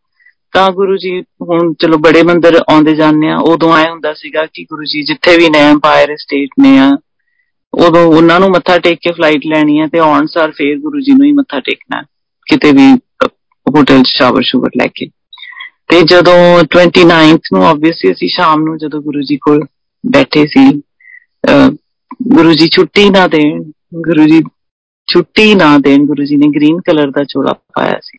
[0.52, 4.64] ਤਾਂ ਗੁਰੂ ਜੀ ਹੁਣ ਚਲੋ ਬੜੇ ਮੰਦਰ ਆਉਂਦੇ ਜਾਂਦੇ ਆ, ਉਦੋਂ ਆਏ ਹੁੰਦਾ ਸੀਗਾ ਕਿ
[4.64, 6.98] ਗੁਰੂ ਜੀ ਜਿੱਥੇ ਵੀ ਨੇ ਐਮਪਾਇਰ ਸਟੇਟ ਨੇ ਆ,
[7.74, 11.12] ਉਦੋਂ ਉਹਨਾਂ ਨੂੰ ਮੱਥਾ ਟੇਕ ਕੇ ਫਲਾਈਟ ਲੈਣੀ ਹੈ ਤੇ ਆਉਣ ਸਾਰ ਫੇਰ ਗੁਰੂ ਜੀ
[11.12, 12.02] ਨੂੰ ਹੀ ਮੱਥਾ ਟੇਕਣਾ
[12.46, 12.94] ਕਿਤੇ ਵੀ
[13.76, 15.06] ਹੋਟਲ ਸ਼ਾਵਰ ਸ਼ੂਵਰ ਲੈ ਕੇ।
[15.88, 19.66] ਤੇ ਜਦੋਂ 29th ਨੂੰ ਆਬਵੀਅਸਲੀ ਅਸੀਂ ਸ਼ਾਮ ਨੂੰ ਜਦੋਂ ਗੁਰੂ ਜੀ ਕੋਲ
[20.06, 20.82] ਬੈਠੇ ਸੀ
[22.30, 23.62] ਗੁਰੂ ਜੀ ਛੁੱਟੀ ਨਾ ਦੇਣ
[24.02, 24.42] ਗੁਰੂ ਜੀ
[25.08, 28.18] ਛੁੱਟੀ ਨਾ ਦੇਣ ਗੁਰੂ ਜੀ ਨੇ ਗ੍ਰੀਨ ਕਲਰ ਦਾ ਚੋਲਾ ਪਾਇਆ ਸੀ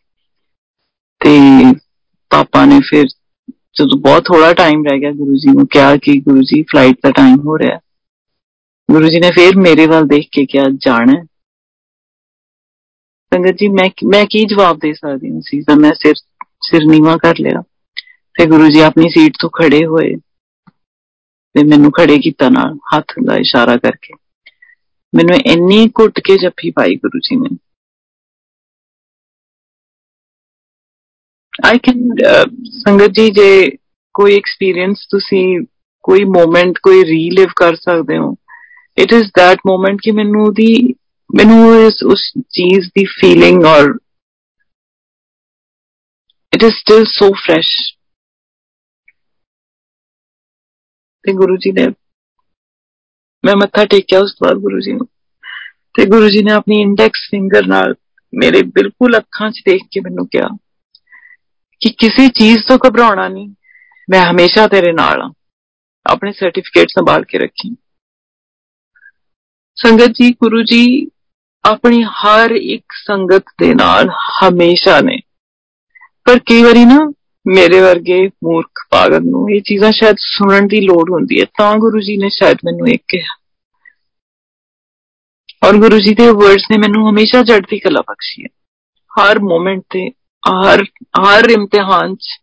[1.21, 1.29] ਤੇ
[2.31, 3.05] ਪਾਪਾ ਨੇ ਫਿਰ
[3.75, 7.11] ਜਦੋਂ ਬਹੁਤ ਥੋੜਾ ਟਾਈਮ ਰਹਿ ਗਿਆ ਗੁਰੂ ਜੀ ਨੂੰ ਕਿਹਾ ਕਿ ਗੁਰੂ ਜੀ ਫਲਾਈਟ ਦਾ
[7.11, 7.79] ਟਾਈਮ ਹੋ ਰਿਹਾ
[8.89, 11.21] ਗੁਰੂ ਜੀ ਨੇ ਫਿਰ ਮੇਰੇ ਵੱਲ ਦੇਖ ਕੇ ਕਿਹਾ ਜਾਣਾ
[13.31, 16.15] ਸੰਗਤ ਜੀ ਮੈਂ ਮੈਂ ਕੀ ਜਵਾਬ ਦੇ ਸਕਦੀ ਹਾਂ ਸੀ ਤਾਂ ਮੈਂ ਸਿਰ
[16.61, 17.61] ਸਿਰ ਨੀਵਾ ਕਰ ਲਿਆ
[18.35, 20.15] ਤੇ ਗੁਰੂ ਜੀ ਆਪਣੀ ਸੀਟ ਤੋਂ ਖੜੇ ਹੋਏ
[21.55, 24.13] ਤੇ ਮੈਨੂੰ ਖੜੇ ਕੀਤਾ ਨਾਲ, ਹੱਥ ਦਾ ਇਸ਼ਾਰਾ ਕਰਕੇ।
[25.13, 27.57] ਮੈਨੂੰ ਇੰਨੀ ਘੁੱਟ ਕੇ ਜੱਫੀ ਪਾਈ ਗੁਰੂ ਜੀ ਨੇ।
[31.65, 32.09] ਆਈ ਕੈਨ
[32.79, 33.77] ਸੰਗਤ ਜੀ, ਜੇ
[34.15, 35.43] ਕੋਈ ਐਕਸਪੀਰੀਅੰਸ ਤੁਸੀਂ
[36.03, 38.35] ਕੋਈ ਮੂਮੈਂਟ ਕੋਈ ਰੀਲਿਵ ਕਰ ਸਕਦੇ ਹੋ
[38.97, 40.93] ਇਟ ਇਜ਼ that ਮੂਮੈਂਟ ਕਿ ਮੈਨੂੰ ਦੀ
[41.29, 43.93] ਮੈਨੂੰ ਇਸ, ਉਸ ਚੀਜ਼ ਦੀ ਫੀਲਿੰਗ ਔਰ
[46.53, 47.69] it is still so fresh
[51.23, 51.87] ਤੇ ਗੁਰੂ ਜੀ ਨੇ,
[53.45, 55.07] ਮੈਂ ਮੱਥਾ ਟੇਕਿਆ ਉਸ ਤੋਂ ਬਾਅਦ ਗੁਰੂ ਜੀ ਨੂੰ।
[55.93, 57.95] ਤੇ ਗੁਰੂ ਜੀ ਨੇ ਆਪਣੀ ਇੰਡੈਕਸ ਫਿੰਗਰ ਨਾਲ
[58.33, 60.47] ਮੇਰੇ ਬਿਲਕੁਲ ਅੱਖਾਂ 'ਚ ਦੇਖ ਕੇ ਮੈਨੂੰ ਕਿਹਾ
[61.79, 63.49] ਕਿ ਕਿਸੇ ਚੀਜ਼ ਤੋਂ ਘਬਰਾਉਣਾ ਨਹੀਂ,
[64.09, 65.31] ਮੈਂ ਹਮੇਸ਼ਾ ਤੇਰੇ ਨਾਲ ਹਾਂ।
[66.05, 67.75] ਆਪਣੇ ਸਰਟੀਫਿਕੇਟ ਸੰਭਾਲ ਕੇ ਰੱਖੀ।
[69.75, 71.07] ਸੰਗਤ ਜੀ, ਗੁਰੂ ਜੀ
[71.63, 75.21] ਆਪਣੀ ਹਰ ਇੱਕ ਸੰਗਤ ਦੇ ਨਾਲ ਹਮੇਸ਼ਾ ਨੇ।
[76.25, 77.11] ਪਰ ਕਈ ਵਾਰੀ ਨਾ
[77.45, 81.99] ਮੇਰੇ ਵਰਗੇ ਮੂਰਖ ਪਾਗਲ ਨੂੰ ਇਹ ਚੀਜ਼ਾਂ ਸ਼ਾਇਦ ਸੁਣਨ ਦੀ ਲੋੜ ਹੁੰਦੀ ਹੈ ਤਾਂ ਗੁਰੂ
[81.99, 83.39] ਜੀ ਨੇ ਸ਼ਾਇਦ ਮੈਨੂੰ ਇੱਕ ਕਿਹਾ
[85.63, 88.47] ਔਰ ਗੁਰੂ ਜੀ ਦੇ ਵਰਡਸ ਨੇ ਮੈਨੂੰ ਹਮੇਸ਼ਾ ਜੜਦੀ ਕਲਾ ਬਖਸ਼ੀ ਹੈ
[89.11, 90.09] ਹਰ ਮੂਮੈਂਟ ਤੇ
[90.43, 90.83] ਹਰ
[91.19, 92.39] ਹਰ ਇਮਤਿਹਾਨ 'ਚ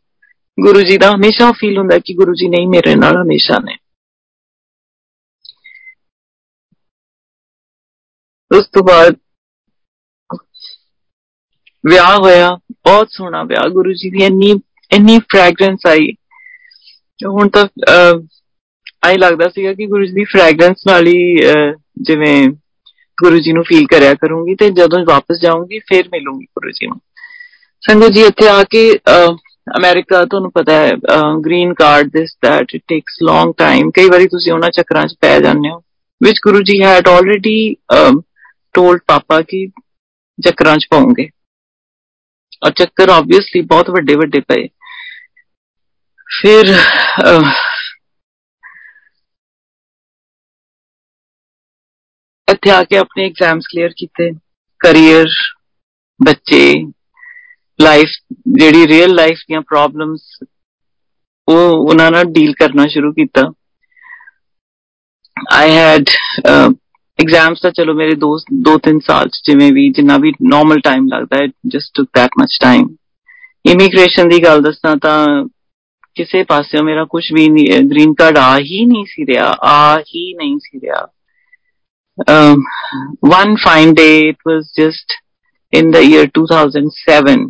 [0.59, 3.77] ਗੁਰੂ ਜੀ ਦਾ ਹਮੇਸ਼ਾ ਫੀਲ ਹੁੰਦਾ ਕਿ ਗੁਰੂ ਜੀ ਨਹੀਂ ਮੇਰੇ ਨਾਲ ਹਮੇਸ਼ਾ ਨੇ
[8.51, 9.17] ਉਸ ਤੋਂ ਬਾਅਦ
[11.85, 14.55] ਵਿਆਹ ਹੋਇਆ ਬਹੁਤ ਸੋਹਣਾ ਵਿਆਹ ਗੁਰੂ ਜੀ ਦੀ ਇੰਨੀ
[14.91, 16.13] ਇੰਨੀ ਫ੍ਰੈਗਰੈਂਸ ਆਈ।
[17.21, 17.67] ਹੁਣ ਤਾਂ
[19.07, 21.37] ਆਈ ਲੱਗਦਾ ਸੀਗਾ ਕਿ ਗੁਰੂ ਜੀ ਦੀ ਫ੍ਰੈਗਰੈਂਸ ਨਾਲ ਹੀ
[22.03, 22.49] ਜਿਵੇਂ
[23.19, 27.01] ਗੁਰੂ ਜੀ ਨੂੰ ਫੀਲ ਕਰਿਆ ਕਰੂੰਗੀ ਤੇ ਜਦੋਂ ਵਾਪਸ ਜਾਊਂਗੀ, ਫਿਰ ਮਿਲੂੰਗੀ ਗੁਰੂ ਜੀ ਨੂੰ।
[27.83, 28.83] ਸੰਗਤ ਜੀ, ਇੱਥੇ ਆ ਕੇ
[29.69, 30.93] ਅਮਰੀਕਾ ਤੁਹਾਨੂੰ ਪਤਾ ਹੈ
[31.45, 35.39] green card this that it takes long time ਕਈ ਵਾਰੀ ਤੁਸੀਂ ਉਹਨਾਂ ਚੱਕਰਾਂ 'ਚ ਪੈ
[35.41, 35.79] ਜਾਂਦੇ ਹੋ,
[36.21, 37.75] ਵਿਚ ਗੁਰੂ ਜੀ ਹੈਡ ਆਲਰੇਡੀ
[38.75, 39.67] ਟੋਲਡ ਪਾਪਾ ਕਿ
[40.39, 41.29] ਚੱਕਰਾਂ 'ਚ ਪਾਉਂਗੇ।
[42.63, 44.67] ਔਰ ਚੱਕਰ ਆਬਵੀਅਸਲੀ ਬਹੁਤ ਵੱਡੇ ਵੱਡੇ ਪਏ।
[46.31, 46.73] ਫਿਰ
[52.49, 54.31] ਇੱਥੇ ਆ ਕੇ ਆਪਣੇ ਐਗਜ਼ਾਮਸ ਕਲੀਅਰ ਕੀਤੇ
[54.81, 55.27] ਕੈਰੀਅਰ
[56.21, 56.63] ਬੱਚੇ
[57.79, 58.11] ਲਾਈਫ
[58.57, 60.39] ਜਿਹੜੀ ਰੀਅਲ ਲਾਈਫ ਦੀਆਂ ਪ੍ਰੋਬਲਮਸ
[61.49, 63.43] ਉਹ ਉਹਨਾਂ ਨਾਲ ਡੀਲ ਕਰਨਾ ਸ਼ੁਰੂ ਕੀਤਾ
[65.53, 66.11] ਆਈ ਹੈਡ
[67.19, 71.07] ਐਗਜ਼ਾਮਸ ਤਾਂ ਚਲੋ ਮੇਰੇ ਦੋ ਦੋ ਤਿੰਨ ਸਾਲ ਚ ਜਿਵੇਂ ਵੀ ਜਿੰਨਾ ਵੀ ਨਾਰਮਲ ਟਾਈਮ
[71.07, 72.89] ਲੱਗਦਾ ਹੈ just took that much time
[73.65, 75.17] immigration ਦੀ ਗੱਲ ਦੱਸਾਂ ਤਾਂ
[76.19, 77.47] ਕਿਸੇ ਪਾਸਿਓਂ ਮੇਰਾ ਕੁਝ ਵੀ
[77.91, 81.07] ਗ੍ਰੀਨ ਕਾਰਡ ਆ ਹੀ ਨਹੀਂ ਸੀ ਰਿਹਾ, ਆ ਹੀ ਨਹੀਂ ਸੀ ਰਿਹਾ।
[82.19, 82.63] um
[83.31, 85.15] one fine day, it was just
[85.73, 87.45] in the year 2007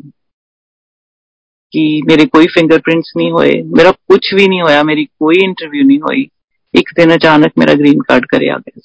[1.72, 6.00] ਕਿ ਮੇਰੇ ਕੋਈ ਫਿੰਗਰਪ੍ਰਿੰਟਸ ਨਹੀਂ ਹੋਏ, ਮੇਰਾ ਕੁਝ ਵੀ ਨਹੀਂ ਹੋਇਆ, ਮੇਰੀ ਕੋਈ ਇੰਟਰਵਿਊ ਨਹੀਂ
[6.00, 6.28] ਹੋਈ।
[6.74, 8.80] ਇੱਕ ਦਿਨ ਅਚਾਨਕ ਮੇਰਾ ਗ੍ਰੀਨ ਕਾਰਡ ਕਰਿਆ ਗਿਆ।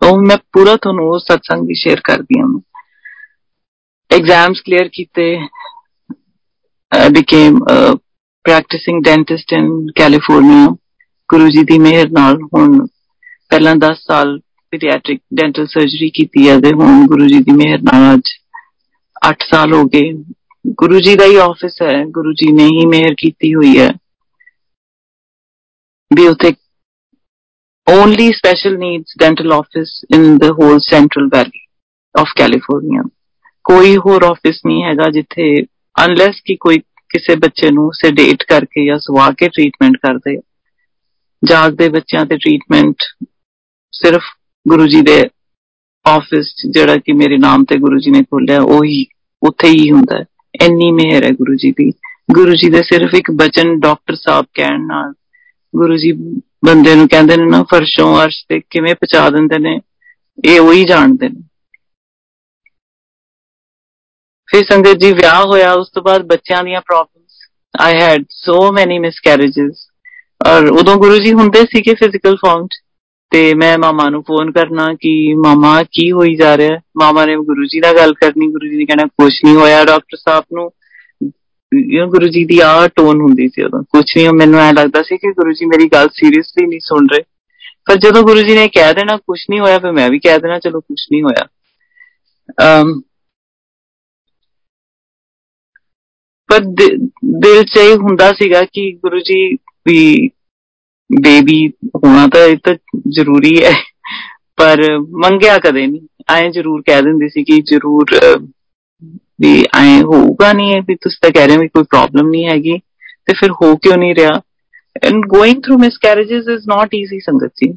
[0.00, 2.60] ਤਾਂ ਮੈਂ ਪੂਰਾ ਤੁਹਾਨੂੰ ਉਹ ਸਤਸੰਗ ਵੀ ਸ਼ੇਅਰ ਕਰਦੀ ਹਾਂ।
[4.10, 5.36] ਐਗਜ਼ਾਮਸ ਕਲੀਅਰ ਕੀਤੇ
[7.14, 7.78] became a
[8.46, 9.68] practicing dentist in
[10.00, 10.66] California,
[11.30, 12.86] Guru ji ਦੀ ਮਿਹਰ ਨਾਲ ਹੁਣ
[13.50, 14.38] ਪਹਿਲਾਂ 10 ਸਾਲ
[14.72, 18.30] ਪੀਡੀਆਟ੍ਰਿਕ ਡੈਂਟਲ ਸਰਜਰੀ ਕੀਤੀ ਹੈ ਤੇ ਹੁਣ ਗੁਰੂ ਜੀ ਦੀ ਮਿਹਰ ਨਾਲ ਅੱਜ
[19.28, 20.12] 8 ਸਾਲ ਹੋ ਗਏ
[20.78, 23.90] ਗੁਰੂ ਜੀ ਦਾ ਹੀ ਆਫਿਸ ਹੈ, ਗੁਰੂ ਜੀ ਨੇ ਹੀ ਮਿਹਰ ਕੀਤੀ ਹੋਈ ਹੈ
[26.10, 26.52] ਵੀ ਉਥੇ
[27.86, 31.60] only special needs dental office in the whole Central Valley
[32.14, 33.02] of California.
[33.64, 35.46] ਕੋਈ ਹੋਰ ਆਫਿਸ ਨਹੀਂ ਹੈਗਾ ਜਿੱਥੇ
[35.96, 36.78] ਅਨਲੈਸ ਕਿ ਕੋਈ
[37.16, 40.40] ਕਿਸੇ ਬੱਚੇ ਨੂੰ ਸੈਡੇਟ ਕਰਕੇ ਜਾਂ ਸਵਾ ਕੇ ਟ੍ਰੀਟਮੈਂਟ ਕਰਦੇ
[41.44, 42.94] ਜਾਗਦੇ ਬੱਚਿਆਂ ਤੇ ਟ੍ਰੀਟਮੈਂਟ
[43.92, 44.22] ਸਿਰਫ
[44.68, 45.24] ਗੁਰੂ ਜੀ ਦੇ
[46.06, 49.06] ਆਫਿਸ ਜਿਹੜਾ ਕਿ ਮੇਰੇ ਨਾਮ ਤੇ ਗੁਰੂ ਜੀ ਨੇ ਖੋਲਿਆ, ਉਹੀ,
[49.42, 50.24] ਉੱਥੇ ਹੀ ਹੁੰਦਾ ਹੈ।
[50.62, 51.92] ਇੰਨੀ ਮਿਹਰ ਹੈ ਗੁਰੂ ਜੀ ਦੀ।
[52.32, 55.12] ਗੁਰੂ ਜੀ ਦੇ ਸਿਰਫ ਇੱਕ ਬਚਨ ਡਾਕਟਰ ਸਾਹਿਬ ਕਹਿਣ ਨਾਲ
[55.76, 56.12] ਗੁਰੂ ਜੀ
[56.64, 59.80] ਬੰਦੇ ਨੂੰ ਕਹਿੰਦੇ ਨੇ ਨਾ, ਫਰਸ਼ੋਂ ਅਰਸ਼ ਤੇ ਕਿਵੇਂ ਪਹੁੰਚਾ ਦਿੰਦੇ ਨੇ,
[60.44, 61.40] ਇਹ ਉਹੀ ਜਾਣਦੇ ਨੇ।
[64.52, 67.32] ਫਿਰ ਸੰਗਤ ਜੀ ਵਿਆਹ ਹੋਇਆ, ਉਸ ਤੋਂ ਬਾਅਦ ਬੱਚਿਆਂ ਦੀਆਂ problems
[67.80, 69.86] I had so many miscarriages
[70.46, 72.74] ਔਰ ਉਦੋਂ ਗੁਰੂ ਜੀ ਹੁੰਦੇ ਸੀਗੇ ਫਿਜ਼ੀਕਲ ਫਾਰਮ 'ਚ
[73.30, 76.78] ਤੇ ਮੈਂ ਮਾਮਾ ਨੂੰ ਫੋਨ ਕਰਨਾ ਕਿ ਮਾਮਾ ਕੀ ਹੋਈ ਜਾ ਰਿਹਾ?
[76.98, 80.16] ਮਾਮਾ ਨੇ ਗੁਰੂ ਜੀ ਨਾਲ ਗੱਲ ਕਰਨੀ, ਗੁਰੂ ਜੀ ਨੇ ਕਹਿਣਾ ਕੁਝ ਨਹੀਂ ਹੋਇਆ ਡਾਕਟਰ
[80.16, 80.72] ਸਾਹਿਬ ਨੂੰ।
[81.92, 85.16] ਇਹ ਗੁਰੂ ਜੀ ਦੀ ਆ ਟੋਨ ਹੁੰਦੀ ਸੀ ਉਦੋਂ। ਕੁਝ ਨਹੀਂ, ਮੈਨੂੰ ਐ ਲੱਗਦਾ ਸੀ
[85.16, 87.22] ਕਿ ਗੁਰੂ ਜੀ ਮੇਰੀ ਗੱਲ ਸੀਰੀਅਸਲੀ ਨਹੀਂ ਸੁਣ ਰਹੇ।
[87.84, 90.58] ਪਰ ਜਦੋਂ ਗੁਰੂ ਜੀ ਨੇ ਕਹਿ ਦੇਣਾ ਕੁਝ ਨਹੀਂ ਹੋਇਆ, ਫਿਰ ਮੈਂ ਵੀ ਕਹਿ ਦੇਣਾ,
[90.58, 91.46] ਚਲੋ ਕੁਝ ਨਹੀਂ ਹੋਇਆ।
[92.62, 93.02] ਅਮ
[96.56, 96.64] ਪਰ
[97.40, 99.54] ਦਿਲ 'ਚ ਇਹ ਹੁੰਦਾ ਸੀਗਾ ਕਿ ਗੁਰੂ ਜੀ
[99.86, 100.28] ਵੀ,
[101.20, 102.74] ਬੇਬੀ ਹੋਣਾ ਤਾਂ ਇਹ ਤਾਂ
[103.08, 103.74] ਜ਼ਰੂਰੀ ਹੈ।
[104.56, 108.04] ਪਰ ਮੰਗਿਆ ਕਦੇ ਨਹੀਂ। ਐਂ ਜ਼ਰੂਰ ਕਹਿ ਦਿੰਦੀ ਸੀ ਕਿ ਜ਼ਰੂਰ
[109.40, 112.78] ਵੀ ਐਂ ਹੋਊਗਾ ਨਹੀਂ ਵੀ ਤੁਸੀਂ ਤਾਂ ਕਹਿ ਰਹੇ ਹੋ ਕੋਈ ਪ੍ਰੋਬਲਮ ਨਹੀਂ ਹੈਗੀ।
[113.26, 114.40] ਤੇ ਫਿਰ ਹੋ ਕਿਉਂ ਨਹੀਂ ਰਿਹਾ?
[115.04, 117.72] And going through miscarriages is not easy ਸੰਗਤ ਜੀ।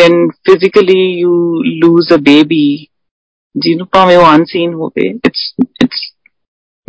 [0.00, 0.14] when
[0.48, 1.32] physically you
[1.84, 2.84] lose a baby,
[3.56, 6.01] ਜਿਹਨੂੰ ਭਾਵੇਂ ਉਹ ਅਨਸੀਨ ਹੋਵੇ it's it's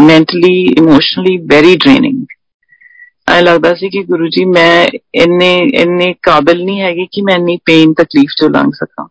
[0.01, 2.25] mentally emotionally very draining
[3.29, 7.57] ਐ ਲੱਗਦਾ ਸੀ ਕਿ ਗੁਰੂ ਜੀ, ਮੈਂ ਇੰਨੇ ਇੰਨੇ ਕਾਬਿਲ ਨਹੀਂ ਹੈਗੀ ਕਿ ਮੈਂ ਇੰਨੀ
[7.65, 9.07] ਪੇਨ ਤਕਲੀਫ ਚੋਂ ਲੰਘ ਸਕਾਂ।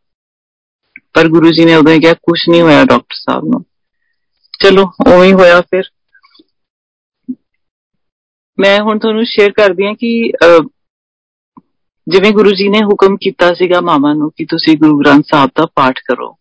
[1.14, 3.64] ਪਰ ਗੁਰੂ ਜੀ ਨੇ ਉਦੋਂ ਕਿਹਾ ਕੁਝ ਨਹੀਂ ਹੋਇਆ ਡਾਕਟਰ ਸਾਹਿਬ ਨੂੰ।
[4.62, 5.82] ਚਲੋ, ਉਵੇਂ ਹੋਇਆ ਫਿਰ।
[8.58, 10.32] ਮੈਂ ਹੁਣ ਤੁਹਾਨੂੰ ਸ਼ੇਅਰ ਕਰਦੀ ਹਾਂ ਕਿ
[12.08, 15.66] ਜਿਵੇਂ ਗੁਰੂ ਜੀ ਨੇ ਹੁਕਮ ਕੀਤਾ ਸੀਗਾ ਮਾਮਾ ਨੂੰ ਕਿ ਤੁਸੀਂ ਗੁਰੂ ਗ੍ਰੰਥ ਸਾਹਿਬ ਦਾ
[15.66, 16.38] ਪਾਠ ਕਰੋ।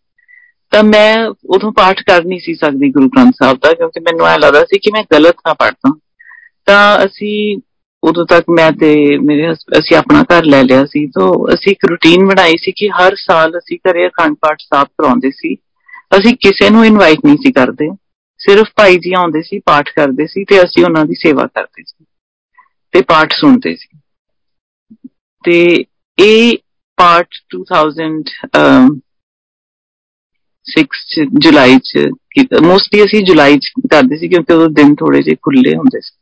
[0.72, 4.36] ਤਾਂ ਮੈਂ ਉਦੋਂ ਪਾਠ ਕਰ ਨਹੀਂ ਸੀ ਸਕਦੀ ਗੁਰੂ ਗ੍ਰੰਥ ਸਾਹਿਬ ਦਾ, ਕਿਉਂਕਿ ਮੈਨੂੰ ਐ
[4.38, 5.92] ਲੱਗਦਾ ਸੀ ਕਿ ਮੈਂ ਗਲਤ ਨਾ ਪੜ੍ਹਦਾ।
[6.66, 7.60] ਤਾਂ ਅਸੀਂ
[8.02, 12.26] ਉਦੋਂ ਤੱਕ ਮੈਂ ਤੇ ਮੇਰੇ ਅਸੀਂ ਆਪਣਾ ਘਰ ਲੈ ਲਿਆ ਸੀ। ਤਾਂ ਅਸੀਂ ਇੱਕ ਰੁਟੀਨ
[12.26, 15.54] ਬਣਾਈ ਸੀ ਕਿ ਹਰ ਸਾਲ ਅਸੀਂ ਘਰੇ ਅਖੰਡ ਪਾਠ ਸਾਹਿਬ ਕਰਾਉਂਦੇ ਸੀ।
[16.16, 17.88] ਅਸੀਂ ਕਿਸੇ ਨੂੰ ਇਨਵਾਈਟ ਨਹੀਂ ਸੀ ਕਰਦੇ।
[18.38, 22.04] ਸਿਰਫ ਭਾਈ ਜੀ ਆਉਂਦੇ ਸੀ, ਪਾਠ ਕਰਦੇ ਸੀ ਤੇ ਅਸੀਂ ਉਹਨਾਂ ਦੀ ਸੇਵਾ ਕਰਦੇ ਸੀ
[22.94, 23.98] ਤੇ ਪਾਠ ਸੁਣਦੇ ਸੀ।
[25.44, 25.84] ਤੇ
[26.18, 26.56] ਇਹ
[26.96, 27.26] ਪਾਠ
[30.66, 32.08] 2006 ਜੁਲਾਈ ਚ
[32.62, 36.12] ਮੋਸਟਲੀ ਅਸੀਂ ਜੁਲਾਈ ਚ ਕਰਦੇ ਸੀ ਕਿਉਂਕਿ ਉਹ ਦਿਨ ਥੋੜੇ ਜਿਹੇ ਖੁੱਲੇ ਹੁੰਦੇ ਸੀ।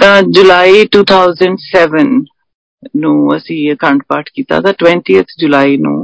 [0.00, 2.04] ਤਾਂ ਜੁਲਾਈ 2007
[2.96, 5.96] ਨੂੰ ਅਸੀਂ ਅਖੰਡ ਪਾਠ ਕੀਤਾ। ਤਾਂ 20th ਜੁਲਾਈ ਨੂੰ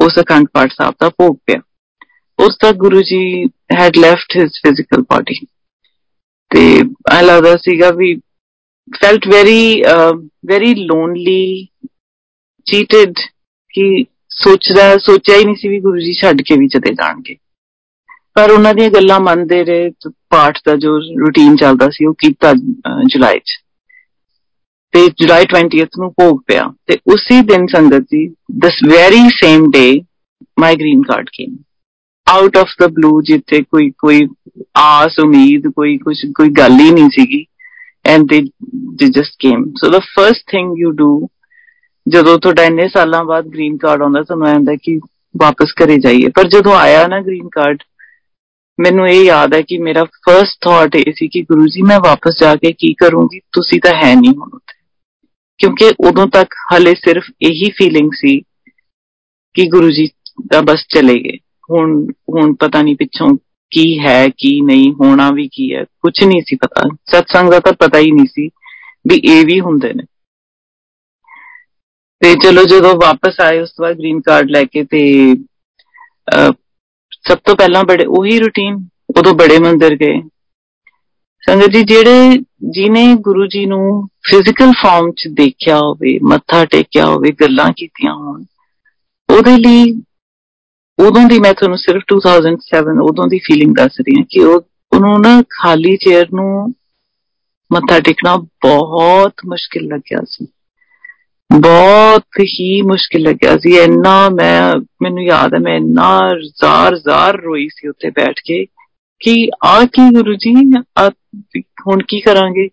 [0.00, 1.60] ਉਸ ਅਖੰਡ ਪਾਠ ਸਾਹਿਬ ਦਾ ਭੋਗ ਪਿਆ।
[2.38, 3.44] ਉਸ ਤੱਕ Guru ji
[3.78, 5.34] had left his physical body
[6.50, 6.62] ਤੇ
[7.12, 8.14] ਆ ਲੱਗਦਾ ਸੀਗਾ we
[8.88, 9.82] felt very
[10.46, 11.66] very lonely
[12.66, 13.12] cheated
[13.74, 14.04] ਕਿ
[14.42, 17.36] ਸੋਚਦਾ, ਸੋਚਿਆ ਹੀ ਨਹੀਂ ਸੀ ਵੀ ਗੁਰੂ ਜੀ ਛੱਡ ਕੇ ਵੀ ਚਲੇ ਜਾਣਗੇ।
[18.34, 19.90] ਪਰ ਉਹਨਾਂ ਦੀਆਂ ਗੱਲਾਂ ਮੰਨਦੇ ਰਹੇ
[20.30, 22.52] ਪਾਠ ਦਾ ਜੋ ਰੁਟੀਨ ਚੱਲਦਾ ਸੀ, ਉਹ ਕੀਤਾ
[23.06, 23.52] ਜੁਲਾਈ 'ਚ।
[24.92, 30.00] ਤੇ ਜੁਲਾਈ 20th ਨੂੰ ਭੋਗ ਪਿਆ। ਤੇ ਉਸੇ ਦਿਨ ਸੰਗਤ ਜੀ this very same day
[30.60, 31.56] my green card came
[32.28, 34.20] out of the blue ਜਿੱਥੇ ਕੋਈ ਕੋਈ
[34.76, 37.44] ਆਸ, ਉਮੀਦ, ਕੋਈ ਕੁਝ ਕੋਈ ਗੱਲ ਹੀ ਨਹੀਂ ਸੀਗੀ।
[38.06, 38.40] And they
[38.94, 41.28] they just came so the first thing you do
[42.08, 45.00] ਜਦੋਂ ਤੁਹਾਡਾ ਇੰਨੇ ਸਾਲਾਂ ਬਾਅਦ ਗ੍ਰੀਨ ਕਾਰਡ ਆਉਂਦਾ, ਤੁਹਾਨੂੰ ਆਉਂਦਾ ਕਿ
[45.36, 47.82] ਵਾਪਸ ਘਰੇ ਜਾਈਏ। ਪਰ ਜਦੋਂ ਆਇਆ ਨਾ ਗ੍ਰੀਨ ਕਾਰਡ
[48.80, 52.34] ਮੈਨੂੰ ਇਹ ਯਾਦ ਹੈ ਕਿ ਮੇਰਾ ਫਰਸਟ ਥਾਟ ਇਹ ਸੀ ਕਿ ਗੁਰੂ ਜੀ, ਮੈਂ ਵਾਪਸ
[52.40, 53.38] ਜਾ ਕੇ ਕੀ ਕਰੂੰਗੀ?
[53.38, 54.80] ਤੁਸੀਂ ਤਾਂ ਹੈ ਨਹੀਂ ਹੁਣ ਉੱਥੇ।
[55.58, 58.40] ਕਿਉਂਕਿ ਉਦੋਂ ਤੱਕ ਹਲੇ ਸਿਰਫ ਇਹੀ ਫੀਲਿੰਗ ਸੀ
[59.54, 60.06] ਕਿ ਗੁਰੂ ਜੀ
[60.52, 61.38] ਤਾਂ ਬਸ ਚਲੇ ਗਏ।
[61.70, 63.36] ਹੁਣ ਹੁਣ ਪਤਾ ਨਹੀਂ ਪਿੱਛੋਂ
[63.70, 67.72] ਕੀ ਹੈ, ਕੀ ਨਹੀਂ, ਹੋਣਾ ਵੀ ਕੀ ਹੈ ਕੁਝ ਨਹੀਂ ਸੀ ਪਤਾ। ਸਤਸੰਗ ਦਾ ਤਾਂ
[67.72, 68.48] ਪਤਾ ਹੀ ਨਹੀਂ ਸੀ
[69.08, 70.02] ਵੀ ਇਹ ਵੀ ਹੁੰਦੇ ਨੇ।
[72.22, 75.00] ਤੇ ਚਲੋ ਜਦੋਂ ਵਾਪਸ ਆਏ, ਉਸ ਤੋਂ ਬਾਅਦ ਗ੍ਰੀਨ ਕਾਰਡ ਲੈ ਕੇ ਤੇ
[77.28, 78.76] ਸਭ ਤੋਂ ਪਹਿਲਾਂ ਬੜੇ, ਉਹੀ ਰੁਟੀਨ
[79.18, 80.20] ਉਦੋਂ ਬੜੇ ਮੰਦਿਰ ਗਏ।
[81.42, 82.38] ਸੰਗਤ ਜੀ, ਜਿਹੜੇ
[82.70, 88.44] ਜਿਨੇ ਗੁਰੂ ਜੀ ਨੂੰ ਫਿਜ਼ੀਕਲ ਫਾਰਮ 'ਚ ਦੇਖਿਆ ਹੋਵੇ, ਮੱਥਾ ਟੇਕਿਆ ਹੋਵੇ, ਗੱਲਾਂ ਕੀਤੀਆਂ ਹੋਣ,
[89.28, 89.92] ਉਹਦੇ ਲਈ,
[90.98, 94.60] ਉਦੋਂ ਦੀ ਮੈਂ ਤੁਹਾਨੂੰ ਸਿਰਫ 2007 ਉਦੋਂ ਦੀ ਫੀਲਿੰਗ ਦੱਸ ਰਹੀ ਹਾਂ ਕਿ ਉਹ,
[94.92, 96.74] ਉਹਨੂੰ ਨਾ ਖਾਲੀ ਚੇਅਰ ਨੂੰ
[97.70, 100.46] ਮੱਥਾ ਟੇਕਣਾ ਬਹੁਤ ਮੁਸ਼ਕਿਲ ਲੱਗਿਆ ਸੀ।
[101.58, 107.68] ਬਹੁਤ ਹੀ ਮੁਸ਼ਕਿਲ ਲੱਗਿਆ ਸੀ। ਇੰਨਾ ਮੈਂ, ਮੈਨੂੰ ਯਾਦ ਹੈ, ਮੈਂ ਇੰਨਾ ਜ਼ਾਰ ਜ਼ਾਰ ਰੋਈ
[107.68, 108.64] ਸੀ ਉੱਥੇ ਬੈਠ ਕੇ
[109.20, 110.54] ਕਿ ਆ ਕੀ ਗੁਰੂ ਜੀ
[111.86, 112.68] ਹੁਣ ਕੀ ਕਰਾਂਗੇ?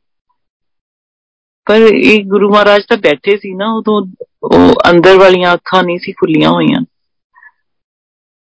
[1.65, 4.05] ਪਰ ਇਹ ਗੁਰੂ ਮਹਾਰਾਜ ਤਾਂ ਬੈਠੇ ਸੀ ਨਾ, ਉਦੋਂ
[4.43, 6.82] ਉਹ ਅੰਦਰ ਵਾਲੀਆਂ ਅੱਖਾਂ ਨਹੀਂ ਸੀ ਖੁੱਲੀਆਂ ਹੋਈਆਂ।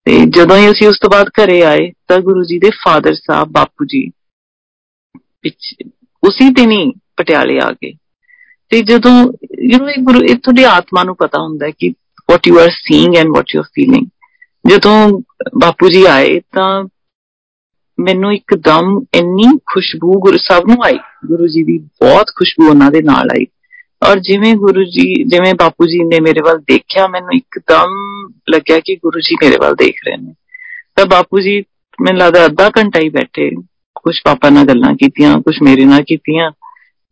[0.05, 3.49] ਤੇ ਜਦੋਂ ਹੀ ਅਸੀਂ ਉਸ ਤੋਂ ਬਾਅਦ ਘਰੇ ਆਏ, ਤਾਂ ਗੁਰੂ ਜੀ ਦੇ ਫਾਦਰ ਸਾਹਿਬ,
[3.51, 4.09] ਬਾਪੂ ਜੀ
[5.41, 5.89] ਪਿੱਛੇ,
[6.23, 7.93] ਉਸੇ ਦਿਨ ਹੀ ਪਟਿਆਲੇ ਆ ਗਏ।
[8.69, 11.93] ਤੇ ਜਦੋਂ ਯੂ نو ਗੁਰੂ, ਇਹ ਤੁਹਾਡੀ ਆਤਮਾ ਨੂੰ ਪਤਾ ਹੁੰਦਾ ਹੈ ਕਿ
[12.31, 14.07] what you are seeing and what you are feeling
[14.69, 15.21] ਜਦੋਂ
[15.59, 16.83] ਬਾਪੂ ਜੀ ਆਏ ਤਾਂ
[17.99, 23.01] ਮੈਨੂੰ ਇੱਕਦਮ ਇੰਨੀ ਖੁਸ਼ਬੂ ਗੁਰੂ ਸਾਹਿਬ ਨੂੰ ਆਈ। ਗੁਰੂ ਜੀ ਦੀ ਬਹੁਤ ਖੁਸ਼ਬੂ ਉਹਨਾਂ ਦੇ
[23.01, 23.45] ਨਾਲ ਆਈ।
[24.09, 27.87] ਔਰ ਜਿਵੇਂ ਗੁਰੂ ਜੀ, ਜਿਵੇਂ ਬਾਪੂ ਜੀ ਨੇ ਮੇਰੇ ਵੱਲ ਦੇਖਿਆ, ਮੈਨੂੰ ਇੱਕਦਮ
[28.49, 30.33] ਲੱਗਿਆ ਕਿ ਗੁਰੂ ਜੀ ਮੇਰੇ ਵੱਲ ਦੇਖ ਰਹੇ ਨੇ।
[30.95, 31.63] ਤਾਂ ਬਾਪੂ ਜੀ,
[32.01, 33.51] ਮੈਨੂੰ ਲੱਗਦਾ ਅੱਧਾ ਘੰਟਾ ਹੀ ਬੈਠੇ
[33.95, 36.51] ਕੁਝ ਪਾਪਾ ਨਾਲ ਗੱਲਾਂ ਕੀਤੀਆਂ ਕੁਝ ਮੇਰੇ ਨਾਲ ਕੀਤੀਆਂ।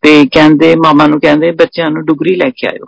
[0.02, 2.86] ਤੇ ਕਹਿੰਦੇ, ਮਾਮਾ ਨੂੰ ਕਹਿੰਦੇ, ਬੱਚਿਆਂ ਨੂੰ ਡੁਗਰੀ ਲੈ ਕੇ ਆਇਓ।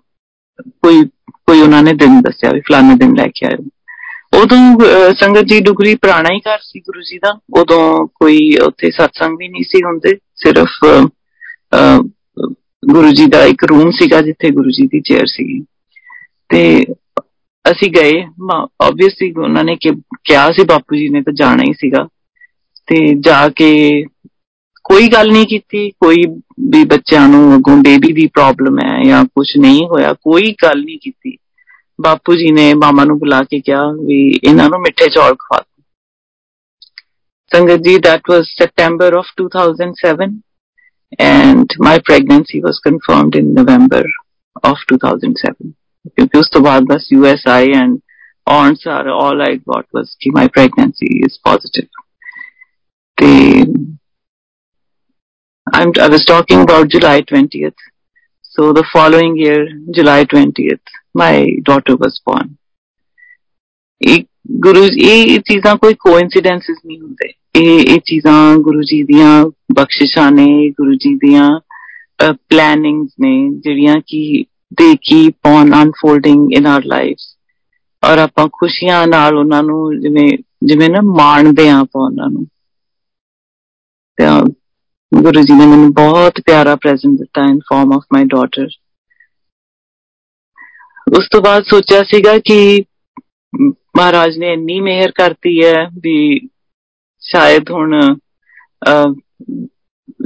[0.82, 1.04] ਕੋਈ
[1.46, 3.66] ਕੋਈ ਉਹਨਾਂ ਨੇ ਦਿਨ ਦੱਸਿਆ ਵੀ ਫਲਾਣੇ ਦਿਨ ਲੈ ਕੇ ਆਇਓ।
[4.42, 9.36] ਉਦੋਂ ਸੰਗਤ ਜੀ ਡੁਗਰੀ ਪੁਰਾਣਾ ਹੀ ਘਰ ਸੀ ਗੁਰੂ ਜੀ ਦਾ। ਉਦੋਂ ਕੋਈ ਉੱਥੇ satsang
[9.38, 10.70] ਵੀ ਨਹੀਂ ਸੀ ਹੁੰਦੇ, ਸਿਰਫ
[12.84, 15.60] ਗੁਰੂ ਜੀ ਦਾ ਇੱਕ ਰੂਮ ਸੀਗਾ ਜਿੱਥੇ ਗੁਰੂ ਜੀ ਦੀ ਚੇਅਰ ਸੀ
[16.50, 16.86] ਤੇ
[17.66, 18.24] ਅਸੀਂ ਗਏ
[18.82, 22.08] ਆਬਵੀਅਸਲੀ ਉਹਨਾਂ ਨੇ ਕਿਹਾ ਸੀ, ਬਾਪੂ ਜੀ ਨੇ ਤਾਂ ਜਾਣਾ ਹੀ ਸੀਗਾ।
[22.88, 23.70] ਤੇ ਜਾ ਕੇ
[24.86, 26.24] ਕੋਈ ਗੱਲ ਨਹੀਂ ਕੀਤੀ ਕੋਈ
[26.70, 30.98] ਵੀ ਬੱਚਿਆਂ ਨੂੰ ਅਗੋਂ ਬੇਬੀ ਦੀ ਪ੍ਰੋਬਲਮ ਹੈ ਜਾਂ ਕੁਝ ਨਹੀਂ ਹੋਇਆ ਕੋਈ ਗੱਲ ਨਹੀਂ
[31.00, 31.38] ਕੀਤੀ
[32.02, 35.64] ਬਾਪੂ ਜੀ ਨੇ ਮਾਮਾ ਨੂੰ ਬੁਲਾ ਕੇ ਕਿਹਾ ਵੀ ਇਹਨਾਂ ਨੂੰ ਮਿੱਠੇ ਚੌਲ ਖਵਾ
[37.52, 40.32] ਸੰਗਤ ਜੀ that was September of 2007
[41.24, 44.02] and my pregnancy was confirmed in November
[44.64, 45.72] of 2007
[46.16, 47.98] ਕਿਉਂਕਿ ਉਸ ਤੋਂ ਬਾਅਦ ਬਸ US I and
[48.48, 52.02] aunts are all I got was ਕਿ my pregnancy is positive
[53.18, 53.30] ਤੇ
[55.68, 57.74] I'm, I was talking about July 20th.
[58.42, 60.80] So the following year, July 20th,
[61.14, 62.48] my daughter was born.
[64.02, 64.24] ਇਹ
[64.60, 70.32] ਗੁਰੂ ਜੀ ਇਹ ਚੀਜ਼ਾਂ ਕੋਈ ਕੋਇਨਸੀਡੈਂਸਸ ਨਹੀਂ ਹੁੰਦੇ ਇਹ ਇਹ ਚੀਜ਼ਾਂ ਗੁਰੂ ਜੀ ਦੀਆਂ ਬਖਸ਼ਿਸ਼ਾਂ
[70.32, 71.60] ਨੇ ਗੁਰੂ ਜੀ ਦੀਆਂ
[72.50, 77.38] ਪਲੈਨਿੰਗਸ ਨੇ ਜਿਹੜੀਆਂ ਕਿ they keep on unfolding in our lives
[78.04, 82.48] ਔਰ ਆਪਾਂ ਖੁਸ਼ੀਆਂ ਨਾਲ ਉਹਨਾਂ ਨੂੰ ਜਿਵੇਂ ਜਿਵੇਂ ਨਾ ਮਾਣਦੇ ਆਂ ਆਪਾਂ ਉਹਨਾਂ ਨੂੰ
[85.22, 88.66] गुरु जी ने मैंने बहुत प्यारा प्रेजेंट दिता in form of my daughter
[91.18, 92.86] उस तो बाद सोचा सीगा कि
[93.96, 96.48] महाराज ने इनी मेहर करती है भी
[97.32, 97.84] शायद हूँ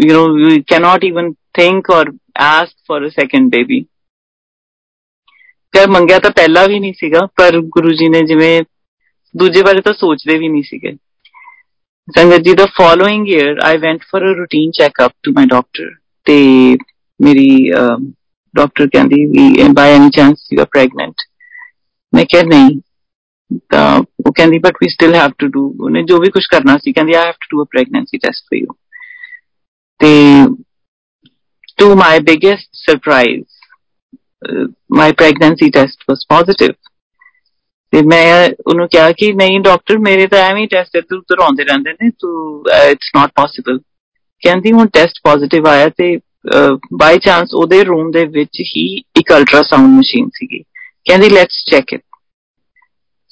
[0.05, 3.85] you know we can not even think और ask for a second baby
[5.89, 8.61] मंगया तो पहला भी नहीं सीगा, पर गुरु जी ने जिम्मे
[9.35, 11.06] दूजे बारे तो सोचते भी नहीं सके
[12.07, 15.93] ਸੰਗਤ ਜੀ ਦਾ following year I went for a routine checkup to my doctor
[16.25, 16.37] ਤੇ
[17.19, 17.47] ਮੇਰੀ
[18.53, 21.25] ਡਾਕਟਰ ਕਹਿੰਦੀ ਵੀ by any chance you are pregnant
[22.13, 22.79] ਮੈਂ ਕਿਹਾ ਨਹੀਂ
[23.71, 26.91] ਤਾਂ ਉਹ ਕਹਿੰਦੀ but we still have to do ਉਹਨੇ ਜੋ ਵੀ ਕੁਝ ਕਰਨਾ ਸੀ
[26.93, 28.73] ਕਹਿੰਦੀ I have to do a pregnancy test for you
[29.99, 30.11] ਤੇ
[31.79, 33.43] to my biggest surprise
[34.91, 36.73] my pregnancy test was positive
[37.93, 41.91] ਤੇ ਮੈਂ ਉਹਨੂੰ ਕਿਹਾ ਕਿ ਨਹੀਂ ਡਾਕਟਰ ਮੇਰੇ ਤਾਂ ਐਵੇਂ ਟੈਸਟ ਇੱਧਰ ਉੱਧਰ ਆਉਂਦੇ ਰਹਿੰਦੇ
[41.91, 43.79] ਨੇ, ਤੂੰ ਇਟਸ ਨਾਟ ਪੋਸੀਬਲ
[44.43, 46.17] ਕਹਿੰਦੀ ਹੁਣ ਟੈਸਟ ਪੋਜ਼ਿਟਿਵ ਆਇਆ ਤੇ
[46.93, 48.85] ਬਾਈ ਚਾਂਸ ਉਹਦੇ ਰੂਮ ਦੇ ਵਿੱਚ ਹੀ
[49.19, 50.61] ਇੱਕ ਅਲਟਰਾਸਾਊਂਡ ਮਸ਼ੀਨ ਸੀਗੀ।
[51.05, 52.01] ਕਹਿੰਦੀ ਲੈਟਸ ਚੈੱਕ ਇਟ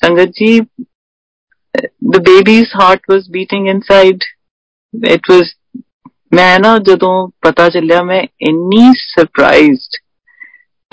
[0.01, 0.60] ਸੰਗਤ ਜੀ,
[2.14, 4.26] the baby's heart was beating inside
[4.93, 5.47] it was,
[6.34, 9.97] ਮੈਂ ਨਾ ਜਦੋਂ ਪਤਾ ਚੱਲਿਆ, ਮੈਂ ਇੰਨੀ ਸਰਪ੍ਰਾਈਜ਼ਡ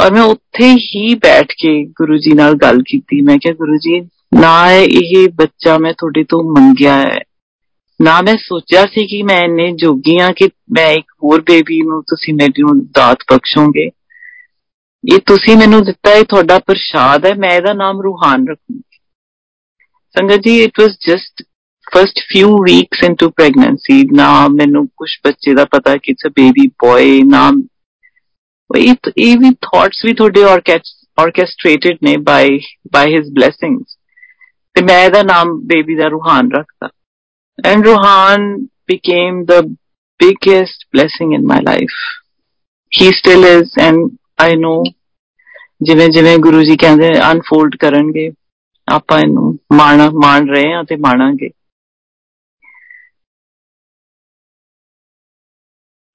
[0.02, 4.00] ਔਰ ਮੈਂ ਉੱਥੇ ਹੀ ਬੈਠ ਕੇ ਗੁਰੂ ਜੀ ਨਾਲ ਗੱਲ ਕੀਤੀ। ਮੈਂ ਕਿਹਾ, ਗੁਰੂ ਜੀ,
[4.40, 7.18] ਨਾ ਇਹ ਬੱਚਾ ਮੈਂ ਤੁਹਾਡੇ ਤੋਂ ਮੰਗਿਆ ਹੈ।
[8.02, 12.34] ਨਾ ਮੈਂ ਸੋਚਿਆ ਸੀ ਕਿ ਮੈਂ ਇੰਨੇ ਜੋਗੀਆਂ ਕਿ ਮੈਂ ਇੱਕ ਹੋਰ ਬੇਬੀ ਨੂੰ ਤੁਸੀਂ
[12.34, 13.90] ਮੈਨੂੰ ਦਾਤ ਬਖਸ਼ੋਗੇ।
[15.12, 18.98] ਇਹ ਤੁਸੀਂ ਮੈਨੂੰ ਦਿੱਤਾ, ਇਹ ਤੁਹਾਡਾ ਪ੍ਰਸ਼ਾਦ ਹੈ, ਮੈਂ ਇਹਦਾ ਨਾਮ ਰੂਹਾਨ ਰੱਖੂੰਗੀ।
[20.18, 21.42] ਸੰਗਤ ਜੀ it was just
[21.94, 26.66] first few weeks into pregnancy ਨਾ ਮੈਨੂੰ ਕੁਝ ਬੱਚੇ ਦਾ ਪਤਾ ਕਿ ਇਟਸ ਅ ਬੇਬੀ
[26.66, 27.62] ਬॉय ਨਾਮ
[28.76, 32.58] ਇਹ ਵੀ ਥਾਟਸ ਵੀ ਤੁਹਾਡੇ ਆਰਕੈਸਟ੍ਰੇਟਡ ਨੇ ਬਾਈ
[32.92, 33.96] ਬਾਈ ਹਿਸ ਬਲੇਸਿੰਗਸ
[34.74, 36.88] ਤੇ ਮੈਂ ਇਹਦਾ ਨਾਮ ਬੇਬੀ ਦਾ ਰੂਹਾਨ ਰੱਖਤਾ
[37.70, 39.58] and Ruhaan became the
[40.20, 41.98] biggest blessing in my life.
[42.92, 43.96] He still is, and
[44.44, 44.82] i know
[45.82, 48.30] ਜਿਵੇਂ ਜਿਵੇਂ ਗੁਰੂ ਜੀ ਕਹਿੰਦੇ ਅਨਫੋਲਡ ਕਰਨਗੇ,
[48.88, 51.50] ਆਪਾਂ ਇਹਨੂੰ ਮਾਣ ਮਾਣ ਰਹੇ ਹਾਂ ਤੇ ਮਾਣਾਂਗੇ।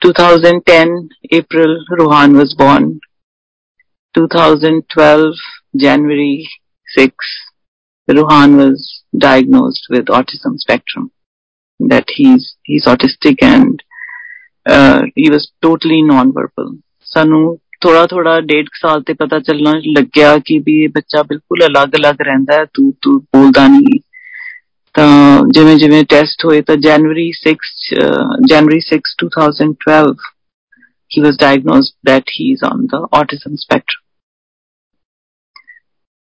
[0.03, 3.01] 2010 April, Rohan was born.
[4.15, 5.35] 2012
[5.77, 6.49] January
[6.89, 7.15] 6,
[8.09, 11.11] Rohan was diagnosed with autism spectrum.
[11.81, 13.83] That he's he's autistic and
[14.67, 16.77] uh, he was totally non-verbal.
[17.05, 22.21] ਸਾਨੂੰ ਥੋੜਾ ਥੋੜਾ ਡੇਢ ਸਾਲ ਤੇ ਪਤਾ ਚੱਲਣਾ ਲੱਗਿਆ ਕਿ ਵੀ ਇਹ ਬੱਚਾ ਬਿਲਕੁਲ ਅਲੱਗ-ਅਲੱਗ
[22.23, 24.01] ਰਹਿੰਦਾ ਹੈ ਤੂੰ ਤੂੰ ਬੋਲਦਾ ਨਹੀਂ
[24.97, 27.55] ਤਾਂ ਜਿਵੇਂ ਜਿਵੇਂ ਟੈਸਟ ਹੋਏ ਤਾਂ ਜਨਵਰੀ 6
[28.49, 30.15] ਜਨਵਰੀ 6 2012
[31.15, 34.03] he was diagnosed that he is on the autism spectrum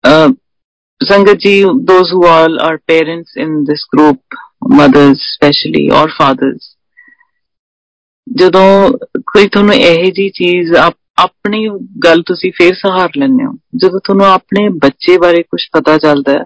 [0.04, 0.30] uh,
[1.02, 1.56] sangat ji
[1.92, 4.40] those who all are parents in this group
[4.76, 6.74] mothers especially or fathers
[8.36, 10.74] ਜਦੋਂ ਕੋਈ ਤੁਹਾਨੂੰ ਇਹ ਜੀ ਚੀਜ਼
[11.18, 11.68] ਆਪਣੀ
[12.04, 16.44] ਗੱਲ ਤੁਸੀਂ ਫੇਰ ਸਹਾਰ ਲੈਂਦੇ ਹੋ ਜਦੋਂ ਤੁਹਾਨੂੰ ਆਪਣੇ ਬੱਚੇ ਬਾਰੇ ਕੁਝ ਪਤਾ ਚੱਲਦਾ ਹੈ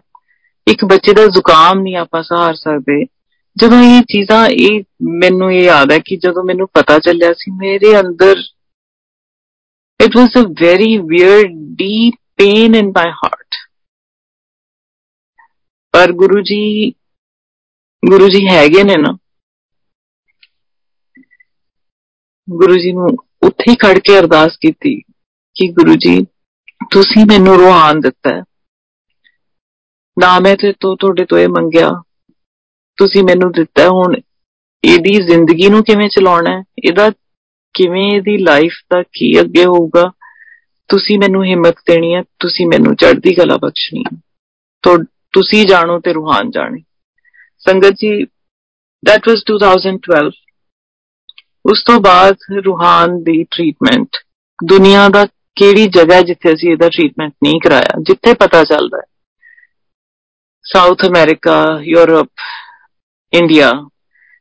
[0.67, 3.05] ਇੱਕ ਬੱਚੇ ਦਾ ਜ਼ੁਕਾਮ ਨਹੀਂ ਆਪਾਂ ਸਹਾਰ ਸਕਦੇ।
[3.57, 4.83] ਜਦੋਂ ਇਹ ਚੀਜ਼ਾਂ, ਇਹ
[5.21, 8.43] ਮੈਨੂੰ ਇਹ ਯਾਦ ਹੈ ਕਿ ਜਦੋਂ ਮੈਨੂੰ ਪਤਾ ਚੱਲਿਆ ਸੀ, ਮੇਰੇ ਅੰਦਰ
[10.01, 13.55] it was a very weird deep pain in my heart
[15.95, 16.91] ਪਰ ਗੁਰੂ ਜੀ
[18.03, 19.17] ਗੁਰੂ ਜੀ ਹੈਗੇ ਨੇ ਨਾ।
[22.49, 23.09] ਗੁਰੂ ਜੀ ਨੂੰ
[23.43, 25.01] ਉੱਥੇ ਹੀ ਖੜ ਕੇ ਅਰਦਾਸ ਕੀਤੀ
[25.57, 26.25] ਕਿ ਗੁਰੂ ਜੀ,
[26.91, 28.43] ਤੁਸੀਂ ਮੈਨੂੰ ਰੂਹਾਨ ਦਿੱਤਾ ਹੈ।
[30.21, 32.03] ਨਾ ਮੈਂ ਤੇ ਤੋਂ, ਤੁਹਾਡੇ ਤੋਂ ਇਹ ਮੰਗਿਆ।
[32.97, 34.15] ਤੁਸੀਂ ਮੈਨੂੰ ਦਿੱਤਾ ਹੁਣ।
[34.85, 36.65] ਇਹਦੀ ਜ਼ਿੰਦਗੀ ਨੂੰ ਕਿਵੇਂ ਚਲਾਉਣਾ ਹੈ?
[36.85, 37.11] ਇਹਦਾ
[37.75, 40.13] ਕਿਵੇਂ ਇਹਦੀ ਲਾਈਫ ਦਾ ਕੀ ਅੱਗੇ ਹੋਊਗਾ?
[40.89, 44.19] ਤੁਸੀਂ ਮੈਨੂੰ ਹਿੰਮਤ ਦੇਣੀ ਹੈ। ਤੁਸੀਂ ਮੈਨੂੰ ਚੜ੍ਹਦੀ ਕਲਾ ਬਖਸ਼ਣੀ ਹੈ।
[44.83, 44.99] ਤੋਂ,
[45.33, 46.83] ਤੁਸੀਂ ਜਾਣੋ ਤੇ ਰੂਹਾਨ ਜਾਣੇ।
[47.59, 48.23] ਸੰਗਤ ਜੀ,
[49.11, 50.31] that was 2012
[51.71, 52.37] ਉਸ ਤੋਂ ਬਾਅਦ
[52.67, 54.09] ਰੂਹਾਨ ਦੀ ਟ੍ਰੀਟਮੈਂਟ
[54.65, 58.01] ਦੁਨੀਆ ਦਾ ਕਿਹੜੀ ਜਗ੍ਹਾ ਜਿੱਥੇ ਅਸੀਂ ਇਹਦਾ ਟ੍ਰੀਟਮੈਂਟ ਨਹੀਂ ਕਰਾਇਆ?
[58.03, 59.16] ਜਿੱਥੇ ਪਤਾ ਚੱਲਦਾ ਹੈ।
[60.67, 62.29] ਸਾਊਥ ਅਮਰੀਕਾ ਯੂਰਪ
[63.33, 63.71] ਇੰਡੀਆ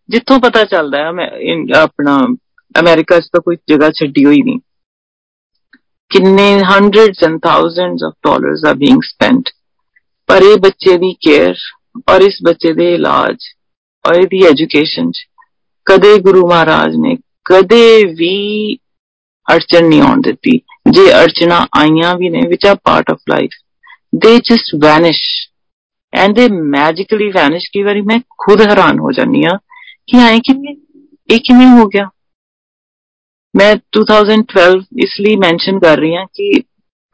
[0.09, 2.17] ਜਿੱਥੋਂ ਪਤਾ ਚੱਲਦਾ ਹੈ ਆਪਣਾ
[2.75, 4.59] ਅਮਰੀਕਾ 'ਚ ਤਾਂ ਕੋਈ ਜਗ੍ਹਾ ਛੱਡੀ ਹੋਈ ਨਹੀਂ।
[6.11, 9.49] ਕਿੰਨੇ hundreds and thousands of dollars are being spent
[10.29, 11.55] ਪਰ ਇਹ ਬੱਚੇ ਦੀ ਕੇਅਰ
[12.09, 13.45] ਔਰ ਇਸ ਬੱਚੇ ਦੇ ਇਲਾਜ
[14.05, 15.25] ਔਰ ਇਹਦੀ ਐਜੂਕੇਸ਼ਨ 'ਚ
[15.87, 17.15] ਕਦੇ ਗੁਰੂ ਮਹਾਰਾਜ ਨੇ
[17.45, 18.35] ਕਦੇ ਵੀ
[19.47, 20.59] ਅੜਚਣ ਨਹੀਂ ਆਉਣ ਦਿੱਤੀ।
[20.91, 23.51] ਜੇ ਅੜਚਣਾ ਆਈਆਂ ਵੀ ਨੇ ਵਿਚ a part of life
[24.15, 25.21] they just vanish
[26.15, 29.57] and they magically vanish ਕੀ ਵਾਰੀ ਮੈਂ ਖੁਦ ਹੈਰਾਨ ਹੋ ਜਾਂਦੀ ਆ
[30.07, 30.75] ਕਿ ਆਏ ਕਿਵੇਂ
[31.29, 32.09] ਇਹ ਕਿਵੇਂ ਹੋ ਗਿਆ
[33.53, 36.51] ਮੈਂ 2012 ਇਸ ਲਈ ਮੈਂਸ਼ਨ ਕਰ ਰਹੀ ਹਾਂ ਕਿ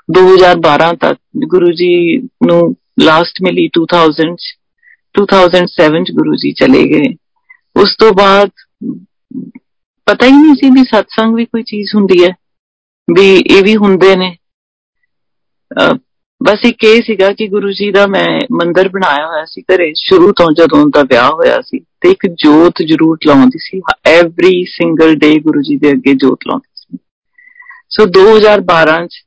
[0.10, 2.60] 2012 ਤੱਕ ਗੁਰੂ ਜੀ ਨੂੰ
[3.02, 4.34] ਲਾਸਟ ਮਿਲੀ 2000
[5.16, 7.14] 2007 ਚ ਗੁਰੂ ਜੀ ਚਲੇ ਗਏ
[7.76, 8.50] ਉਸ ਤੋਂ ਬਾਅਦ
[10.08, 12.30] ਪਤਾ ਹੀ ਨਹੀਂ ਸੀ ਵੀ ਸਤਸੰਗ ਵੀ ਕੋਈ ਚੀਜ਼ ਹੁੰਦੀ ਹੈ
[13.08, 14.36] ਵੀ ਇਹ ਵੀ ਹੁੰਦੇ ਨੇ
[16.42, 20.32] ਬਸ ਇੱਕ ਇਹ ਸੀਗਾ ਕਿ ਗੁਰੂ ਜੀ ਦਾ ਮੈਂ ਮੰਦਿਰ ਬਣਾਇਆ ਹੋਇਆ ਸੀ, ਘਰੇ ਸ਼ੁਰੂ
[20.32, 25.34] ਤੋਂ ਜਦੋਂ ਦਾ ਵਿਆਹ ਹੋਇਆ ਸੀ ਤੇ ਇੱਕ ਜੋਤ ਜ਼ਰੂਰ ਲਾਉਂਦੀ ਸੀ every single day
[25.40, 26.98] Guru ji ਦੇ ਅੱਗੇ ਜੋਤ ਲਾਉਂਦੀ ਸੀ।
[27.92, 29.22] ਸੋ 2012 ਚ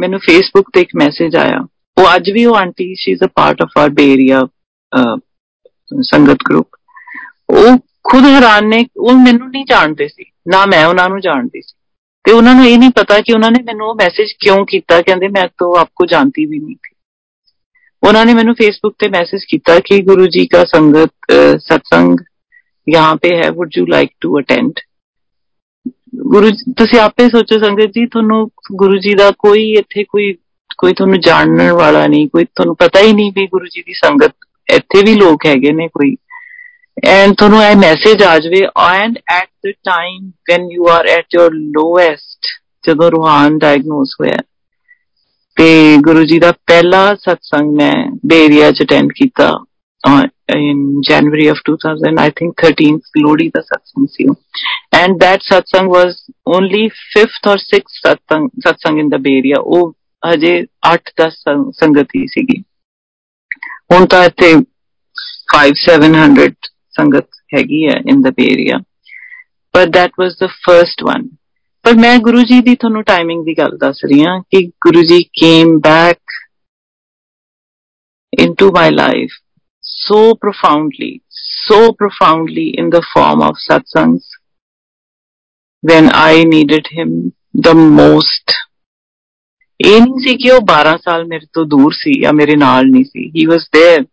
[0.00, 1.60] ਮੈਨੂੰ ਫੇਸਬੁੱਕ ਤੇ ਇੱਕ ਮੈਸੇਜ ਆਇਆ।
[1.96, 4.40] ਉਹ ਅੱਜ ਵੀ ਉਹ aunty she is a part of our Berea
[6.02, 6.68] sangat group
[7.50, 11.74] ਉਹ ਖੁਦ ਹੈਰਾਨ ਨੇ, ਉਹ ਮੈਨੂੰ ਨਹੀਂ ਜਾਣਦੇ ਸੀ, ਨਾ ਮੈਂ ਉਹਨਾਂ ਨੂੰ ਜਾਣਦੀ ਸੀ।
[12.25, 15.27] ਤੇ ਉਹਨਾਂ ਨੂੰ ਇਹ ਨਹੀਂ ਪਤਾ ਕਿ ਉਹਨਾਂ ਨੇ ਮੈਨੂੰ ਉਹ ਮੈਸੇਜ ਕਿਉਂ ਕੀਤਾ ਕਹਿੰਦੇ
[15.27, 16.95] ਮੈਂ ਤਾਂ ਆਪਕੋ ਜਾਣਤੀ ਵੀ ਨਹੀਂ ਥੀ
[18.03, 21.11] ਉਹਨਾਂ ਨੇ ਮੈਨੂੰ ਫੇਸਬੁੱਕ ਤੇ ਮੈਸੇਜ ਕੀਤਾ ਕਿ ਗੁਰੂ ਜੀ ਦਾ ਸੰਗਤ
[21.57, 22.17] ਸਤਸੰਗ
[22.87, 24.79] यहाँ पे है would you like to attend
[26.25, 30.33] ਗੁਰੂ ਤੁਸੀਂ ਆਪੇ ਸੋਚੋ ਸੰਗਤ ਜੀ ਤੁਹਾਨੂੰ ਗੁਰੂ ਜੀ ਦਾ ਕੋਈ ਇੱਥੇ ਕੋਈ
[30.77, 34.33] ਕੋਈ ਤੁਹਾਨੂੰ ਜਾਣਨ ਵਾਲਾ ਨਹੀਂ ਕੋਈ ਤੁਹਾਨੂੰ ਪਤਾ ਹੀ ਨਹੀਂ ਵੀ ਗੁਰੂ ਜੀ ਦੀ ਸੰਗਤ
[34.67, 36.15] ਇੱਥੇ ਵੀ ਲੋਕ ਹੈਗੇ ਨੇ ਕੋਈ
[37.02, 41.54] ਐਂਡ ਤੁਹਾਨੂੰ ਇਹ ਮੈਸੇਜ ਆ ਜਾਵੇ and at the time when you are at your
[41.54, 42.46] lowest
[42.86, 44.42] ਜਦੋਂ ਰੂਹਾਨ ਡਾਇਗਨੋਸ ਹੋਇਆ
[45.56, 47.94] ਤੇ ਗੁਰੂ ਜੀ ਦਾ ਪਹਿਲਾ ਸਤਸੰਗ ਮੈਂ
[48.26, 49.52] ਬੇਰੀਆ ਚ ਅਟੈਂਡ ਕੀਤਾ
[50.48, 54.26] in January of 2000, I think 13th Lodi the satsang C
[54.92, 59.94] and that satsang was only fifth or sixth satsang, satsang in the Bay Area ਉਹ
[60.22, 60.52] ਹਜੇ
[60.88, 62.60] 8-10 ਸੰਗਤ ਹੀ ਸੀਗੀ
[63.92, 64.52] ਹੁਣ ਤਾਂ ਇੱਥੇ
[65.56, 68.79] 5-700 ਸੰਗਤ ਹੈਗੀ ਹੈ in the Bay Area
[69.73, 71.27] but that was the first one
[71.85, 75.19] ਪਰ ਮੈਂ ਗੁਰੂ ਜੀ ਦੀ ਤੁਹਾਨੂੰ ਟਾਈਮਿੰਗ ਦੀ ਗੱਲ ਦੱਸ ਰਹੀ ਹਾਂ ਕਿ ਗੁਰੂ ਜੀ
[75.43, 76.39] came back
[78.33, 79.37] into my life
[79.83, 84.23] so profoundly, so profoundly in the form of satsangs
[85.83, 87.33] when I needed him
[87.67, 88.55] the most.
[89.79, 93.03] ਇਹ ਨਹੀਂ ਸੀ ਕਿ ਉਹ 12 ਸਾਲ ਮੇਰੇ ਤੋਂ ਦੂਰ ਸੀ ਜਾਂ ਮੇਰੇ ਨਾਲ ਨਹੀਂ
[93.05, 94.03] ਸੀ ਹੀ ਵਾਸ देयर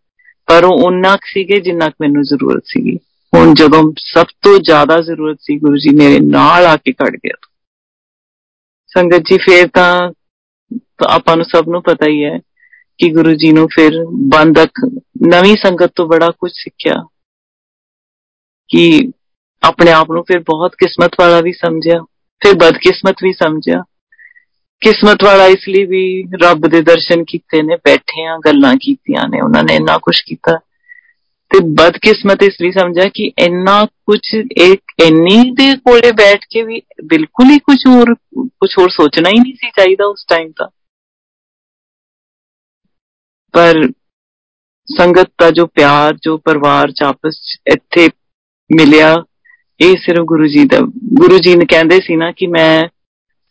[0.51, 2.99] ਪਰ ਉਹ ਉਨਾ ਸੀਗੇ ਜਿੰਨਾ ਮੈਨੂੰ ਜ਼ਰੂਰਤ ਸੀਗੀ।
[3.35, 7.49] ਹੁਣ ਜਦੋਂ ਸਭ ਤੋਂ ਜ਼ਿਆਦਾ ਜ਼ਰੂਰਤ ਸੀ ਗੁਰੂ ਜੀ ਮੇਰੇ ਨਾਲ ਆ ਕੇ ਖੜ ਗਿਆ।
[8.87, 10.11] ਸੰਗਤ ਜੀ, ਫੇਰ ਤਾਂ
[11.07, 12.39] ਆਪਾਂ ਨੂੰ ਸਭ ਨੂੰ ਪਤਾ ਹੀ ਹੈ
[12.97, 17.07] ਕਿ ਗੁਰੂ ਜੀ ਨੂੰ ਫਿਰ ਬੰਦ ਅੱਖ ਨਵੀਂ ਸੰਗਤ ਤੋਂ ਬੜਾ ਕੁਝ ਸਿੱਖਿਆ।
[18.69, 19.11] ਕਿ
[19.63, 22.05] ਆਪਣੇ ਆਪ ਨੂੰ ਫਿਰ ਬਹੁਤ ਕਿਸਮਤ ਵਾਲਾ ਵੀ ਸਮਝਿਆ,
[22.39, 23.83] ਫਿਰ ਬਦਕਿਸਮਤ ਵੀ ਸਮਝਿਆ।
[24.81, 29.41] ਕਿਸਮਤ ਵਾਲਾ ਇਸ ਲਈ ਵੀ ਰੱਬ ਦੇ ਦਰਸ਼ਨ ਕੀਤੇ ਨੇ ਬੈਠੇ ਆ ਗੱਲਾਂ ਕੀਤੀਆਂ ਨੇ,
[29.41, 30.59] ਉਹਨਾਂ ਨੇ ਇੰਨਾ ਕੁਝ ਕੀਤਾ।
[31.51, 34.19] ਤੇ ਬਦਕਿਸਮਤ ਇਸ ਲਈ ਸਮਝਿਆ ਕਿ ਇੰਨਾ ਕੁਝ
[34.57, 39.39] ਇੱਕ ਇੰਨੀ ਦੇ ਕੋਲੇ ਬੈਠ ਕੇ ਵੀ ਬਿਲਕੁਲ ਹੀ ਕੁਝ ਹੋਰ ਕੁਝ ਹੋਰ ਸੋਚਣਾ ਹੀ
[39.39, 40.67] ਨਹੀਂ ਸੀ ਚਾਹੀਦਾ ਉਸ ਟਾਈਮ ਤਾਂ।
[43.53, 43.91] ਪਰ
[44.97, 48.09] ਸੰਗਤ ਦਾ ਜੋ ਪਿਆਰ, ਜੋ ਪਰਿਵਾਰ ਚ ਆਪਸ ਇੱਥੇ
[48.75, 49.23] ਮਿਲਿਆ,
[49.79, 50.79] ਇਹ ਸਿਰਫ ਗੁਰੂ ਜੀ ਦਾ,
[51.13, 52.83] ਗੁਰੂ ਜੀ ਨੇ ਕਹਿੰਦੇ ਸੀ ਨਾ ਕਿ ਮੈਂ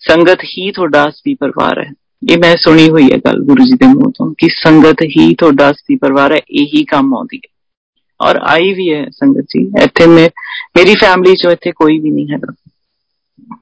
[0.01, 1.91] ਸੰਗਤ ਹੀ ਤੁਹਾਡਾ ਅਸਲੀ ਪਰਿਵਾਰ ਹੈ।
[2.31, 5.71] ਇਹ ਮੈਂ ਸੁਣੀ ਹੋਈ ਹੈ ਗੱਲ ਗੁਰੂ ਜੀ ਦੇ ਮੂੰਹ ਤੋਂ ਕਿ ਸੰਗਤ ਹੀ ਤੁਹਾਡਾ
[5.71, 7.51] ਅਸਲੀ ਪਰਿਵਾਰ ਹੈ, ਇਹੀ ਕੰਮ ਆਉਂਦੀ ਹੈ।
[8.29, 10.29] ਔਰ ਆਈ ਵੀ ਹੈ ਸੰਗਤ ਜੀ। ਇੱਥੇ ਮੈਂ,
[10.79, 12.55] ਮੇਰੀ ਫੈਮਿਲੀ ਚੋਂ ਇੱਥੇ ਕੋਈ ਵੀ ਨਹੀਂ ਹੈਗਾ।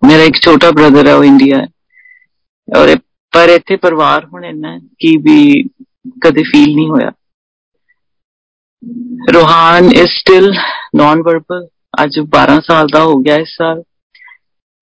[0.07, 1.67] ਮੇਰਾ ਇੱਕ ਛੋਟਾ ਬ੍ਰਦਰ ਹੈ, ਉਹ ਇੰਡੀਆ ਹੈ।
[2.77, 2.97] ਔਰ
[3.33, 5.69] ਪਰ ਇੱਥੇ ਪਰਿਵਾਰ ਹੁਣ ਇੰਨਾ ਕਿ ਵੀ
[6.25, 7.13] ਕਦੇ ਫੀਲ ਨਹੀਂ ਹੋਇਆ।
[9.35, 10.53] Rohan is still
[10.97, 11.69] non verbal
[12.05, 13.83] ਅੱਜ 12 ਸਾਲ ਦਾ ਹੋ ਗਿਆ ਇਸ ਸਾਲ।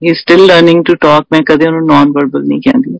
[0.02, 2.98] He still learning to talk ਮੈਂ ਕਦੇ ਉਹਨੂੰ ਨਾਨ ਵਰਬਲ ਨਹੀਂ ਕਹਿੰਦੀ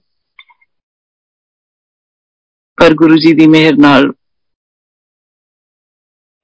[2.79, 4.11] ਪਰ ਗੁਰੂ ਜੀ ਦੀ ਮਿਹਰ ਨਾਲ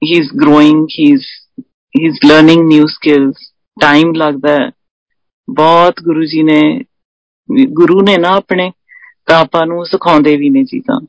[0.03, 1.27] he is growing he is
[1.95, 4.71] he is learning new skills time ਲੱਗਦਾ ਹੈ
[5.49, 6.61] ਬਹੁਤ ਗੁਰੂ ਜੀ ਨੇ
[7.73, 8.71] ਗੁਰੂ ਨੇ ਨਾ ਆਪਣੇ
[9.27, 11.01] ਤਾਂ ਆਪਾਂ ਨੂੰ ਸਿਖਾਉਂਦੇ ਵੀ ਨੇ ਚੀਜ਼ਾਂ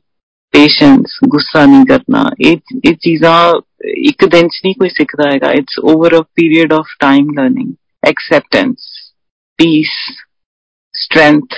[0.54, 3.38] ਪੇਸ਼ੈਂਸ ਗੁੱਸਾ ਨਹੀਂ ਕਰਨਾ ਇਹ ਇਹ ਚੀਜ਼ਾਂ
[4.04, 7.72] ਇੱਕ ਦਿਨ ਚ ਨਹੀਂ ਕੋਈ ਸਿੱਖਦਾ ਹੈਗਾ it's over a period of time learning
[8.02, 8.93] acceptance
[9.58, 9.88] peace
[10.94, 11.54] strength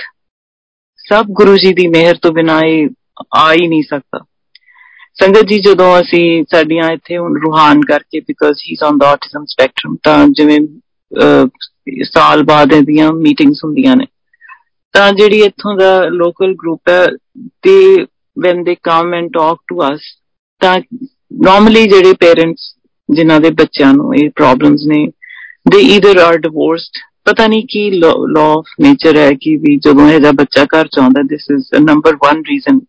[0.99, 2.87] ਸਭ ਗੁਰੂ ਜੀ ਦੀ ਮਿਹਰ ਤੋਂ ਬਿਨਾ ਇਹ
[3.37, 4.23] ਆ ਹੀ ਨਹੀਂ ਸਕਦਾ।
[5.17, 9.45] ਸੰਗਤ ਜੀ, ਜਦੋਂ ਅਸੀਂ ਸਾਡੀਆਂ ਇੱਥੇ ਹੁਣ ਰੂਹਾਨ ਕਰਕੇ because he is on the autism
[9.45, 10.59] spectrum ਤਾਂ ਜਿਵੇਂ
[12.03, 14.05] ਸਾਲ ਬਾਅਦ ਇਹਦੀਆਂ ਮੀਟਿੰਗਸ ਹੁੰਦੀਆਂ ਨੇ,
[14.93, 17.05] ਤਾਂ ਜਿਹੜੀ ਇੱਥੋਂ ਦਾ ਲੋਕਲ ਗਰੁੱਪ ਹੈ,
[17.61, 18.05] ਤੇ
[18.37, 20.01] when they come and talk to us,
[20.61, 20.79] ਤਾਂ
[21.43, 22.73] ਨਾਰਮਲੀ ਜਿਹੜੇ ਪੇਰੈਂਟਸ
[23.09, 25.05] ਜਿਨ੍ਹਾਂ ਦੇ ਬੱਚਿਆਂ ਨੂੰ ਇਹ ਪ੍ਰੋਬਲਮਸ ਨੇ
[25.71, 30.19] ਦੇ ਈਦਰ ਆਰ ਡਿਵੋਰਸਡ ਪਤਾ ਨਹੀਂ ਕੀ ਲਾਅ ਆਫ ਨੇਚਰ ਹੈ ਕਿ ਵੀ ਜਦੋਂ ਇਹ
[30.33, 32.79] ਬੱਚਾ ਘਰ ਚ ਆਉਂਦਾ this is number 1 reason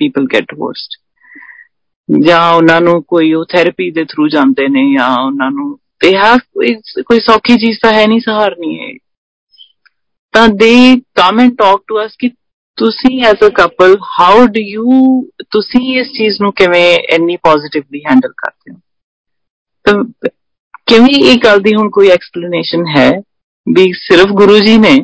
[0.00, 5.50] people get divorced ਜਾਂ ਉਹਨਾਂ ਨੂੰ ਕੋਈ ਉਹ ਥੈਰੇਪੀ ਦੇ ਥਰੂ ਜਾਂਦੇ ਨੇ, ਜਾਂ ਉਹਨਾਂ
[5.50, 6.38] ਨੂੰ ਦੇ ਹੈਵ
[7.02, 8.92] ਕੋਈ ਸੌਖੀ ਚੀਜ਼ ਤਾਂ ਹੈ ਨਹੀਂ ਸਹਾਰਨੀ ਹੈ।
[10.34, 12.28] ਤਾਂ they come and talk to us ਕਿ
[12.78, 18.32] ਤੁਸੀਂ as a couple how do you ਤੁਸੀਂ ਇਸ ਚੀਜ਼ ਨੂੰ ਕਿਵੇਂ ਇੰਨੀ ਪੋਜ਼ਿਟਿਵਲੀ ਹੈਂਡਲ
[18.36, 18.78] ਕਰਦੇ ਹੋ?
[19.84, 20.04] ਤਾਂ
[20.86, 23.10] ਕਿਵੇਂ ਇਹ ਗੱਲ ਦੀ ਹੁਣ ਕੋਈ ਐਕਸਪਲੇਨੇਸ਼ਨ ਹੈ?
[23.68, 24.94] ਵੀ ਸਿਰਫ ਗੁਰੂ ਜੀ ਨੇ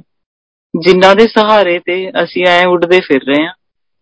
[0.74, 3.52] ਜਿਨ੍ਹਾਂ ਦੇ ਸਹਾਰੇ ਤੇ ਅਸੀਂ ਐ ਉੱਡਦੇ ਫਿਰ ਰਹੇ ਹਾਂ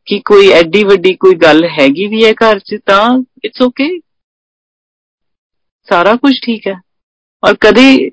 [0.06, 3.88] ਕਿ ਕੋਈ ਐਡੀ ਵੱਡੀ ਕੋਈ ਗੱਲ ਹੈਗੀ ਵੀ ਹੈ ਘਰ 'ਚ, ਤਾਂ ਇਟਸ ਓਕੇ
[5.88, 6.74] ਸਾਰਾ ਕੁਝ ਠੀਕ ਹੈ।
[7.42, 8.10] ਔਰ ਕਦੇ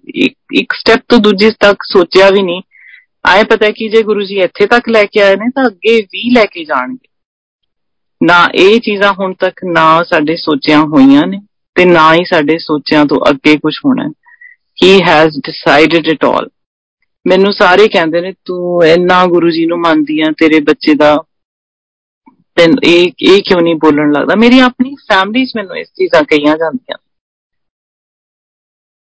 [0.54, 2.62] ਇੱਕ ਸਟੈਪ ਤੋਂ ਦੂਜੇ ਤੱਕ ਸੋਚਿਆ ਵੀ ਨਹੀਂ।
[3.28, 6.30] ਆਏ ਪਤਾ ਕਿ ਜੇ ਗੁਰੂ ਜੀ ਇੱਥੇ ਤੱਕ ਲੈ ਕੇ ਆਏ ਨੇ, ਤਾਂ ਅੱਗੇ ਵੀ
[6.32, 7.08] ਲੈ ਕੇ ਜਾਣਗੇ।
[8.22, 11.40] ਨਾ ਇਹ ਚੀਜ਼ਾਂ ਹੁਣ ਤੱਕ ਨਾ ਸਾਡੇ ਸੋਚਿਆ ਹੋਈਆਂ ਨੇ
[11.76, 14.10] ਤੇ ਨਾ ਹੀ ਸਾਡੇ ਸੋਚਿਆਂ ਤੋਂ ਅੱਗੇ ਕੁਝ ਹੋਣਾ। ਹੈ
[14.80, 16.50] he has decided it all
[17.26, 21.18] ਮੈਨੂੰ ਸਾਰੇ ਕਹਿੰਦੇ ਨੇ ਤੂੰ ਇੰਨਾ ਗੁਰੂ ਜੀ ਨੂੰ ਮੰਨਦੀ ਆ ਤੇਰੇ ਬੱਚੇ ਦਾ
[22.58, 26.98] ਇਹ ਇਹ ਕਿਉਂ ਨਹੀਂ ਬੋਲਣ ਲੱਗਦਾ ਮੇਰੀ ਆਪਣੀ ਫੈਮਿਲੀ 'ਚ ਮੈਨੂੰ ਇਸ ਚੀਜ਼ਾਂ ਕਹੀਆਂ ਜਾਂਦੀਆਂ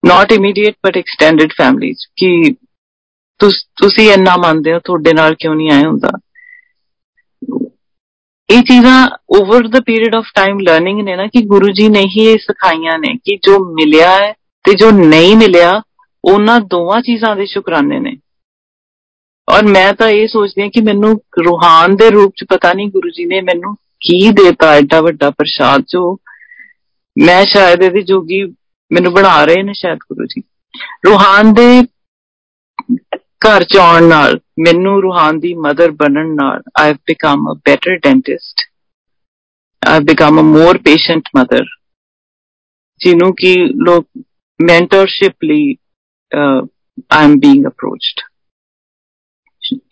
[0.02, 2.54] not immediate but extended families ਕਿ
[3.40, 6.10] ਤੁਸੀਂ ਇੰਨਾ ਮੰਨਦੇ ਹੋ ਤੁਹਾਡੇ ਨਾਲ ਕਿਉਂ ਨਹੀਂ ਆਏ ਹੁੰਦਾ
[8.48, 8.96] ਇਹ ਚੀਜ਼ਾਂ
[9.36, 12.98] over the period of time learning ਨੇ ਨਾ ਕਿ ਗੁਰੂ ਜੀ ਨੇ ਹੀ ਇਹ ਸਿਖਾਈਆਂ
[12.98, 14.32] ਨੇ ਕਿ ਜੋ ਮਿਲਿਆ ਹੈ
[14.64, 15.80] ਤੇ ਜੋ ਨਹੀਂ ਮਿਲਿਆ,
[16.24, 18.16] ਉਹਨਾਂ ਦੋਵਾਂ ਚੀਜ਼ਾਂ ਦੇ ਸ਼ੁਕਰਾਨੇ ਨੇ।
[19.48, 23.10] ਔਰ ਮੈਂ ਤਾਂ ਇਹ ਸੋਚਦੀ ਹਾਂ ਕਿ ਮੈਨੂੰ ਰੂਹਾਨ ਦੇ ਰੂਪ ਚ ਪਤਾ ਨਹੀਂ ਗੁਰੂ
[23.10, 26.16] ਜੀ ਨੇ ਮੈਨੂੰ ਕੀ ਦੇਤਾ ਐਡਾ ਵੱਡਾ ਪ੍ਰਸ਼ਾਦ, ਜੋ
[27.16, 28.42] ਮੈਂ ਸ਼ਾਇਦ ਇਹਦੀ ਜੋਗੀ
[28.90, 30.42] ਮੈਨੂੰ ਬਣਾ ਰਹੇ ਨੇ ਸ਼ਾਇਦ ਗੁਰੂ ਜੀ।
[31.06, 31.82] ਰੂਹਾਨ ਦੇ
[33.46, 37.98] ਘਰ ਚ ਆਉਣ ਨਾਲ, ਮੈਨੂੰ ਰੂਹਾਨ ਦੀ ਮਦਰ ਬਣਨ ਨਾਲ I have become a better
[37.98, 38.60] dentist
[39.82, 41.64] I have become a more patient mother
[43.00, 43.54] ਜਿਹਨੂੰ ਕਿ
[43.86, 44.06] ਲੋਕ
[44.60, 45.74] ਮੈਂਟਰਸ਼ਿਪ ਲਈ
[46.32, 48.20] ਆਈ ਐਮ ਬੀਇੰਗ ਅਪਰੋਚਡ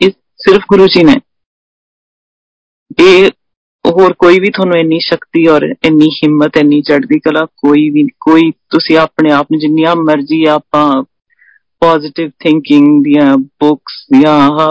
[0.00, 1.14] ਇਸ ਸਿਰਫ ਗੁਰੂ ਜੀ ਨੇ
[2.98, 3.30] ਇਹ
[3.84, 8.50] ਹੋਰ ਕੋਈ ਵੀ ਤੁਹਾਨੂੰ ਇੰਨੀ ਸ਼ਕਤੀ ਔਰ ਇੰਨੀ ਹਿੰਮਤ ਇੰਨੀ ਚੜ੍ਹਦੀ ਕਲਾ ਕੋਈ ਵੀ ਕੋਈ
[8.70, 11.02] ਤੁਸੀਂ ਆਪਣੇ ਆਪ ਨੂੰ ਜਿੰਨੀਆਂ ਮਰਜ਼ੀ ਆਪਾਂ
[11.82, 14.68] ਪੋਜ਼ਿਟਿਵ ਥਿੰਕਿੰਗ ਦੀਆਂ ਬੁੱਕਸ ਜਾਂ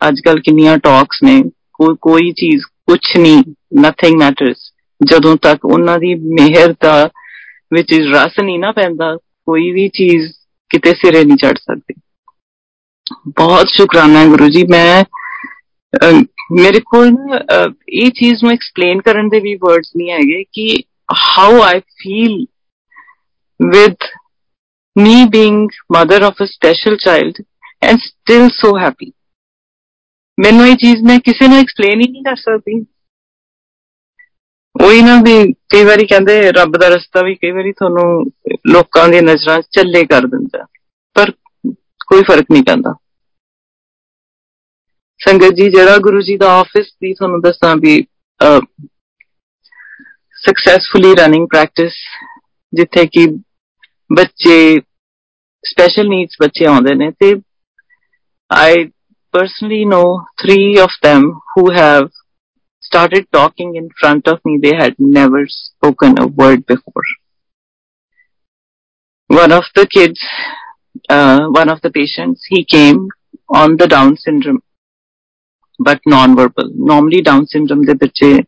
[0.00, 3.42] ਅੱਜ ਕੱਲ ਕਿੰਨੀਆਂ ਟਾਕਸ ਨੇ ਕੋਈ ਕੋਈ ਚੀਜ਼ ਕੁਝ ਨਹੀਂ
[3.80, 4.70] ਨਥਿੰਗ ਮੈਟਰਸ
[5.00, 7.08] ਜਦੋਂ ਤੱਕ ਉਹਨਾਂ ਦੀ ਮਿਹਰ ਦਾ
[7.72, 10.32] ਵਿੱਚ ਰਸ ਨਹੀਂ ਨਾ ਪੈਂਦਾ ਕੋਈ ਵੀ ਚੀਜ਼
[10.70, 11.94] ਕਿਤੇ ਸਿਰੇ ਨਹੀਂ ਚੜ ਸਕਦੀ
[13.28, 15.04] ਬਹੁਤ ਸ਼ੁਕਰਾਨਾ ਹੈ ਗੁਰੂ ਜੀ ਮੈਂ
[16.52, 17.16] ਮੇਰੇ ਕੋਲ
[17.88, 20.82] ਇਹ ਚੀਜ਼ ਨੂੰ ਐਕਸਪਲੇਨ ਕਰਨ ਦੇ ਵੀ ਵਰਡਸ ਨਹੀਂ ਹੈਗੇ ਕਿ
[21.14, 22.46] how I feel
[23.60, 23.96] with
[24.96, 25.62] me being
[25.96, 27.38] mother of a special child
[27.82, 29.10] and still so happy
[30.38, 32.84] ਮੈਨੂੰ ਇਹ ਚੀਜ਼ ਮੈਂ ਕਿਸੇ ਨੂੰ ਐਕਸਪਲੇਨ ਹੀ ਨਹੀਂ ਕਰ ਸਕਦੀ
[34.82, 38.24] ਉਹੀ ਨਾ ਵੀ ਕਈ ਵਾਰੀ ਕਹਿੰਦੇ ਰੱਬ ਦਾ ਰਸਤਾ ਵੀ ਕਈ ਵਾਰੀ ਤੁਹਾਨੂੰ
[38.72, 40.66] ਲੋਕਾਂ ਦੀ ਨਜ਼ਰਾਂ ਚੱਲੇ ਕਰ ਦਿੰਦਾ।
[41.14, 41.30] ਪਰ
[42.06, 42.94] ਕੋਈ ਫ਼ਰਕ ਨਹੀਂ ਪੈਂਦਾ।
[45.28, 48.04] ਸੰਗਤ ਜੀ, ਜਿਹੜਾ ਗੁਰੂ ਜੀ ਦਾ ਆਫਿਸ ਦੀ ਤੁਹਾਨੂੰ ਦੱਸਾਂ ਵੀ
[50.42, 51.92] ਸਕਸੈਸਫੁਲੀ ਰਨਿੰਗ ਪ੍ਰੈਕਟਿਸ
[52.74, 53.26] ਜਿੱਥੇ ਕਿ
[54.16, 54.80] ਬੱਚੇ
[55.64, 57.34] ਸਪੈਸ਼ਲ ਨੀਡਸ ਬੱਚੇ ਆਉਂਦੇ ਨੇ ਤੇ
[58.52, 58.74] ਆਈ
[59.34, 60.06] personally know
[60.42, 61.22] three of them
[61.52, 62.08] who have
[62.84, 64.58] started talking in front of me.
[64.62, 67.02] They had never spoken a word before.
[69.28, 70.20] One of the kids,
[71.08, 73.08] uh, one of the patients, he came
[73.48, 74.62] on the Down syndrome,
[75.78, 76.70] but non-verbal.
[76.74, 78.46] Normally Down syndrome, the bache,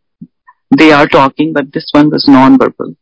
[0.77, 2.95] they are talking, but this one was non-verbal.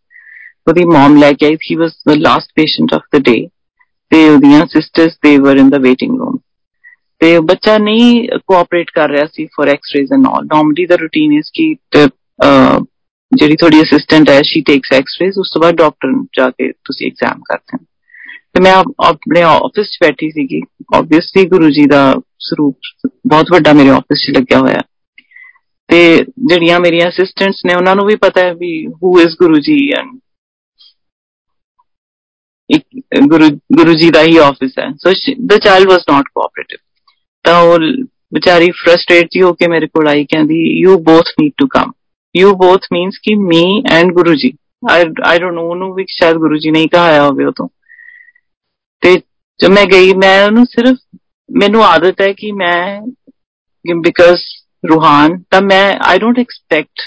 [0.67, 3.51] So the mom like he was the last patient of the day.
[4.11, 6.43] They, the sisters, they were in the waiting room.
[7.25, 11.51] ਤੇ ਬੱਚਾ ਨਹੀਂ cooperate ਕਰ ਰਿਹਾ ਸੀ for x rays and all normally the routine is
[11.55, 11.77] ਕਿ
[13.33, 17.07] ਜਿਹੜੀ ਤੁਹਾਡੀ assistant ਹੈ Shri takes X-rays ਉਸ ਤੋਂ ਬਾਅਦ ਡਾਕਟਰ ਨੂੰ ਜਾ ਕੇ ਤੁਸੀਂ
[17.07, 17.85] ਐਗਜ਼ਾਮ ਕਰਦੇ ਹੋ।
[18.55, 20.61] ਤੇ ਮੈਂ ਆਪਣੇ ਆਫਿਸ 'ਚ ਬੈਠੀ ਸੀਗੀ।
[20.95, 22.79] ਆਬਵੀਅਸਲੀ ਗੁਰੂ ਜੀ ਦਾ ਸਰੂਪ
[23.27, 24.83] ਬਹੁਤ ਵੱਡਾ ਮੇਰੇ ਆਫਿਸ 'ਚ ਲੱਗਿਆ ਹੋਇਆ।
[25.89, 29.91] ਤੇ ਜਿਹੜੀਆਂ ਮੇਰੀਆਂ ਅਸਿਸਟੈਂਟਸ ਨੇ, ਉਹਨਾਂ ਨੂੰ ਵੀ ਪਤਾ ਹੈ ਵੀ who is Guru ji
[29.99, 30.19] and
[33.27, 35.13] Guru Guru ji the he office ਹੈ। ਸੋ
[35.47, 36.79] the child was not cooperative
[37.45, 37.79] ਤਾਂ ਉਹ
[38.35, 41.93] ਵਿਚਾਰੀ ਫਰਸਟ੍ਰੇਟ ਜੀ ਹੋ ਕੇ ਮੇਰੇ ਕੋਲ ਆਈ, ਕਹਿੰਦੀ you both need to come
[42.37, 44.53] you both means ਕਿ ਮੀ ਐਂਡ ਗੁਰੂ ਜੀ
[44.91, 47.69] ਆਈ ਆਈ ਡੋਨਟ ਨੋ ਉਹਨੂੰ ਵੀ ਸ਼ਾਇਦ ਗੁਰੂ ਜੀ ਨੇ ਹੀ ਕਹਾਇਆ ਹੋਵੇ ਉਹ ਤੋਂ
[49.03, 49.15] ਤੇ
[49.61, 50.97] ਜਦ ਮੈਂ ਗਈ, ਮੈਂ ਉਹਨੂੰ ਸਿਰਫ,
[51.49, 53.01] ਮੈਨੂੰ ਆਦਤ ਹੈ ਕਿ ਮੈਂ
[54.01, 54.41] ਬਿਕਾਜ਼
[54.91, 57.03] ਰੂਹਾਨ, ਤਾਂ ਮੈਂ I don't expect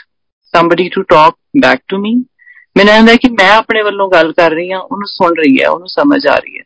[0.54, 1.36] somebody to talk
[1.66, 2.12] back to me
[2.78, 5.88] ਮੈਨੂੰ ਆਂਦਾ ਕਿ ਮੈਂ ਆਪਣੇ ਵੱਲੋਂ ਗੱਲ ਕਰ ਰਹੀ ਹਾਂ, ਉਹਨੂੰ ਸੁਣ ਰਹੀ ਹੈ, ਉਹਨੂੰ
[5.88, 6.64] ਸਮਝ ਆ ਰਹੀ ਹੈ।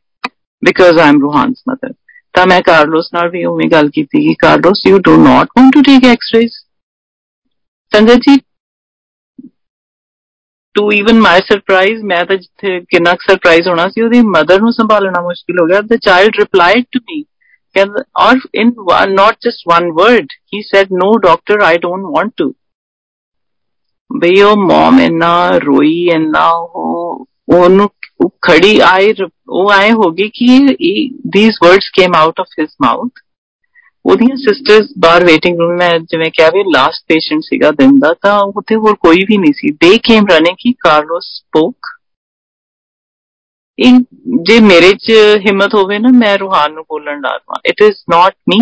[0.65, 1.93] Because I am Ruhaan's mother
[2.34, 5.82] ਤਾਂ ਮੈਂ ਕਾਰਲੋਸ ਨਾਲ ਵੀ ਉਵੇਂ ਗੱਲ ਕੀਤੀ ਕਿ Carlos you do not want to
[5.82, 6.51] take x rays
[7.93, 8.38] sangat ji
[10.75, 15.21] to even my surprise ਮੈਂ ਤਾਂ ਜਿੱਥੇ ਕਿੰਨਾ ਸਰਪ੍ਰਾਈਜ਼ ਹੋਣਾ ਸੀ, ਉਹਦੀ ਮਦਰ ਨੂੰ ਸੰਭਾਲਣਾ
[15.21, 17.23] ਮੁਸ਼ਕਿਲ ਹੋ ਗਿਆ। The child replied to me
[18.19, 18.73] or in
[19.15, 22.53] not just one word, he said, no, doctor, i don't want to.
[24.19, 27.89] ਬਈ ਉਹ ਮਮ ਇੰਨਾ ਰੋਈ, ਇੰਨਾ ਉਹ ਉਹਨੂੰ
[28.41, 29.14] ਖੜੀ ਆਏ,
[29.49, 30.58] ਉਹ ਆਏ ਹੋਗੀ ਗਈ ਕਿ
[31.36, 33.22] these words came out of his mouth
[34.06, 38.39] ਉਹਦੀਆਂ ਸਿਸਟਰਸ ਬਾਹਰ ਵੇਟਿੰਗ ਰੂਮ ਮੈਂ ਜਿਵੇਂ ਕਿਹਾ ਵੀ ਲਾਸਟ ਪੇਸ਼ੈਂਟ ਸੀਗਾ ਦਿਨ ਦਾ, ਤਾਂ
[38.56, 41.89] ਉੱਥੇ ਹੋਰ ਕੋਈ ਵੀ ਨਹੀਂ ਸੀ। ਦੇ ਕੇਮ ਰਨਿੰਗ ਕਿ ਕਾਰਲੋਸ ਸਪੋਕ
[43.80, 43.99] ਇਹ,
[44.43, 45.12] ਜੇ ਮੇਰੇ ਚ
[45.45, 48.58] ਹਿੰਮਤ ਹੋਵੇ ਨਾ, ਮੈਂ ਰੂਹਾਨ ਨੂੰ ਬੋਲਣ ਲਾਵਾਂ it is not me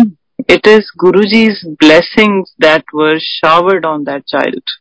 [0.50, 4.76] it is Guru ji's blessings that were showered on that child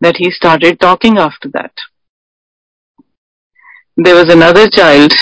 [0.00, 1.84] that he started talking after that
[3.98, 5.12] there was another child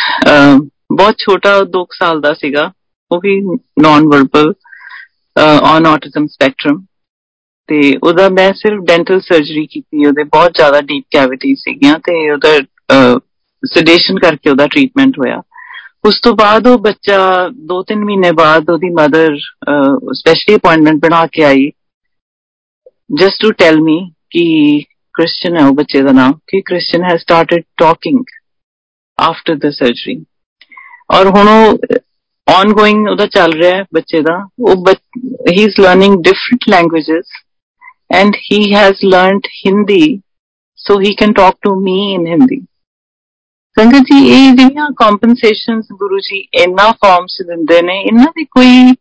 [0.93, 2.71] ਬਹੁਤ ਛੋਟਾ 2 ਸਾਲ ਦਾ ਸੀਗਾ
[3.11, 3.41] ਉਹ ਵੀ
[3.83, 4.53] non verbal
[5.37, 6.83] on autism spectrum
[7.69, 12.59] ਤੇ ਉਹਦਾ ਮੈਂ ਸਿਰਫ ਡੈਂਟਲ ਸਰਜਰੀ ਕੀਤੀ ਉਹਦੇ ਬਹੁਤ ਜ਼ਿਆਦਾ ਡੀਪ ਕੈਵਿਟੀ ਸੀਗੀਆਂ ਤੇ ਉਹਦਾ
[13.63, 15.41] ਸੈਡੇਸ਼ਨ ਕਰਕੇ ਉਹਦਾ ਟ੍ਰੀਟਮੈਂਟ ਹੋਇਆ
[16.05, 17.19] ਉਸ ਤੋਂ ਬਾਅਦ ਉਹ ਬੱਚਾ
[17.73, 19.37] 2-3 ਮਹੀਨੇ ਬਾਅਦ ਉਹਦੀ ਮਦਰ
[20.13, 21.71] ਸਪੈਸ਼ਲੀ ਅਪਾਇੰਟਮੈਂਟ ਬਣਾ ਕੇ I
[23.15, 23.99] just to tell me
[24.31, 24.45] ਕਿ
[25.15, 28.25] ਕ੍ਰਿਸਚੀਅਨ ਹੈ ਉਹ ਬੱਚੇ ਦਾ ਨਾਮ ਕਿ Christian has started talking
[29.19, 30.25] after the surgery
[31.11, 31.79] ਔਰ ਹੁਣ ਉਹ
[32.47, 34.87] ongoing ਉਹਦਾ ਚੱਲ ਰਿਹਾ ਹੈ ਬੱਚੇ ਦਾ ਉਹ
[35.53, 37.41] he is learning different languages
[38.11, 40.21] and he has learned Hindi
[40.79, 42.61] so he can talk to me in Hindi
[43.77, 48.95] ਸੰਗਤ ਜੀ ਇਹ ਜਿਹੜੀਆਂ ਕੰਪਨਸੇਸ਼ਨਸ ਗੁਰੂ ਜੀ ਇੰਨਾ ਫਾਰਮਸ ਦਿੰਦੇ ਨੇ ਇਹਨਾਂ ਦੇ ਕੋਈ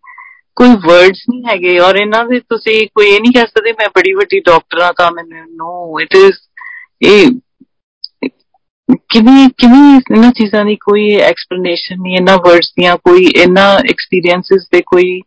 [0.57, 4.13] ਕੋਈ ਵਰਡਸ ਨਹੀਂ ਹੈਗੇ ਔਰ ਇਹਨਾਂ ਦੇ ਤੁਸੀਂ ਕੋਈ ਇਹ ਨਹੀਂ ਕਹਿ ਸਕਦੇ ਮੈਂ ਬੜੀ
[4.13, 6.37] ਵੱਡੀ ਡਾਕਟਰਾਂ ਆ ਮੈਨੂੰ ਨੋ ਇਟ ਇਜ਼
[7.01, 7.27] ਇਹ
[8.91, 14.81] ਕਿਵੇਂ ਕਿਵੇਂ ਇਹਨਾਂ ਚੀਜ਼ਾਂ ਦੀ ਕੋਈ ਐਕਸਪਲੇਨੇਸ਼ਨ ਨਹੀਂ, ਇਹਨਾਂ ਵਰਡਸ ਦੀਆਂ ਕੋਈ, ਇਹਨਾਂ ਐਕਸਪੀਰੀਐਂਸਸ ਦੇ
[14.85, 15.21] ਕੋਈ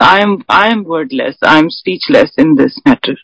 [0.00, 3.14] I am I am wordless I am speechless in this matter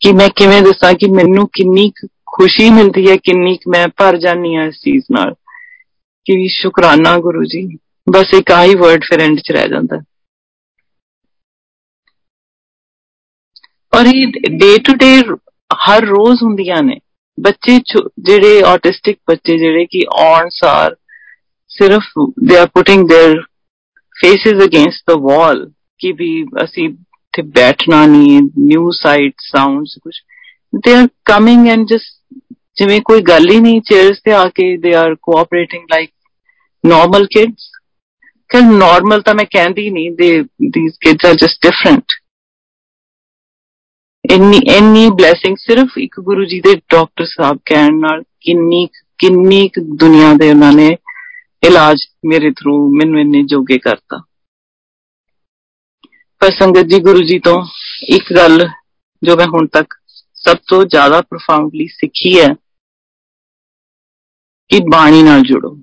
[0.00, 1.90] ਕਿ ਮੈਂ ਕਿਵੇਂ ਦੱਸਾਂ ਕਿ ਮੈਨੂੰ ਕਿੰਨੀ
[2.26, 5.34] ਖੁਸ਼ੀ ਮਿਲਦੀ ਹੈ, ਕਿੰਨੀ ਮੈਂ ਭਰ ਜਾਨੀ ਆ ਇਸ ਚੀਜ਼ ਨਾਲ।
[6.26, 7.66] ਕਿ ਸ਼ੁਕਰਾਨਾ ਗੁਰੂ ਜੀ।
[8.06, 10.00] ਬਸ ਇੱਕ ਆਹੀ ਵਰਡ ਫਿਰ ਐਂਡ ਚ ਰਹਿ ਜਾਂਦਾ।
[13.92, 14.26] ਔਰ ਇਹ
[14.58, 15.16] ਡੇ ਟੂ ਡੇ
[15.74, 16.98] ਹਰ ਰੋਜ਼ ਹੁੰਦੀਆਂ ਨੇ।
[17.37, 17.79] ਬੱਚੇ
[18.19, 20.95] ਜਿਹੜੇ ਆਟਿਸਟਿਕ ਬੱਚੇ ਜਿਹੜੇ ਕਿ ਔਨ ਸਾਰ
[21.71, 22.03] ਸਿਰਫ
[22.43, 23.41] they are putting their
[24.15, 25.69] faces against the wall
[25.99, 26.31] ਕਿ ਵੀ
[26.63, 26.89] ਅਸੀਂ
[27.33, 30.13] ਤੇ ਬੈਠਣਾ ਨਹੀਂ ਨਿਊ ਸਾਈਟ ਸਾਊਂਡਸ ਕੁਝ
[30.85, 32.17] they are coming and just
[32.77, 36.11] ਜਿਵੇਂ ਕੋਈ ਗੱਲ ਹੀ ਨਹੀਂ ਚੇਅਰਸ ਤੇ ਆ ਕੇ they are cooperating like
[36.83, 37.69] normal kids
[38.49, 42.13] ਕਿ ਨਾਰਮਲ ਤਾਂ ਮੈਂ ਕਹਿੰਦੀ ਨਹੀਂ they these kids are just different
[44.32, 48.86] ਇੰਨੀ ਇੰਨੀ ਬਲੇਸਿੰਗ ਸਿਰਫ ਇੱਕ ਗੁਰੂ ਜੀ ਦੇ ਡਾਕਟਰ ਸਾਹਿਬ ਕਹਿਣ ਨਾਲ ਕਿੰਨੀ
[49.18, 50.96] ਕਿੰਨੀ ਦੁਨੀਆ ਦੇ ਉਹਨਾਂ ਨੇ
[51.62, 54.22] ਇਲਾਜ ਮੇਰੇ ਥਰੂ ਮੈਨੂੰ ਇੰਨੇ ਜੋਗੇ ਕਰਤਾ।
[56.38, 57.66] ਪਰ ਸੰਗਤ ਜੀ, ਗੁਰੂ ਜੀ ਤੋਂ
[58.08, 58.68] ਇੱਕ ਗੱਲ
[59.22, 59.94] ਜੋ ਮੈਂ ਹੁਣ ਤੱਕ
[60.34, 62.54] ਸਭ ਤੋਂ ਜ਼ਿਆਦਾ ਪ੍ਰੋਫਾਉਂਡਲੀ ਸਿੱਖੀ ਹੈ
[64.68, 65.80] ਕਿ ਬਾਣੀ ਨਾਲ ਜੁੜੋ।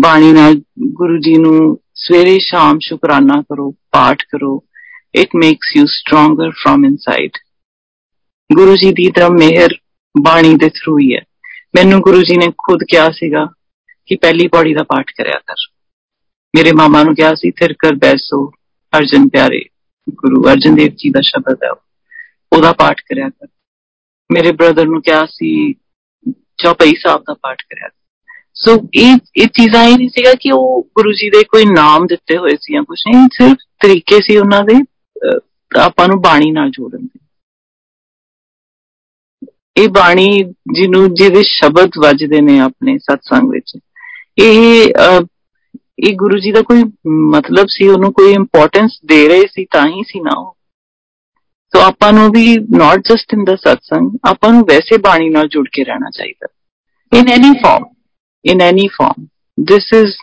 [0.00, 0.54] ਬਾਣੀ ਨਾਲ
[0.92, 4.64] ਗੁਰੂ ਜੀ ਨੂੰ ਸਵੇਰੇ ਸ਼ਾਮ ਸ਼ੁਕਰਾਨਾ ਕਰੋ, ਪਾਠ ਕਰੋ
[5.14, 7.40] it makes you stronger from inside.
[8.50, 9.74] ਗੁਰੂ ਜੀ ਦੀ ਤਾਂ ਮਿਹਰ
[10.14, 11.20] ਬਾਣੀ ਦੇ ਥਰੂ ਹੀ ਹੈ
[11.76, 13.44] ਮੈਨੂੰ ਗੁਰੂ ਜੀ ਨੇ ਖੁਦ ਕਿਹਾ ਸੀਗਾ
[14.08, 15.66] ਕਿ ਪਹਿਲੀ ਪੌੜੀ ਦਾ ਪਾਠ ਕਰਿਆ ਕਰ
[16.54, 18.46] ਮੇਰੇ ਮਾਮਾ ਨੂੰ ਕਿਹਾ ਸੀ ਫਿਰ ਕਰ ਬੈਸੋ
[18.92, 19.60] ਅਰਜਨ ਪਿਆਰੇ
[20.08, 21.70] ਗੁਰੂ ਅਰਜਨ ਦੇਵ ਜੀ ਦਾ ਸ਼ਬਦ ਹੈ
[22.52, 23.48] ਉਹਦਾ ਪਾਠ ਕਰਿਆ ਕਰ
[24.30, 25.72] ਮੇਰੇ ਬ੍ਰਦਰ ਨੂੰ ਕਿਹਾ ਸੀ
[26.62, 27.88] ਚੌਪਈ ਸਾਹਿਬ ਦਾ ਪਾਠ ਕਰਿਆ
[28.56, 32.36] ਸੋ ਇਹ ਇਹ ਚੀਜ਼ਾਂ ਹੀ ਨਹੀਂ ਸੀਗਾ ਕਿ ਉਹ ਗੁਰੂ ਜੀ ਦੇ ਕੋਈ ਨਾਮ ਦਿੱਤੇ
[32.36, 34.74] ਹੋਏ ਸੀ ਜਾਂ ਕੁਝ ਨਹੀਂ ਸਿਰਫ ਤਰੀਕੇ ਸੀ ਉਹਨਾਂ ਦੇ
[35.78, 37.18] ਆਪਾਂ ਨੂੰ ਬਾਣੀ ਨਾਲ ਜੋੜਨ ਦੇ।
[39.76, 40.26] ਇਹ ਬਾਣੀ
[40.72, 43.76] ਜਿਹਨੂੰ, ਜਿਹਦੇ ਸ਼ਬਦ ਵੱਜਦੇ ਨੇ ਆਪਣੇ ਸਤਸੰਗ ਵਿੱਚ।
[44.38, 44.92] ਇਹ
[46.04, 46.82] ਇਹ ਗੁਰੂ ਜੀ ਦਾ ਕੋਈ
[47.30, 50.34] ਮਤਲਬ ਸੀ, ਉਹਨੂੰ ਕੋਈ ਇੰਪੋਰਟੈਂਸ ਦੇ ਰਹੇ ਸੀ, ਤਾਂ ਹੀ ਸੀ ਨਾ
[51.72, 55.68] ਸੋ ਆਪਾਂ ਨੂੰ ਵੀ ਨਾਟ ਜਸਟ ਇਨ ਦਾ ਸਤਸੰਗ, ਆਪਾਂ ਨੂੰ ਵੈਸੇ ਬਾਣੀ ਨਾਲ ਜੁੜ
[55.72, 56.46] ਕੇ ਰਹਿਣਾ ਚਾਹੀਦਾ।
[57.12, 57.84] In any form
[58.44, 59.26] in any form
[59.60, 60.16] this is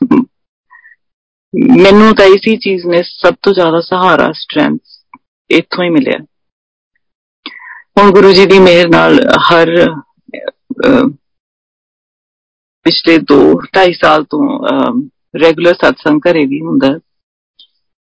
[1.60, 4.80] ਮੈਨੂੰ ਤਾਂ ਇਸੀ ਚੀਜ਼ ਨੇ ਸਭ ਤੋਂ ਜ਼ਿਆਦਾ ਸਹਾਰਾ ਸਟਰੈਂਥ
[5.49, 6.18] ਇੱਥੋਂ ਹੀ ਮਿਲਿਆ।
[7.98, 9.91] ਹੁਣ ਗੁਰੂ ਜੀ ਦੀ ਮਿਹਰ ਨਾਲ ਹਰ
[12.86, 14.41] ਪਿਛਲੇ 2 2.5 ਸਾਲ ਤੋਂ
[15.41, 16.99] ਰੈਗੂਲਰ ਸਤਸੰਗ ਘਰੇ ਵੀ ਹੁੰਦਾ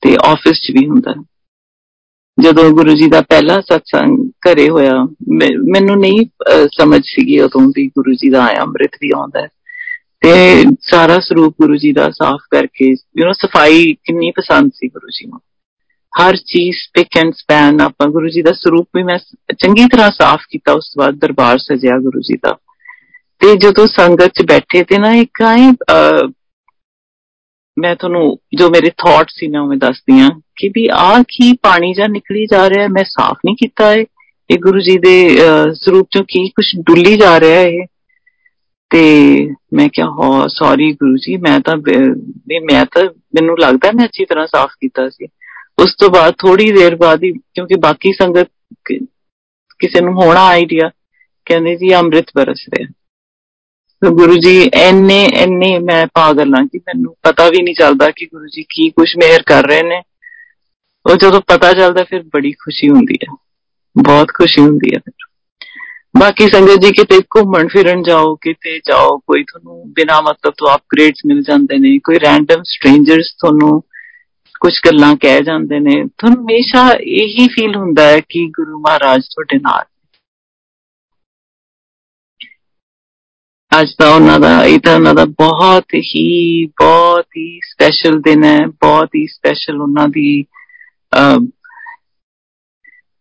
[0.01, 1.13] ਤੇ ਆਫਿਸ 'ਚ ਵੀ ਹੁੰਦਾ
[2.39, 4.93] ਜਦੋਂ ਗੁਰੂ ਜੀ ਦਾ ਪਹਿਲਾ ਸਤਸੰਗ ਘਰੇ ਹੋਇਆ
[5.71, 6.25] ਮੈਨੂੰ ਨਹੀਂ
[6.73, 9.47] ਸਮਝ ਸੀਗੀ ਉਦੋਂ ਵੀ ਗੁਰੂ ਜੀ ਦਾ ਅੰਮ੍ਰਿਤ ਵੀ ਆਉਂਦਾ
[10.21, 15.09] ਤੇ ਸਾਰਾ ਸਰੂਪ ਗੁਰੂ ਜੀ ਦਾ ਸਾਫ਼ ਕਰਕੇ ਯੂ نو ਸਫ਼ਾਈ ਕਿੰਨੀ ਪਸੰਦ ਸੀ ਗੁਰੂ
[15.17, 15.39] ਜੀ ਨੂੰ।
[16.13, 19.17] ਹਰ ਚੀਜ਼ ਪਿਕ ਐਂਡ ਸਪੈਨ ਆਪਾਂ ਗੁਰੂ ਜੀ ਦਾ ਸਰੂਪ ਵੀ ਮੈਂ
[19.53, 22.57] ਚੰਗੀ ਤਰ੍ਹਾਂ ਸਾਫ਼ ਕੀਤਾ, ਉਸ ਤੋਂ ਬਾਅਦ ਦਰਬਾਰ ਸਜਿਆ ਗੁਰੂ ਜੀ ਦਾ।
[23.41, 25.71] ਤੇ ਜਦੋਂ ਸੰਗਤ 'ਚ ਬੈਠੇ ਤੇ ਨਾ ਇੱਕ ਆਏ
[27.77, 28.23] ਮੈਂ ਤੁਹਾਨੂੰ
[28.57, 32.45] ਜੋ ਮੇਰੇ ਥਾਟ ਸੀ ਮੈਂ ਉਹ ਦੱਸਦੀ ਆ ਕਿ ਵੀ ਆ ਕੀ ਪਾਣੀ ਜਾਂ ਨਿਕਲੀ
[32.51, 34.03] ਜਾ ਰਿਹਾ ਮੈਂ ਸਾਫ਼ ਨਹੀਂ ਕੀਤਾ ਹੈ
[34.49, 35.13] ਇਹ ਗੁਰੂ ਜੀ ਦੇ
[35.73, 37.85] ਸਰੂਪ ਚੋਂ ਕੀ ਕੁਝ ਡੁੱਲੀ ਜਾ ਰਿਹਾ ਹੈ
[38.91, 39.01] ਤੇ
[39.73, 41.77] ਮੈਂ ਕਿਹਾ, ਹਾਂ ਸੌਰੀ ਗੁਰੂ ਜੀ, ਮੈਂ ਤਾਂ
[42.71, 45.27] ਮੈਂ ਤਾਂ, ਮੈਨੂੰ ਲੱਗਦਾ ਮੈਂ ਅੱਛੀ ਤਰ੍ਹਾਂ ਸਾਫ਼ ਕੀਤਾ ਸੀ।
[45.79, 48.47] ਉਸ ਤੋਂ ਬਾਅਦ ਥੋੜੀ ਦੇਰ ਬਾਅਦ ਹੀ, ਕਿਉਂਕਿ ਬਾਕੀ ਸੰਗਤ
[49.79, 50.89] ਕਿਸੇ ਨੂੰ ਹੋਣਾ ਆਈਡੀਆ
[51.45, 52.91] ਕਹਿੰਦੇ ਜੀ ਅੰਮ੍ਰਿਤ ਬਰਸ ਰਿਹਾ।
[54.09, 58.45] ਗੁਰੂ ਜੀ ਐਨੇ ਐਨੇ ਮੈਂ ਪਾਗਲ ਹਾਂ ਕਿ ਮੈਨੂੰ ਪਤਾ ਵੀ ਨਹੀਂ ਚੱਲਦਾ ਕਿ ਗੁਰੂ
[58.45, 60.01] ਜੀ ਕੀ ਕੁਝ ਮਿਹਰ ਕਰ ਰਹੇ ਨੇ।
[61.05, 63.35] ਉਹ ਜਦੋਂ ਪਤਾ ਚੱਲਦਾ ਫਿਰ ਬੜੀ ਖੁਸ਼ੀ ਹੁੰਦੀ ਹੈ।
[64.03, 65.28] ਬਹੁਤ ਖੁਸ਼ੀ ਹੁੰਦੀ ਹੈ ਫਿਰ
[66.15, 71.25] ਬਾਕੀ ਸੰਗਤ ਜੀ ਕਿਤੇ ਘੁੰਮਣ ਫਿਰਨ ਜਾਓ ਕਿਤੇ ਜਾਓ ਕੋਈ ਤੁਹਾਨੂੰ ਬਿਨਾ ਮਤਲਬ ਤੋਂ ਅਪਗ੍ਰੇਡਸ
[71.25, 73.81] ਮਿਲ ਜਾਂਦੇ ਨੇ ਕੋਈ ਰੈਂਡਮ ਸਟ੍ਰੇਂਜਰਸ ਤੁਹਾਨੂੰ
[74.61, 79.59] ਕੁਝ ਗੱਲਾਂ ਕਹਿ ਜਾਂਦੇ ਨੇ ਤੁਹਾਨੂੰ ਹਮੇਸ਼ਾ ਇਹੀ ਫੀਲ ਹੁੰਦਾ ਹੈ ਕਿ ਗੁਰੂ ਮਹਾਰਾਜ ਤੁਹਾਡੇ
[79.59, 79.85] ਨਾਲ
[83.71, 88.57] ਅੱਜ ਤਾਂ ਉਹਨਾਂ ਦਾ ਇਹ ਤਾਂ ਉਹਨਾਂ ਦਾ ਬਹੁਤ ਹੀ ਬਹੁਤ ਹੀ ਸਪੈਸ਼ਲ ਦਿਨ ਹੈ
[88.81, 90.45] ਬਹੁਤ ਹੀ ਸਪੈਸ਼ਲ ਉਹਨਾਂ ਦੀ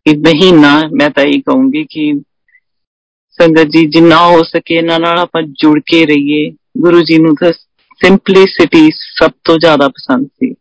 [0.07, 2.13] ਇਹ ਮਹੀਨਾ ਮੈਂ ਤਾਂ ਇਹ ਕਹੂੰਗੀ ਕਿ
[3.41, 7.53] ਸੰਗਤ ਜੀ ਜਿੰਨਾ ਹੋ ਸਕੇ ਇਹਨਾਂ ਨਾਲ ਆਪਾਂ ਜੁੜ ਕੇ ਰਹੀਏ ਗੁਰੂ ਜੀ ਨੂੰ ਤਾਂ
[8.01, 10.55] ਸਿੰਪਲਿਸਿਟੀ ਸਭ ਤੋਂ ਜ਼ਿਆਦਾ ਪਸੰਦ ਸੀ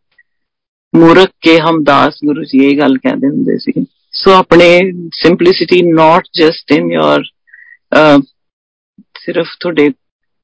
[0.94, 4.68] ਮੂਰਖ ਕੇ ਹਮਦਾਸ ਗੁਰੂ ਜੀ ਇਹ ਗੱਲ ਕਹਿੰਦੇ ਹੁੰਦੇ ਸੀ ਸੋ ਆਪਣੇ
[5.14, 7.24] ਸਿੰਪਲਿਸਿਟੀ ਨਾਟ ਜਸਟ ਇਨ ਯੋਰ
[9.20, 9.90] ਸਿਰਫ ਤੁਹਾਡੇ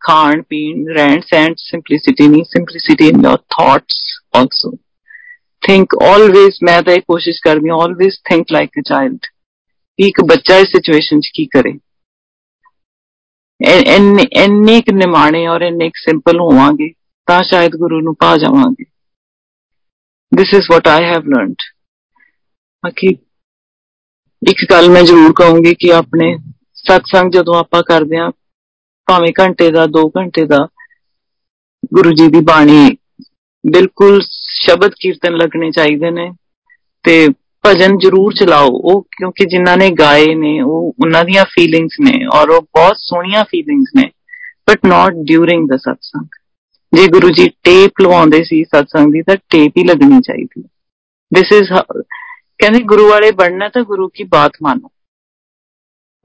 [0.02, 4.02] ਖਾਣ ਪੀਣ ਰਹਿਣ ਸਹਿਣ ਸਿੰਪਲਿਸਿਟੀ ਨਹੀਂ simplicity in your thoughts
[4.36, 4.72] also
[5.64, 9.26] think always ਮੈਂ ਤਾਂ ਇਹ ਕੋਸ਼ਿਸ਼ ਕਰਦੀ ਹਾਂ always think like a child
[10.00, 11.74] ਇੱਕ ਬੱਚਾ ਇਸ ਸਿਚੁਏਸ਼ਨ 'ਚ ਕੀ ਕਰੇ
[13.62, 16.94] ਇੰਨੇ ਇੰਨੇ ਕਿ ਨਿਮਾਣੇ ਔਰ ਇੰਨੇ ਸਿੰਪਲ ਹੋਵਾਂਗੇ,
[17.28, 18.86] ਤਾਂ ਸ਼ਾਇਦ ਗੁਰੂ ਨੂੰ ਪਾ ਜਾਵਾਂਗੇ।
[20.32, 21.72] This is what I have learned.
[22.84, 23.08] ਬਾਕੀ
[24.42, 26.38] ਇੱਕ ਗੱਲ ਮੈਂ ਜ਼ਰੂਰ ਕਹੂੰਗੀ ਕਿ ਆਪਣੇ
[26.74, 28.32] ਸਤਸੰਗ ਜਦੋਂ ਆਪਾਂ ਕਰਦੇ ਆਂ
[29.08, 30.68] ਭਾਵੇਂ ਘੰਟੇ ਦਾ 2 ਘੰਟੇ ਦਾ,
[31.94, 32.98] ਗੁਰੂ ਜੀ ਦੀ ਬਾਣੀ
[33.64, 36.32] ਬਿਲਕੁਲ ਸ਼ਬਦ ਕੀਰਤਨ ਲੱਗਣੇ ਚਾਹੀਦੇ ਨੇ
[37.04, 37.28] ਤੇ
[37.64, 42.50] ਭਜਨ ਜ਼ਰੂਰ ਚਲਾਓ ਉਹ ਕਿਉਂਕਿ ਜਿਨ੍ਹਾਂ ਨੇ ਗਾਏ ਨੇ ਉਹ ਉਹਨਾਂ ਦੀਆਂ ਫੀਲਿੰਗਸ ਨੇ ਔਰ
[42.50, 44.10] ਉਹ ਬਹੁਤ ਸੋਹਣੀਆਂ ਫੀਲਿੰਗਸ ਨੇ
[44.68, 46.40] ਬਟ ਨਾਟ ਡਿਊਰਿੰਗ ਦਾ ਸਤਸੰਗ
[46.94, 50.64] ਜੇ ਗੁਰੂ ਜੀ ਟੇਪ ਲਵਾਉਂਦੇ ਸੀ ਸਤਸੰਗ ਦੀ ਤਾਂ ਟੇਪ ਹੀ ਲੱਗਣੀ ਚਾਹੀਦੀ
[51.32, 54.90] ਦਿਸ ਇਜ਼ ਕਹਿੰਦੇ ਗੁਰੂ ਵਾਲੇ ਬਣਨਾ ਤਾਂ ਗੁਰੂ ਕੀ ਬਾਤ ਮੰਨੋ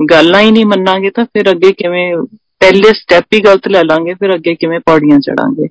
[0.00, 2.16] ਗੱਲਾਂ ਹੀ ਨਹੀਂ ਮੰਨਾਂਗੇ ਤਾਂ ਫਿਰ ਅੱਗੇ ਕਿਵੇਂ
[2.60, 5.68] ਪਹਿਲੇ ਸਟੈਪ ਹੀ ਗਲਤ ਲੈ ਲਾਂਗੇ ਫਿਰ ਅੱਗੇ ਕਿਵੇਂ ਪੌੜੀਆਂ ਚੜਾਂਗੇ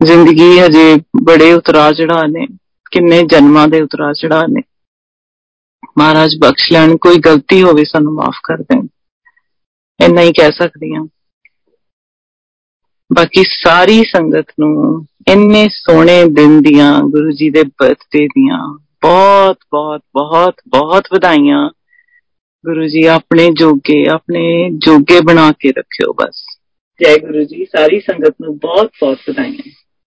[0.00, 2.46] ਜ਼ਿੰਦਗੀ ਹਜੇ ਬੜੇ ਉਤਰਾ ਚੜਾ ਨੇ
[2.90, 4.62] ਕਿੰਨੇ ਜਨਮਾਂ ਦੇ ਉਤਰਾ ਚੜਾ ਨੇ।
[5.98, 8.86] ਮਹਾਰਾਜ ਬਖਸ਼ ਲੈਣ, ਕੋਈ ਗਲਤੀ ਹੋਵੇ ਸਾਨੂੰ ਮਾਫ ਕਰ ਦੇਣ।
[10.04, 11.06] ਇੰਨਾ ਹੀ ਕਹਿ ਸਕਦੀ ਹਾਂ।
[13.14, 20.00] ਬਾਕੀ ਸਾਰੀ ਸੰਗਤ ਨੂੰ ਇੰਨੇ ਸੋਹਣੇ ਦਿਨ ਦੀਆਂ, ਗੁਰੂ ਜੀ ਦੇ ਬਰਥਡੇ ਦੀਆਂ ਬਹੁਤ ਬਹੁਤ
[20.14, 21.70] ਬਹੁਤ ਬਹੁਤ ਵਧਾਈਆਂ।
[22.66, 26.44] ਗੁਰੂ ਜੀ ਆਪਣੇ ਜੋਗੇ ਆਪਣੇ ਜੋਗੇ ਬਣਾ ਕੇ ਰੱਖਿਓ ਬਸ।
[27.02, 29.70] ਜੈ ਗੁਰੂ ਜੀ, ਸਾਰੀ ਸੰਗਤ ਨੂੰ ਬਹੁਤ ਬਹੁਤ ਵਧਾਈਆਂ।